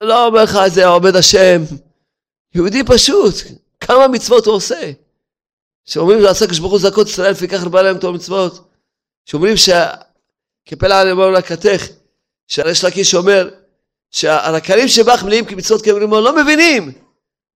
לא 0.00 0.26
אומר 0.26 0.42
לך 0.42 0.58
איזה 0.64 0.86
עובד 0.86 1.16
השם, 1.16 1.62
יהודי 2.54 2.82
פשוט, 2.84 3.34
כמה 3.80 4.08
מצוות 4.08 4.46
הוא 4.46 4.54
עושה. 4.54 4.92
שאומרים 5.84 6.20
לעשות 6.20 6.42
הקדוש 6.42 6.58
ברוך 6.58 6.72
הוא 6.72 6.80
זכות 6.80 7.08
ישראל, 7.08 7.30
לפיכך 7.30 7.62
רבה 7.62 7.82
להם 7.82 7.98
תור 7.98 8.12
מצוות. 8.12 8.70
שאומרים 9.24 9.56
ש... 9.56 9.68
כפלא 10.66 11.02
אני 11.02 11.10
אומר 11.10 11.30
לקטך, 11.30 11.82
שהריש 12.48 12.84
לקיש 12.84 13.14
אומר 13.14 13.50
שהרקלים 14.10 14.88
שבך 14.88 15.22
מלאים 15.24 15.44
כמצוות 15.44 15.82
כאמרים 15.82 16.10
לא 16.10 16.42
מבינים. 16.42 16.92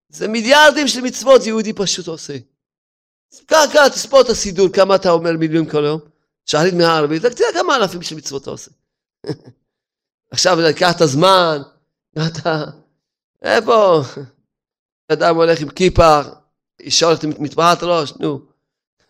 זה 0.08 0.28
מיליארדים 0.28 0.88
של 0.88 1.00
מצוות 1.00 1.46
יהודי 1.46 1.72
פשוט 1.72 2.06
עושה. 2.06 2.36
ככה, 3.48 3.90
תספור 3.90 4.20
את 4.20 4.28
הסידור, 4.28 4.68
כמה 4.68 4.94
אתה 4.94 5.10
אומר 5.10 5.32
מילים 5.32 5.70
כל 5.70 5.84
יום, 5.84 6.00
שחרית 6.46 6.74
מהערבית, 6.74 7.26
תראה 7.26 7.52
כמה 7.52 7.76
אלפים 7.76 8.02
של 8.02 8.16
מצוות 8.16 8.42
אתה 8.42 8.50
עושה. 8.50 8.70
עכשיו, 10.32 10.58
קח 10.76 10.96
את 10.96 11.00
הזמן, 11.00 11.62
אתה... 12.26 12.64
איפה? 13.42 14.02
אדם 15.12 15.36
הולך 15.36 15.60
עם 15.60 15.68
כיפה, 15.68 16.20
אישה 16.80 17.06
הולכת 17.06 17.24
עם 17.24 17.32
מטבעת 17.38 17.82
ראש, 17.82 18.12
נו. 18.20 18.40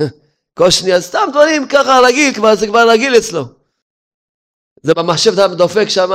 כל 0.58 0.70
שנייה, 0.70 1.00
סתם 1.00 1.28
דברים 1.30 1.68
ככה 1.68 2.00
רגיל, 2.04 2.34
כבר, 2.34 2.54
זה 2.56 2.66
כבר 2.66 2.90
רגיל 2.90 3.16
אצלו. 3.16 3.44
זה 4.82 4.94
במחשב 4.94 5.32
אתה 5.32 5.48
דופק 5.48 5.88
שם, 5.88 6.10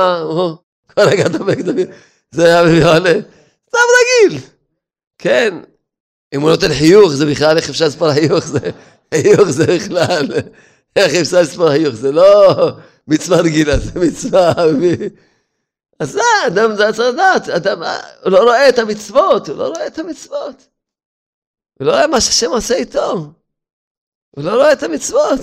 כל 0.94 1.02
רגע 1.02 1.28
דופק, 1.28 1.58
דופק, 1.58 1.88
זה 2.30 2.44
היה 2.44 2.60
עולה, 2.94 3.12
סתם 3.68 3.78
רגיל. 3.98 4.40
כן, 5.18 5.54
אם 6.34 6.40
הוא 6.40 6.50
נותן 6.50 6.68
חיוך, 6.68 7.12
זה 7.12 7.26
בכלל, 7.26 7.56
איך 7.56 7.70
אפשר 7.70 7.86
לספור 7.86 8.12
חיוך? 8.12 8.46
זה, 8.46 8.58
חיוך 9.14 9.50
זה 9.50 9.66
בכלל, 9.66 10.26
איך 10.96 11.14
אפשר 11.14 11.40
לספור 11.40 11.70
חיוך? 11.70 11.94
זה 11.94 12.12
לא 12.12 12.54
מצווה 13.08 13.40
רגילה, 13.40 13.78
זה 13.78 14.00
מצווה... 14.00 14.52
אז 16.00 16.10
זה, 16.10 16.20
אדם 16.46 16.76
זה 16.76 16.82
צריך 16.92 17.14
לדעת, 17.14 17.48
אדם 17.48 17.82
הוא 18.22 18.32
לא 18.32 18.42
רואה 18.42 18.68
את 18.68 18.78
המצוות, 18.78 19.48
הוא 19.48 19.56
לא 19.56 19.68
רואה 19.68 19.86
את 19.86 19.98
המצוות. 19.98 20.68
הוא 21.78 21.86
לא 21.86 21.92
רואה 21.92 22.06
מה 22.06 22.20
שהשם 22.20 22.50
עושה 22.50 22.74
איתו. 22.74 23.32
הוא 24.30 24.44
לא 24.44 24.54
רואה 24.54 24.72
את 24.72 24.82
המצוות. 24.82 25.40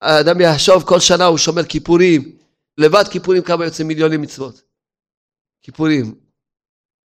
האדם 0.00 0.40
יחשוב 0.40 0.82
כל 0.86 1.00
שנה 1.00 1.24
הוא 1.24 1.38
שומר 1.38 1.64
כיפורים, 1.64 2.38
לבד 2.78 3.04
כיפורים 3.10 3.42
כמה 3.42 3.64
יוצא 3.64 3.84
מיליונים 3.84 4.22
מצוות. 4.22 4.62
כיפורים. 5.62 6.14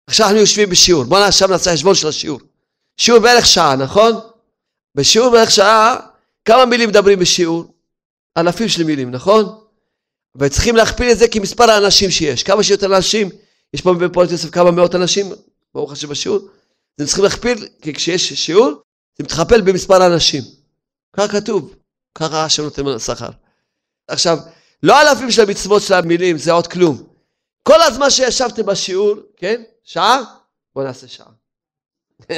עכשיו 0.06 0.26
אנחנו 0.26 0.40
יושבים 0.40 0.70
בשיעור, 0.70 1.04
בוא 1.04 1.18
עכשיו 1.18 1.48
נעשה 1.48 1.72
חשבון 1.72 1.94
של 1.94 2.08
השיעור. 2.08 2.40
שיעור 2.96 3.20
בערך 3.20 3.46
שעה, 3.46 3.76
נכון? 3.76 4.12
בשיעור 4.94 5.30
בערך 5.30 5.50
שעה, 5.50 5.96
כמה 6.44 6.66
מילים 6.66 6.88
מדברים 6.88 7.18
בשיעור? 7.18 7.74
אלפים 8.38 8.68
של 8.68 8.84
מילים, 8.84 9.10
נכון? 9.10 9.67
וצריכים 10.38 10.76
להכפיל 10.76 11.10
את 11.10 11.18
זה 11.18 11.28
כמספר 11.28 11.70
האנשים 11.70 12.10
שיש. 12.10 12.42
כמה 12.42 12.62
שיותר 12.62 12.96
אנשים, 12.96 13.28
יש 13.74 13.80
פה 13.80 13.94
בפועלת 13.94 14.30
יוסף 14.30 14.50
כמה 14.50 14.70
מאות 14.70 14.94
אנשים, 14.94 15.32
ברוך 15.74 15.92
השם 15.92 16.08
בשיעור, 16.08 16.48
אתם 16.94 17.04
צריכים 17.04 17.24
להכפיל, 17.24 17.68
כי 17.82 17.94
כשיש 17.94 18.32
שיעור, 18.32 18.82
זה 19.18 19.24
מתכפל 19.24 19.60
במספר 19.60 20.02
האנשים. 20.02 20.42
ככה 21.12 21.28
כתוב, 21.28 21.74
ככה 22.14 22.44
השם 22.44 22.62
נותן 22.62 22.98
שכר. 22.98 23.30
עכשיו, 24.08 24.38
לא 24.82 25.00
אלפים 25.02 25.30
של 25.30 25.42
המצוות 25.42 25.82
של 25.82 25.94
המילים, 25.94 26.38
זה 26.38 26.52
עוד 26.52 26.66
כלום. 26.66 27.02
כל 27.62 27.82
הזמן 27.82 28.10
שישבתם 28.10 28.66
בשיעור, 28.66 29.16
כן? 29.36 29.62
שעה? 29.84 30.20
בואו 30.74 30.86
נעשה 30.86 31.08
שעה. 31.08 31.26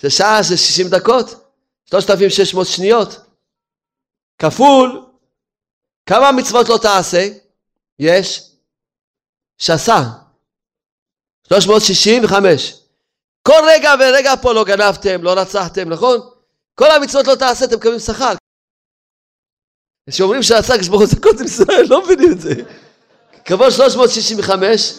זה 0.00 0.10
שעה 0.10 0.42
זה 0.42 0.56
60 0.56 0.88
דקות, 0.88 1.34
3,600 1.90 2.66
שניות, 2.66 3.20
כפול 4.38 5.05
כמה 6.06 6.32
מצוות 6.32 6.68
לא 6.68 6.78
תעשה? 6.82 7.28
יש? 7.98 8.50
שסה. 9.58 10.02
365. 11.48 12.74
כל 13.42 13.60
רגע 13.68 13.94
ורגע 14.00 14.36
פה 14.42 14.52
לא 14.52 14.64
גנבתם, 14.64 15.22
לא 15.22 15.32
רצחתם, 15.32 15.88
נכון? 15.88 16.20
כל 16.74 16.90
המצוות 16.90 17.26
לא 17.26 17.34
תעשה, 17.34 17.64
אתם 17.64 17.76
מקבלים 17.76 17.98
שכר. 17.98 18.32
כשאומרים 20.10 20.42
שעשה 20.42 20.78
כשברוך 20.78 21.00
הוא 21.00 21.08
זכות 21.08 21.40
עם 21.40 21.46
ישראל, 21.46 21.86
לא 21.88 22.04
מבינים 22.04 22.32
את 22.32 22.40
זה. 22.40 22.54
כבוד 23.44 23.70
365, 23.70 24.94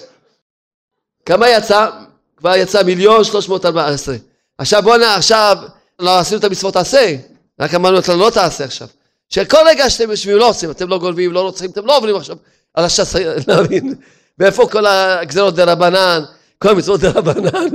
כמה 1.25 1.49
יצא? 1.49 1.89
כבר 2.37 2.55
יצא 2.55 2.83
מיליון 2.83 3.23
314. 3.23 4.15
עכשיו 4.57 4.83
בואו 4.83 4.97
נע, 4.97 5.15
עכשיו 5.15 5.57
לא 5.99 6.19
עשינו 6.19 6.39
את 6.39 6.43
המצוות 6.43 6.73
תעשה, 6.73 7.15
רק 7.59 7.73
אמרנו 7.73 7.99
את 7.99 8.07
לא 8.07 8.29
תעשה 8.33 8.63
עכשיו. 8.63 8.87
שכל 9.29 9.57
רגע 9.67 9.89
שאתם 9.89 10.11
יושבים 10.11 10.37
לא 10.37 10.49
עושים, 10.49 10.71
אתם 10.71 10.87
לא 10.87 10.99
גונבים, 10.99 11.33
לא 11.33 11.41
רוצחים, 11.41 11.71
אתם 11.71 11.85
לא 11.85 11.97
עוברים 11.97 12.15
עכשיו 12.15 12.37
על 12.73 12.85
הש"ס, 12.85 13.15
להבין, 13.47 13.95
ואיפה 14.37 14.67
כל 14.71 14.85
הגזרות 14.85 15.55
דה 15.55 15.63
רבנן, 15.63 16.23
כל 16.59 16.69
המצוות 16.69 16.99
דה 16.99 17.09
רבנן, 17.09 17.67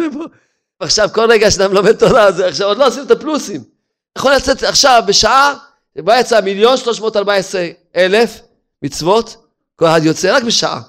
ועכשיו 0.81 1.09
כל 1.13 1.31
רגע 1.31 1.51
שאתם 1.51 1.73
לומד 1.73 1.93
תורה, 1.93 2.33
זה 2.33 2.47
עכשיו 2.47 2.69
עוד 2.69 2.79
לא 2.79 2.87
עושים 2.87 3.03
את 3.03 3.11
הפלוסים. 3.11 3.65
יכול 4.19 4.35
לצאת 4.35 4.63
עכשיו 4.63 5.03
בשעה, 5.07 5.55
שבה 5.99 6.21
יצא 6.21 6.41
מיליון 6.41 6.77
שלוש 6.77 7.01
מאות 7.01 7.17
ארבע 7.17 7.35
עשרה 7.35 7.69
אלף 7.97 8.41
מצוות, 8.83 9.37
כל 9.77 9.87
אחד 9.87 10.01
יוצא 10.05 10.37
רק 10.37 10.43
בשעה. 10.43 10.81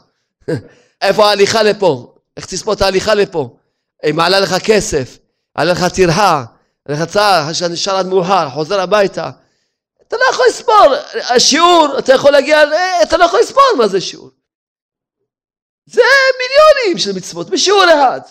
איפה 1.01 1.29
ההליכה 1.29 1.63
לפה? 1.63 2.15
איך 2.37 2.45
תספור 2.45 2.73
את 2.73 2.81
ההליכה 2.81 3.13
לפה? 3.15 3.57
אם 4.09 4.19
עלה 4.19 4.39
לך 4.39 4.55
כסף, 4.63 5.17
עלה 5.55 5.71
לך 5.71 5.85
טרחה, 5.85 6.43
עלה 6.85 6.97
לך 6.97 7.09
צער, 7.09 7.49
נשאר 7.69 7.95
עד 7.95 8.05
מאוחר, 8.05 8.49
חוזר 8.49 8.79
הביתה. 8.79 9.29
אתה 10.13 10.21
לא 10.21 10.29
יכול 10.33 10.45
לספור, 10.49 10.85
השיעור, 11.35 11.99
אתה 11.99 12.13
יכול 12.13 12.31
להגיע, 12.31 12.63
אתה 13.03 13.17
לא 13.17 13.23
יכול 13.23 13.39
לספור 13.39 13.63
מה 13.77 13.87
זה 13.87 14.01
שיעור. 14.01 14.29
זה 15.85 16.01
מיליונים 16.39 16.99
של 16.99 17.11
מצוות, 17.11 17.49
בשיעור 17.49 17.83
אחד. 17.83 18.21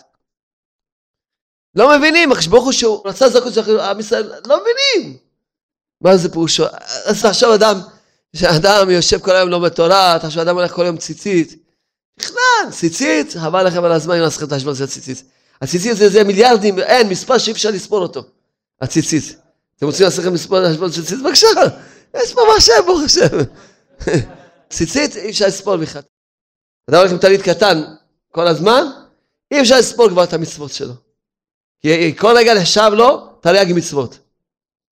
לא 1.75 1.99
מבינים, 1.99 2.33
הקדוש 2.33 2.47
ברוך 2.47 2.65
הוא 2.65 2.73
שהוא 2.73 3.03
רצה 3.05 3.29
זכות 3.29 3.55
של 3.55 3.81
עם 3.81 4.01
ישראל, 4.01 4.33
לא 4.47 4.61
מבינים. 4.61 5.17
מה 6.01 6.17
זה 6.17 6.29
פירושו? 6.29 6.65
אז 7.05 7.23
תחשוב 7.23 7.51
אדם, 7.51 7.81
שאדם 8.37 8.91
יושב 8.91 9.21
כל 9.21 9.37
היום 9.37 9.49
לומד 9.49 9.69
תורה, 9.69 10.19
תחשוב 10.23 10.41
אדם 10.41 10.57
הולך 10.59 10.73
כל 10.73 10.87
יום 10.87 10.97
ציצית. 10.97 11.63
נכנן, 12.21 12.71
ציצית, 12.71 13.33
חבל 13.33 13.67
לכם 13.67 13.85
על 13.85 13.93
הזמן 13.93 14.15
אם 14.15 14.23
נעשה 14.23 14.45
את 14.45 14.53
החשבון 14.53 14.75
של 14.75 14.85
הציצית. 14.85 15.23
הציצית 15.63 15.97
זה, 15.97 16.09
זה 16.09 16.25
מיליארדים, 16.25 16.79
אין, 16.79 17.09
מספר 17.09 17.39
שאי 17.39 17.53
אפשר 17.53 17.71
לספור 17.71 18.03
אותו. 18.03 18.25
הציצית. 18.81 19.42
אתם 19.83 19.89
רוצים 19.89 20.05
לעשות 20.05 20.25
לכם 20.25 20.35
מספר 20.35 20.71
חשבון 20.71 20.93
של 20.93 21.03
ציצית? 21.03 21.23
בבקשה, 21.23 21.47
יש 22.17 22.35
פה 22.35 22.41
מחשב, 22.55 22.73
ברוך 22.87 23.03
השם. 23.05 23.39
ציצית 24.71 25.17
אי 25.17 25.31
אפשר 25.31 25.47
לספור 25.47 25.77
בכלל. 25.77 26.03
אתה 26.91 26.99
הולך 26.99 27.13
עם 27.13 27.19
טלית 27.19 27.43
קטן 27.43 27.83
כל 28.33 28.47
הזמן, 28.47 28.87
אי 29.51 29.61
אפשר 29.61 29.79
לספור 29.79 30.09
כבר 30.09 30.25
את 30.25 30.33
המצוות 30.33 30.73
שלו. 30.73 30.93
כי 31.81 32.17
כל 32.17 32.35
רגע 32.37 32.55
נחשב 32.55 32.91
לו 32.93 33.27
תרי"ג 33.41 33.73
מצוות. 33.75 34.19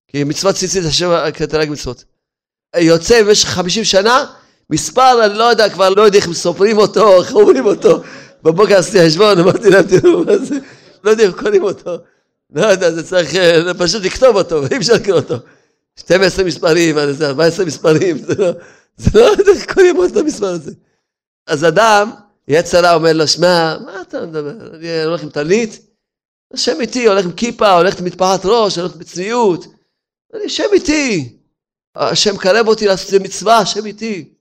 כי 0.09 0.25
מצוות 0.25 0.55
ציצית 0.55 0.85
נחשב 0.85 1.11
כתרי"ג 1.35 1.71
מצוות. 1.71 2.05
יוצא 2.77 3.23
במשך 3.23 3.49
50 3.49 3.85
שנה, 3.85 4.27
מספר, 4.71 5.27
אני 5.27 5.39
לא 5.39 5.45
יודע, 5.45 5.71
כבר 5.71 5.91
לא 5.91 6.03
יודע 6.03 6.19
איך 6.19 6.33
סופרים 6.33 6.79
אותו, 6.79 7.23
איך 7.23 7.35
אומרים 7.35 7.67
אותו. 7.67 8.03
בבוקר 8.43 8.79
עשיתי 8.79 9.07
חשבון, 9.07 9.39
אמרתי 9.39 9.71
להם, 9.71 9.87
תראו 9.87 10.25
מה 10.25 10.39
זה, 10.39 10.59
לא 11.05 11.11
יודע 11.11 11.25
איך 11.25 11.41
קוראים 11.41 11.63
אותו. 11.63 11.97
לא 12.53 12.67
יודע, 12.67 12.93
זה 12.93 13.03
צריך 13.03 13.35
אה, 13.35 13.75
פשוט 13.75 14.03
לכתוב 14.05 14.37
אותו, 14.37 14.67
אי 14.67 14.77
אפשר 14.77 14.95
לקרוא 14.95 15.17
אותו. 15.17 15.35
12 15.97 16.45
מספרים, 16.45 16.97
14 17.23 17.65
מספרים, 17.65 18.19
זה 18.19 18.35
לא, 18.35 18.51
זה 18.97 19.21
לא 19.21 19.35
איך 19.55 19.75
קוראים 19.75 20.05
את 20.05 20.17
המספר 20.17 20.47
הזה. 20.47 20.73
אז 21.47 21.65
אדם, 21.65 22.11
יצרה 22.49 22.95
אומר 22.95 23.13
לו, 23.13 23.29
שמע, 23.29 23.77
מה 23.85 24.01
אתה 24.01 24.27
מדבר? 24.27 24.75
אני 24.75 25.05
הולך 25.05 25.23
עם 25.23 25.31
טלית, 25.31 25.79
השם 26.55 26.81
איתי, 26.81 27.09
הולך 27.09 27.25
עם 27.25 27.33
כיפה, 27.33 27.73
הולך 27.73 27.99
עם 27.99 28.05
מטפחת 28.05 28.41
ראש, 28.45 28.79
הולך 28.79 28.97
בצניעות. 28.97 29.67
אני, 30.35 30.45
השם 30.45 30.65
איתי. 30.73 31.37
השם 31.97 32.37
קרב 32.37 32.69
אותי 32.69 32.87
לעשות 32.87 33.21
מצווה, 33.21 33.59
השם 33.59 33.87
איתי. 33.87 34.35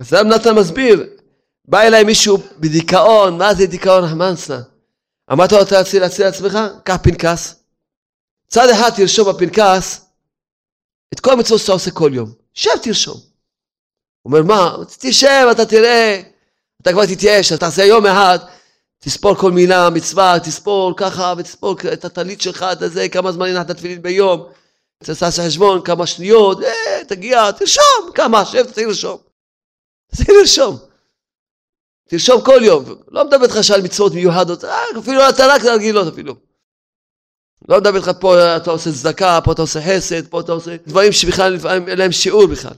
אז 0.00 0.12
רב 0.12 0.26
נתן 0.26 0.54
מסביר, 0.54 1.06
בא 1.64 1.80
אליי 1.80 2.04
מישהו 2.04 2.38
בדיכאון, 2.58 3.38
מה 3.38 3.54
זה 3.54 3.66
דיכאון 3.66 4.04
החמנסה? 4.04 4.58
אמרת 5.32 5.52
לו, 5.52 5.62
אתה 5.62 5.78
רוצה 5.78 5.98
להציל 5.98 6.24
לעצמך? 6.24 6.58
קח 6.84 6.96
פנקס. 7.02 7.54
צד 8.48 8.68
אחד 8.68 8.90
תרשום 8.96 9.28
בפנקס 9.28 10.00
את 11.14 11.20
כל 11.20 11.32
המצוות 11.32 11.60
שאתה 11.60 11.72
עושה 11.72 11.90
כל 11.90 12.10
יום. 12.14 12.32
שב 12.54 12.70
תרשום. 12.82 13.20
הוא 14.22 14.32
אומר, 14.32 14.42
מה? 14.42 14.76
תשב, 14.98 15.46
אתה 15.50 15.66
תראה, 15.66 16.22
אתה 16.82 16.92
כבר 16.92 17.06
תתייאש, 17.06 17.52
אתה 17.52 17.60
תעשה 17.60 17.84
יום 17.84 18.06
אחד, 18.06 18.38
תספור 18.98 19.34
כל 19.34 19.52
מילה, 19.52 19.90
מצווה, 19.90 20.38
תספור 20.42 20.94
ככה, 20.96 21.34
ותספור 21.38 21.76
את 21.92 22.04
הטלית 22.04 22.40
שלך, 22.40 22.66
את 22.72 22.92
זה, 22.92 23.08
כמה 23.08 23.32
זמן 23.32 23.48
הנחת 23.48 23.70
תפילין 23.70 24.02
ביום. 24.02 24.44
תעשה 24.98 25.46
חשבון, 25.46 25.82
כמה 25.84 26.06
שניות, 26.06 26.62
אה, 26.62 27.04
תגיע, 27.08 27.50
תרשום, 27.52 28.10
כמה, 28.14 28.44
שב, 28.44 28.62
תתחיל 28.62 28.88
לרשום. 28.88 29.18
תתחיל 30.10 30.34
לרשום. 30.40 30.91
תרשום 32.12 32.40
כל 32.40 32.60
יום. 32.64 32.84
לא 33.10 33.24
מדבר 33.24 33.44
איתך 33.44 33.58
שעל 33.62 33.82
מצוות 33.82 34.14
מיוחדות, 34.14 34.64
אפילו 34.98 35.28
אתה 35.28 35.46
רק 35.46 35.64
רגילות 35.64 36.12
אפילו. 36.12 36.34
לא 37.68 37.78
מדבר 37.78 37.96
איתך 37.96 38.10
פה 38.20 38.56
אתה 38.56 38.70
עושה 38.70 38.92
צדקה, 38.92 39.40
פה 39.44 39.52
אתה 39.52 39.62
עושה 39.62 39.80
חסד, 39.82 40.26
פה 40.26 40.40
אתה 40.40 40.52
עושה 40.52 40.76
דברים 40.86 41.12
שבכלל 41.12 41.56
אין 41.66 41.98
להם 41.98 42.12
שיעור 42.12 42.46
בכלל. 42.46 42.72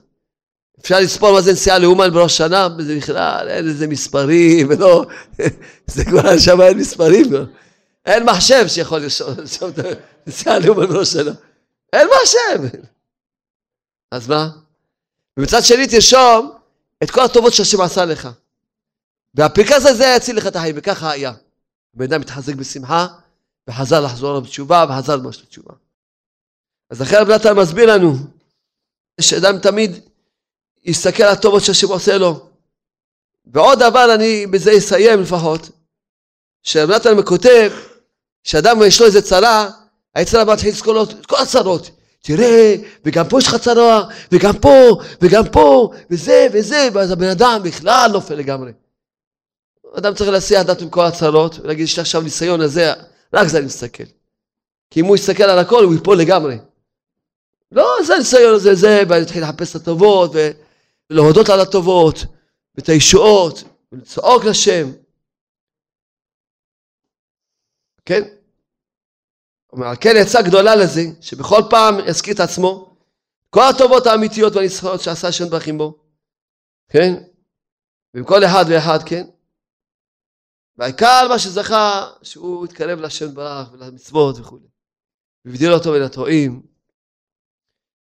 אפשר 0.80 1.00
לספור 1.00 1.32
מה 1.32 1.40
זה 1.40 1.52
נסיעה 1.52 1.78
לאומן 1.78 2.10
בראש 2.10 2.36
שנה, 2.36 2.68
זה 2.78 2.96
בכלל 2.96 3.48
אין 3.48 3.68
איזה 3.68 3.86
מספרים, 3.86 4.66
ולא, 4.70 5.04
זה 5.86 6.04
כבר 6.04 6.38
שם 6.38 6.60
אין 6.60 6.78
מספרים, 6.78 7.32
לא. 7.32 7.40
אין 8.06 8.24
מחשב 8.24 8.64
שיכול 8.68 8.98
לרשום 9.00 9.34
את 9.68 9.78
הנסיעה 10.26 10.58
לאומן 10.58 10.86
בראש 10.86 11.12
שנה. 11.12 11.32
אין 11.92 12.08
מחשב. 12.16 12.78
אז 14.10 14.28
מה? 14.28 14.48
ומצד 15.38 15.62
שני 15.62 15.86
תרשום 15.86 16.52
את 17.02 17.10
כל 17.10 17.20
הטובות 17.20 17.52
שהשם 17.52 17.80
עשה 17.80 18.04
לך. 18.04 18.28
והפנקס 19.34 19.86
הזה 19.86 20.14
יציל 20.16 20.36
לך 20.36 20.46
את 20.46 20.56
החיים, 20.56 20.74
וככה 20.78 21.10
היה. 21.10 21.32
הבן 21.94 22.04
אדם 22.04 22.20
מתחזק 22.20 22.54
בשמחה, 22.54 23.06
וחזר 23.68 24.00
לחזור 24.00 24.40
בתשובה, 24.40 24.84
וחזר 24.88 25.16
ממש 25.16 25.42
לתשובה. 25.42 25.74
אז 26.90 27.00
לכן 27.00 27.16
רב 27.16 27.30
נתן 27.30 27.52
מסביר 27.52 27.94
לנו, 27.94 28.14
שאדם 29.20 29.58
תמיד 29.58 30.00
יסתכל 30.84 31.22
על 31.22 31.32
הטובות 31.32 31.64
שהשם 31.64 31.88
עושה 31.88 32.18
לו. 32.18 32.48
ועוד 33.46 33.78
דבר, 33.78 34.14
אני 34.14 34.46
בזה 34.46 34.78
אסיים 34.78 35.20
לפחות, 35.20 35.70
שרב 36.62 36.90
נתן 36.90 37.22
כותב, 37.24 37.72
שאדם 38.44 38.82
יש 38.86 39.00
לו 39.00 39.06
איזה 39.06 39.22
צרה, 39.22 39.70
היצר 40.14 40.40
הבא 40.40 40.52
מתחיל 40.52 40.70
לזכור 40.70 40.94
לו 40.94 41.02
את 41.02 41.26
כל 41.26 41.36
הצרות. 41.42 41.90
תראה, 42.22 42.74
וגם 43.04 43.28
פה 43.28 43.38
יש 43.38 43.46
לך 43.46 43.54
צרה, 43.56 44.04
וגם 44.32 44.58
פה, 44.58 44.98
וגם 45.20 45.44
פה, 45.52 45.90
וזה 46.10 46.46
וזה, 46.52 46.88
ואז 46.92 47.10
הבן 47.10 47.28
אדם 47.28 47.60
בכלל 47.64 48.10
נופל 48.12 48.34
לגמרי. 48.34 48.72
אדם 49.98 50.14
צריך 50.14 50.30
להסיע 50.30 50.62
דעת 50.62 50.82
עם 50.82 50.90
כל 50.90 51.04
הצרות, 51.04 51.58
ולהגיד, 51.58 51.84
יש 51.84 51.96
לי 51.96 52.00
עכשיו 52.00 52.22
ניסיון 52.22 52.60
הזה, 52.60 52.92
רק 53.34 53.48
זה 53.48 53.58
אני 53.58 53.66
מסתכל. 53.66 54.04
כי 54.90 55.00
אם 55.00 55.04
הוא 55.04 55.16
יסתכל 55.16 55.42
על 55.42 55.58
הכל, 55.58 55.84
הוא 55.84 55.94
ייפול 55.94 56.18
לגמרי. 56.18 56.58
לא, 57.72 57.96
זה 58.06 58.14
הניסיון 58.14 58.54
הזה, 58.54 58.74
זה, 58.74 59.02
ואני 59.08 59.22
אתחיל 59.22 59.42
לחפש 59.42 59.76
את 59.76 59.80
הטובות, 59.80 60.30
ולהודות 61.10 61.48
על 61.48 61.60
הטובות, 61.60 62.24
ואת 62.74 62.88
הישועות, 62.88 63.64
ולצעוק 63.92 64.44
לשם. 64.44 64.90
כן? 68.04 68.22
על 69.82 69.96
כן 70.00 70.16
עצה 70.16 70.42
גדולה 70.42 70.76
לזה, 70.76 71.02
שבכל 71.20 71.60
פעם 71.70 71.94
יזכיר 72.06 72.34
את 72.34 72.40
עצמו, 72.40 72.96
כל 73.50 73.62
הטובות 73.74 74.06
האמיתיות 74.06 74.56
והנצחיות 74.56 75.00
שעשה 75.00 75.28
השם 75.28 75.48
דרכים 75.48 75.78
בו, 75.78 75.98
כן? 76.88 77.14
ועם 78.14 78.24
כל 78.24 78.44
אחד 78.44 78.64
ואחד, 78.68 78.98
כן? 79.06 79.24
והעיקר 80.78 81.26
מה 81.28 81.38
שזכה, 81.38 82.10
שהוא 82.22 82.64
התקרב 82.64 82.98
להשם 83.00 83.34
ברך 83.34 83.72
ולמצוות 83.72 84.38
וכו'. 84.38 84.58
והבדיל 85.44 85.72
אותו 85.72 85.92
בין 85.92 86.02
הטועים. 86.02 86.62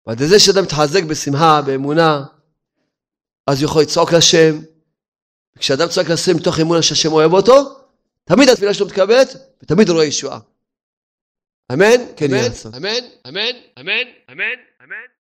ועד 0.05 0.17
זה 0.17 0.39
שאדם 0.39 0.63
מתחזק 0.63 1.03
בשמחה, 1.03 1.61
באמונה, 1.65 2.25
אז 3.47 3.61
הוא 3.61 3.69
יכול 3.69 3.81
לצעוק 3.81 4.13
לשם. 4.13 4.59
וכשאדם 5.55 5.87
צועק 5.87 6.09
לשם 6.09 6.35
מתוך 6.35 6.59
אמונה 6.59 6.81
שהשם 6.81 7.11
אוהב 7.11 7.33
אותו, 7.33 7.79
תמיד 8.23 8.49
התפילה 8.49 8.73
שלו 8.73 8.85
מתקבלת, 8.85 9.29
ותמיד 9.63 9.89
הוא 9.89 9.95
רואה 9.95 10.05
ישועה. 10.05 10.39
אמן? 11.73 12.13
כן 12.17 12.25
יהיה 12.29 12.51
אמן, 12.67 12.77
אמן, 12.77 13.01
אמן, 13.27 13.55
אמן, 13.79 14.07
אמן. 14.31 14.59